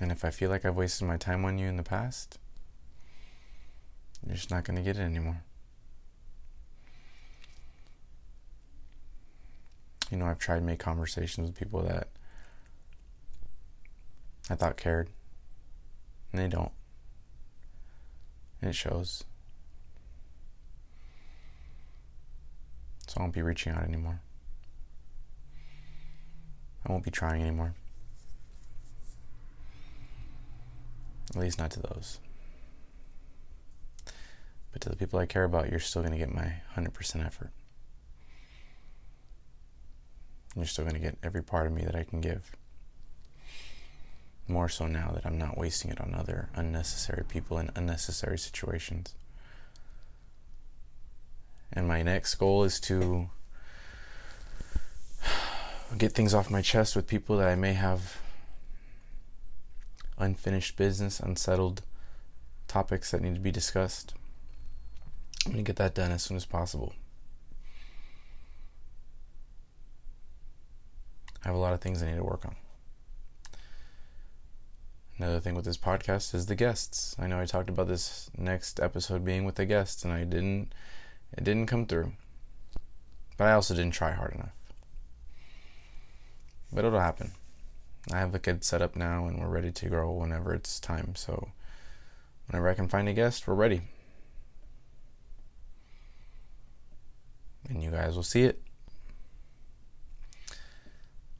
And 0.00 0.12
if 0.12 0.24
I 0.24 0.30
feel 0.30 0.50
like 0.50 0.64
I've 0.66 0.76
wasted 0.76 1.08
my 1.08 1.16
time 1.16 1.44
on 1.44 1.58
you 1.58 1.68
in 1.68 1.76
the 1.76 1.82
past, 1.82 2.38
you're 4.26 4.36
just 4.36 4.50
not 4.50 4.64
going 4.64 4.76
to 4.76 4.82
get 4.82 4.96
it 4.96 5.02
anymore. 5.02 5.42
You 10.10 10.16
know, 10.16 10.26
I've 10.26 10.38
tried 10.38 10.56
to 10.56 10.64
make 10.64 10.78
conversations 10.78 11.48
with 11.48 11.58
people 11.58 11.82
that 11.82 12.08
I 14.48 14.54
thought 14.54 14.76
cared, 14.76 15.08
and 16.32 16.40
they 16.40 16.48
don't. 16.48 16.72
And 18.60 18.70
it 18.70 18.74
shows. 18.74 19.24
So 23.08 23.18
I 23.18 23.22
won't 23.22 23.34
be 23.34 23.42
reaching 23.42 23.72
out 23.72 23.82
anymore. 23.82 24.20
I 26.84 26.92
won't 26.92 27.04
be 27.04 27.10
trying 27.10 27.42
anymore. 27.42 27.74
At 31.30 31.40
least 31.40 31.58
not 31.58 31.72
to 31.72 31.80
those. 31.80 32.20
But 34.72 34.82
to 34.82 34.88
the 34.88 34.96
people 34.96 35.18
I 35.18 35.26
care 35.26 35.44
about, 35.44 35.70
you're 35.70 35.80
still 35.80 36.02
going 36.02 36.12
to 36.12 36.18
get 36.18 36.32
my 36.32 36.54
100% 36.76 37.26
effort. 37.26 37.50
You're 40.62 40.68
still 40.68 40.84
going 40.84 40.94
to 40.94 41.00
get 41.00 41.18
every 41.22 41.42
part 41.42 41.66
of 41.66 41.72
me 41.72 41.82
that 41.82 41.94
I 41.94 42.04
can 42.04 42.20
give. 42.20 42.50
More 44.48 44.68
so 44.68 44.86
now 44.86 45.10
that 45.12 45.26
I'm 45.26 45.38
not 45.38 45.58
wasting 45.58 45.90
it 45.90 46.00
on 46.00 46.14
other 46.14 46.48
unnecessary 46.54 47.24
people 47.28 47.58
in 47.58 47.70
unnecessary 47.74 48.38
situations. 48.38 49.14
And 51.72 51.86
my 51.86 52.02
next 52.02 52.34
goal 52.36 52.64
is 52.64 52.80
to 52.80 53.28
get 55.98 56.12
things 56.12 56.32
off 56.32 56.50
my 56.50 56.62
chest 56.62 56.96
with 56.96 57.06
people 57.06 57.36
that 57.38 57.48
I 57.48 57.56
may 57.56 57.74
have 57.74 58.18
unfinished 60.18 60.76
business, 60.76 61.20
unsettled 61.20 61.82
topics 62.68 63.10
that 63.10 63.20
need 63.20 63.34
to 63.34 63.40
be 63.40 63.50
discussed. 63.50 64.14
I'm 65.44 65.52
going 65.52 65.64
to 65.64 65.68
get 65.68 65.76
that 65.76 65.94
done 65.94 66.12
as 66.12 66.22
soon 66.22 66.36
as 66.36 66.46
possible. 66.46 66.94
I 71.46 71.50
have 71.50 71.56
a 71.56 71.60
lot 71.60 71.74
of 71.74 71.80
things 71.80 72.02
I 72.02 72.06
need 72.06 72.16
to 72.16 72.24
work 72.24 72.44
on. 72.44 72.56
Another 75.16 75.38
thing 75.38 75.54
with 75.54 75.64
this 75.64 75.76
podcast 75.76 76.34
is 76.34 76.46
the 76.46 76.56
guests. 76.56 77.14
I 77.20 77.28
know 77.28 77.38
I 77.38 77.46
talked 77.46 77.68
about 77.68 77.86
this 77.86 78.28
next 78.36 78.80
episode 78.80 79.24
being 79.24 79.44
with 79.44 79.54
the 79.54 79.64
guests, 79.64 80.02
and 80.02 80.12
I 80.12 80.24
didn't. 80.24 80.72
It 81.38 81.44
didn't 81.44 81.66
come 81.66 81.86
through. 81.86 82.14
But 83.36 83.46
I 83.46 83.52
also 83.52 83.76
didn't 83.76 83.94
try 83.94 84.10
hard 84.10 84.34
enough. 84.34 84.56
But 86.72 86.84
it'll 86.84 86.98
happen. 86.98 87.30
I 88.12 88.18
have 88.18 88.32
the 88.32 88.40
kids 88.40 88.66
set 88.66 88.82
up 88.82 88.96
now, 88.96 89.26
and 89.26 89.38
we're 89.38 89.46
ready 89.46 89.70
to 89.70 89.88
grow 89.88 90.10
whenever 90.10 90.52
it's 90.52 90.80
time. 90.80 91.14
So, 91.14 91.50
whenever 92.48 92.68
I 92.68 92.74
can 92.74 92.88
find 92.88 93.08
a 93.08 93.12
guest, 93.12 93.46
we're 93.46 93.54
ready. 93.54 93.82
And 97.68 97.84
you 97.84 97.92
guys 97.92 98.16
will 98.16 98.24
see 98.24 98.42
it. 98.42 98.65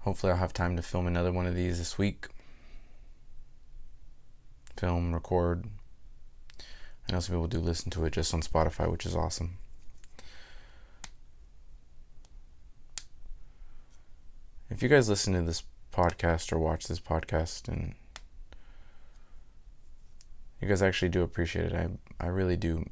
Hopefully, 0.07 0.31
I'll 0.31 0.39
have 0.39 0.53
time 0.53 0.77
to 0.77 0.83
film 0.83 1.09
another 1.09 1.33
one 1.33 1.49
of 1.49 1.57
these 1.57 1.79
this 1.79 1.99
week. 1.99 2.29
film, 4.77 5.13
record. 5.13 5.65
I 7.09 7.13
know 7.13 7.19
some 7.19 7.35
people 7.35 7.49
do 7.49 7.59
listen 7.59 7.91
to 7.91 8.05
it 8.05 8.13
just 8.13 8.33
on 8.33 8.41
Spotify, 8.41 8.89
which 8.89 9.05
is 9.05 9.17
awesome. 9.17 9.59
If 14.71 14.81
you 14.81 14.89
guys 14.89 15.09
listen 15.09 15.33
to 15.33 15.43
this 15.43 15.65
podcast 15.93 16.53
or 16.53 16.61
watch 16.61 16.87
this 16.87 17.01
podcast 17.01 17.67
and 17.67 17.97
you 20.63 20.69
guys 20.69 20.83
actually 20.83 21.09
do 21.09 21.25
appreciate 21.25 21.73
it, 21.73 21.75
I 21.75 21.89
I 22.25 22.29
really 22.29 22.57
do 22.57 22.89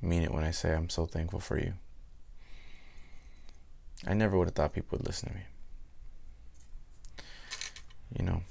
mean 0.00 0.22
it 0.22 0.32
when 0.32 0.42
I 0.42 0.52
say 0.52 0.72
I'm 0.72 0.88
so 0.88 1.04
thankful 1.04 1.40
for 1.40 1.58
you. 1.58 1.74
I 4.06 4.14
never 4.14 4.38
would 4.38 4.48
have 4.48 4.54
thought 4.54 4.72
people 4.72 4.96
would 4.96 5.06
listen 5.06 5.28
to 5.28 5.34
me. 5.34 5.42
You 8.14 8.24
know, 8.24 8.42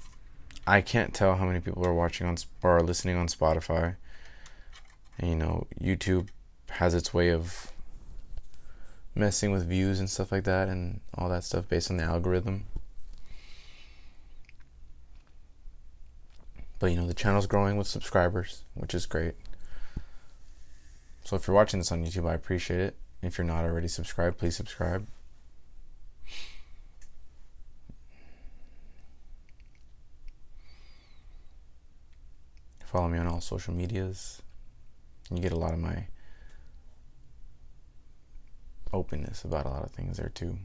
I 0.65 0.81
can't 0.81 1.13
tell 1.13 1.35
how 1.35 1.45
many 1.45 1.59
people 1.59 1.85
are 1.85 1.93
watching 1.93 2.27
on 2.27 2.37
or 2.63 2.81
listening 2.81 3.17
on 3.17 3.27
Spotify. 3.27 3.95
And, 5.19 5.29
you 5.29 5.35
know, 5.35 5.67
YouTube 5.79 6.29
has 6.69 6.93
its 6.93 7.13
way 7.13 7.29
of 7.29 7.71
messing 9.15 9.51
with 9.51 9.67
views 9.67 9.99
and 9.99 10.09
stuff 10.09 10.31
like 10.31 10.43
that 10.43 10.67
and 10.67 10.99
all 11.17 11.29
that 11.29 11.43
stuff 11.43 11.67
based 11.69 11.89
on 11.89 11.97
the 11.97 12.03
algorithm. 12.03 12.65
But 16.79 16.87
you 16.87 16.97
know, 16.97 17.07
the 17.07 17.13
channel's 17.13 17.47
growing 17.47 17.77
with 17.77 17.87
subscribers, 17.87 18.63
which 18.73 18.93
is 18.93 19.05
great. 19.05 19.35
So 21.23 21.35
if 21.35 21.47
you're 21.47 21.55
watching 21.55 21.79
this 21.79 21.91
on 21.91 22.05
YouTube, 22.05 22.29
I 22.29 22.33
appreciate 22.33 22.81
it. 22.81 22.95
If 23.21 23.37
you're 23.37 23.47
not 23.47 23.63
already 23.63 23.87
subscribed, 23.87 24.37
please 24.37 24.55
subscribe. 24.55 25.07
Follow 32.95 33.09
me 33.09 33.17
on 33.17 33.27
all 33.27 33.41
social 33.41 33.73
medias. 33.73 34.41
You 35.29 35.41
get 35.41 35.51
a 35.51 35.57
lot 35.57 35.73
of 35.73 35.79
my 35.79 36.07
openness 38.93 39.43
about 39.43 39.65
a 39.65 39.69
lot 39.69 39.83
of 39.83 39.91
things 39.91 40.15
there 40.15 40.31
too. 40.33 40.59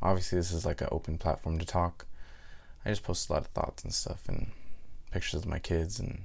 Obviously, 0.00 0.38
this 0.38 0.52
is 0.52 0.64
like 0.64 0.80
an 0.80 0.88
open 0.90 1.18
platform 1.18 1.58
to 1.58 1.66
talk. 1.66 2.06
I 2.82 2.88
just 2.88 3.02
post 3.02 3.28
a 3.28 3.34
lot 3.34 3.42
of 3.42 3.48
thoughts 3.48 3.84
and 3.84 3.92
stuff 3.92 4.26
and 4.26 4.52
pictures 5.10 5.42
of 5.42 5.46
my 5.46 5.58
kids 5.58 6.00
and 6.00 6.22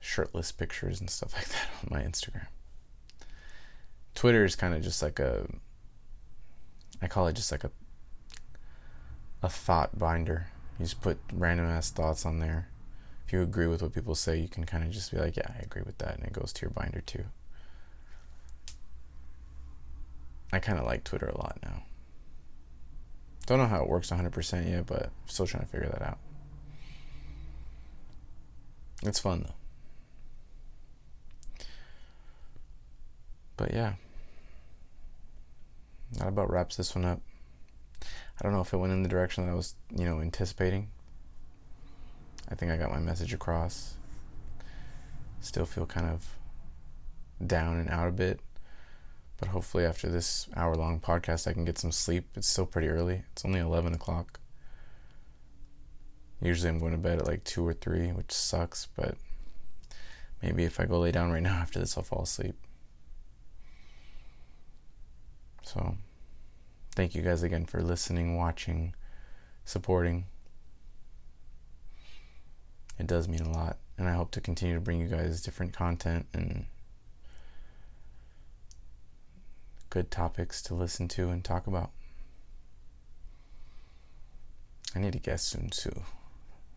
shirtless 0.00 0.52
pictures 0.52 1.00
and 1.00 1.08
stuff 1.08 1.32
like 1.34 1.48
that 1.48 1.68
on 1.82 1.98
my 1.98 2.04
Instagram. 2.04 2.48
Twitter 4.14 4.44
is 4.44 4.54
kind 4.54 4.74
of 4.74 4.82
just 4.82 5.02
like 5.02 5.18
a 5.18 5.46
I 7.00 7.08
call 7.08 7.26
it 7.26 7.36
just 7.36 7.52
like 7.52 7.64
a 7.64 7.70
a 9.42 9.48
thought 9.48 9.98
binder. 9.98 10.48
You 10.78 10.84
just 10.84 11.00
put 11.00 11.16
random 11.32 11.64
ass 11.64 11.90
thoughts 11.90 12.26
on 12.26 12.40
there. 12.40 12.68
If 13.26 13.32
you 13.32 13.42
agree 13.42 13.66
with 13.66 13.82
what 13.82 13.92
people 13.92 14.14
say, 14.14 14.38
you 14.38 14.48
can 14.48 14.64
kind 14.64 14.84
of 14.84 14.90
just 14.90 15.10
be 15.10 15.18
like, 15.18 15.36
yeah, 15.36 15.50
I 15.52 15.62
agree 15.62 15.82
with 15.84 15.98
that, 15.98 16.16
and 16.16 16.24
it 16.24 16.32
goes 16.32 16.52
to 16.52 16.62
your 16.62 16.70
binder 16.70 17.00
too. 17.00 17.24
I 20.52 20.60
kind 20.60 20.78
of 20.78 20.84
like 20.84 21.02
Twitter 21.02 21.26
a 21.26 21.36
lot 21.36 21.58
now. 21.62 21.82
Don't 23.46 23.58
know 23.58 23.66
how 23.66 23.82
it 23.82 23.88
works 23.88 24.10
100% 24.10 24.70
yet, 24.70 24.86
but 24.86 25.10
still 25.26 25.46
trying 25.46 25.64
to 25.64 25.68
figure 25.68 25.88
that 25.88 26.02
out. 26.02 26.18
It's 29.02 29.18
fun 29.18 29.42
though. 29.42 29.54
But 33.56 33.72
yeah. 33.72 33.94
That 36.12 36.28
about 36.28 36.50
wraps 36.50 36.76
this 36.76 36.94
one 36.94 37.04
up. 37.04 37.20
I 38.02 38.42
don't 38.42 38.52
know 38.52 38.60
if 38.60 38.72
it 38.72 38.76
went 38.76 38.92
in 38.92 39.02
the 39.02 39.08
direction 39.08 39.46
that 39.46 39.52
I 39.52 39.54
was, 39.54 39.74
you 39.96 40.04
know, 40.04 40.20
anticipating. 40.20 40.90
I 42.48 42.54
think 42.54 42.70
I 42.70 42.76
got 42.76 42.90
my 42.90 42.98
message 42.98 43.34
across. 43.34 43.94
Still 45.40 45.66
feel 45.66 45.86
kind 45.86 46.08
of 46.08 46.36
down 47.44 47.78
and 47.78 47.90
out 47.90 48.08
a 48.08 48.12
bit. 48.12 48.40
But 49.38 49.48
hopefully, 49.48 49.84
after 49.84 50.08
this 50.08 50.48
hour 50.56 50.74
long 50.74 50.98
podcast, 50.98 51.46
I 51.46 51.52
can 51.52 51.64
get 51.64 51.78
some 51.78 51.92
sleep. 51.92 52.26
It's 52.36 52.48
still 52.48 52.64
pretty 52.66 52.88
early. 52.88 53.22
It's 53.32 53.44
only 53.44 53.60
11 53.60 53.92
o'clock. 53.92 54.40
Usually, 56.40 56.70
I'm 56.70 56.78
going 56.78 56.92
to 56.92 56.98
bed 56.98 57.18
at 57.18 57.26
like 57.26 57.44
2 57.44 57.66
or 57.66 57.74
3, 57.74 58.12
which 58.12 58.32
sucks, 58.32 58.86
but 58.96 59.16
maybe 60.42 60.64
if 60.64 60.80
I 60.80 60.86
go 60.86 61.00
lay 61.00 61.12
down 61.12 61.32
right 61.32 61.42
now 61.42 61.56
after 61.60 61.78
this, 61.78 61.96
I'll 61.96 62.04
fall 62.04 62.22
asleep. 62.22 62.56
So, 65.62 65.96
thank 66.94 67.14
you 67.14 67.22
guys 67.22 67.42
again 67.42 67.66
for 67.66 67.82
listening, 67.82 68.36
watching, 68.36 68.94
supporting. 69.64 70.26
It 72.98 73.06
does 73.06 73.28
mean 73.28 73.42
a 73.42 73.52
lot, 73.52 73.78
and 73.98 74.08
I 74.08 74.14
hope 74.14 74.30
to 74.32 74.40
continue 74.40 74.74
to 74.74 74.80
bring 74.80 75.00
you 75.00 75.08
guys 75.08 75.42
different 75.42 75.72
content 75.72 76.26
and 76.32 76.66
good 79.90 80.10
topics 80.10 80.62
to 80.62 80.74
listen 80.74 81.08
to 81.08 81.28
and 81.28 81.44
talk 81.44 81.66
about. 81.66 81.90
I 84.94 84.98
need 84.98 85.14
a 85.14 85.18
guest 85.18 85.48
soon 85.48 85.68
too. 85.68 86.02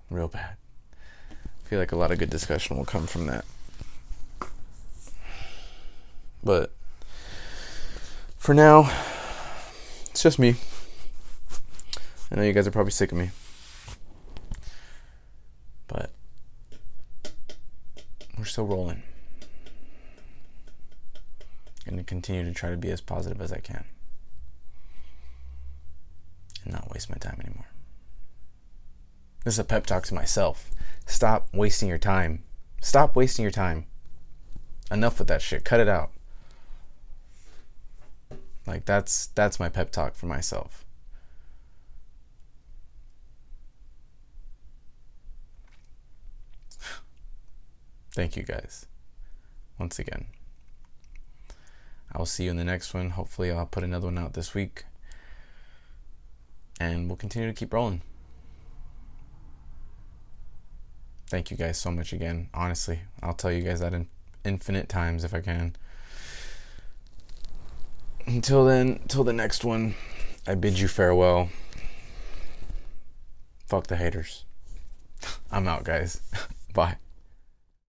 Real 0.09 0.27
bad. 0.27 0.57
I 1.31 1.67
feel 1.69 1.79
like 1.79 1.91
a 1.91 1.95
lot 1.95 2.11
of 2.11 2.19
good 2.19 2.29
discussion 2.29 2.75
will 2.75 2.85
come 2.85 3.07
from 3.07 3.27
that. 3.27 3.45
But 6.43 6.73
for 8.37 8.53
now, 8.53 8.91
it's 10.09 10.23
just 10.23 10.39
me. 10.39 10.55
I 12.31 12.35
know 12.35 12.43
you 12.43 12.53
guys 12.53 12.67
are 12.67 12.71
probably 12.71 12.91
sick 12.91 13.11
of 13.11 13.17
me. 13.17 13.29
But 15.87 16.11
we're 18.39 18.45
still 18.45 18.65
rolling. 18.65 19.03
And 21.85 21.97
to 21.97 22.03
continue 22.03 22.45
to 22.45 22.53
try 22.53 22.69
to 22.69 22.77
be 22.77 22.89
as 22.89 23.01
positive 23.01 23.41
as 23.41 23.51
I 23.51 23.59
can 23.59 23.83
and 26.63 26.73
not 26.73 26.91
waste 26.91 27.09
my 27.09 27.17
time 27.17 27.39
anymore. 27.43 27.67
This 29.43 29.55
is 29.55 29.59
a 29.59 29.63
pep 29.63 29.85
talk 29.85 30.03
to 30.05 30.13
myself. 30.13 30.71
Stop 31.05 31.47
wasting 31.53 31.89
your 31.89 31.97
time. 31.97 32.43
Stop 32.81 33.15
wasting 33.15 33.43
your 33.43 33.51
time. 33.51 33.85
Enough 34.91 35.19
with 35.19 35.27
that 35.27 35.41
shit. 35.41 35.63
Cut 35.63 35.79
it 35.79 35.87
out. 35.87 36.11
Like 38.65 38.85
that's 38.85 39.27
that's 39.27 39.59
my 39.59 39.69
pep 39.69 39.91
talk 39.91 40.15
for 40.15 40.27
myself. 40.27 40.85
Thank 48.19 48.35
you 48.35 48.43
guys. 48.43 48.85
Once 49.79 49.97
again. 49.97 50.25
I 52.11 52.17
will 52.17 52.25
see 52.25 52.43
you 52.43 52.51
in 52.51 52.57
the 52.57 52.65
next 52.65 52.93
one. 52.93 53.11
Hopefully, 53.11 53.49
I'll 53.49 53.65
put 53.65 53.81
another 53.81 54.07
one 54.07 54.17
out 54.17 54.33
this 54.33 54.53
week. 54.53 54.83
And 56.81 57.07
we'll 57.07 57.15
continue 57.15 57.47
to 57.47 57.53
keep 57.53 57.71
rolling. 57.71 58.01
Thank 61.27 61.49
you 61.49 61.55
guys 61.55 61.77
so 61.77 61.91
much 61.91 62.11
again. 62.11 62.49
Honestly, 62.53 62.99
I'll 63.23 63.33
tell 63.33 63.53
you 63.53 63.61
guys 63.61 63.79
that 63.79 63.93
in 63.93 64.09
infinite 64.43 64.89
times 64.89 65.23
if 65.23 65.33
I 65.33 65.39
can. 65.39 65.77
Until 68.25 68.65
then, 68.65 68.99
till 69.07 69.23
the 69.23 69.31
next 69.31 69.63
one, 69.63 69.95
I 70.45 70.55
bid 70.55 70.77
you 70.77 70.89
farewell. 70.89 71.47
Fuck 73.65 73.87
the 73.87 73.95
haters. 73.95 74.43
I'm 75.53 75.69
out, 75.69 75.85
guys. 75.85 76.19
Bye. 76.73 76.97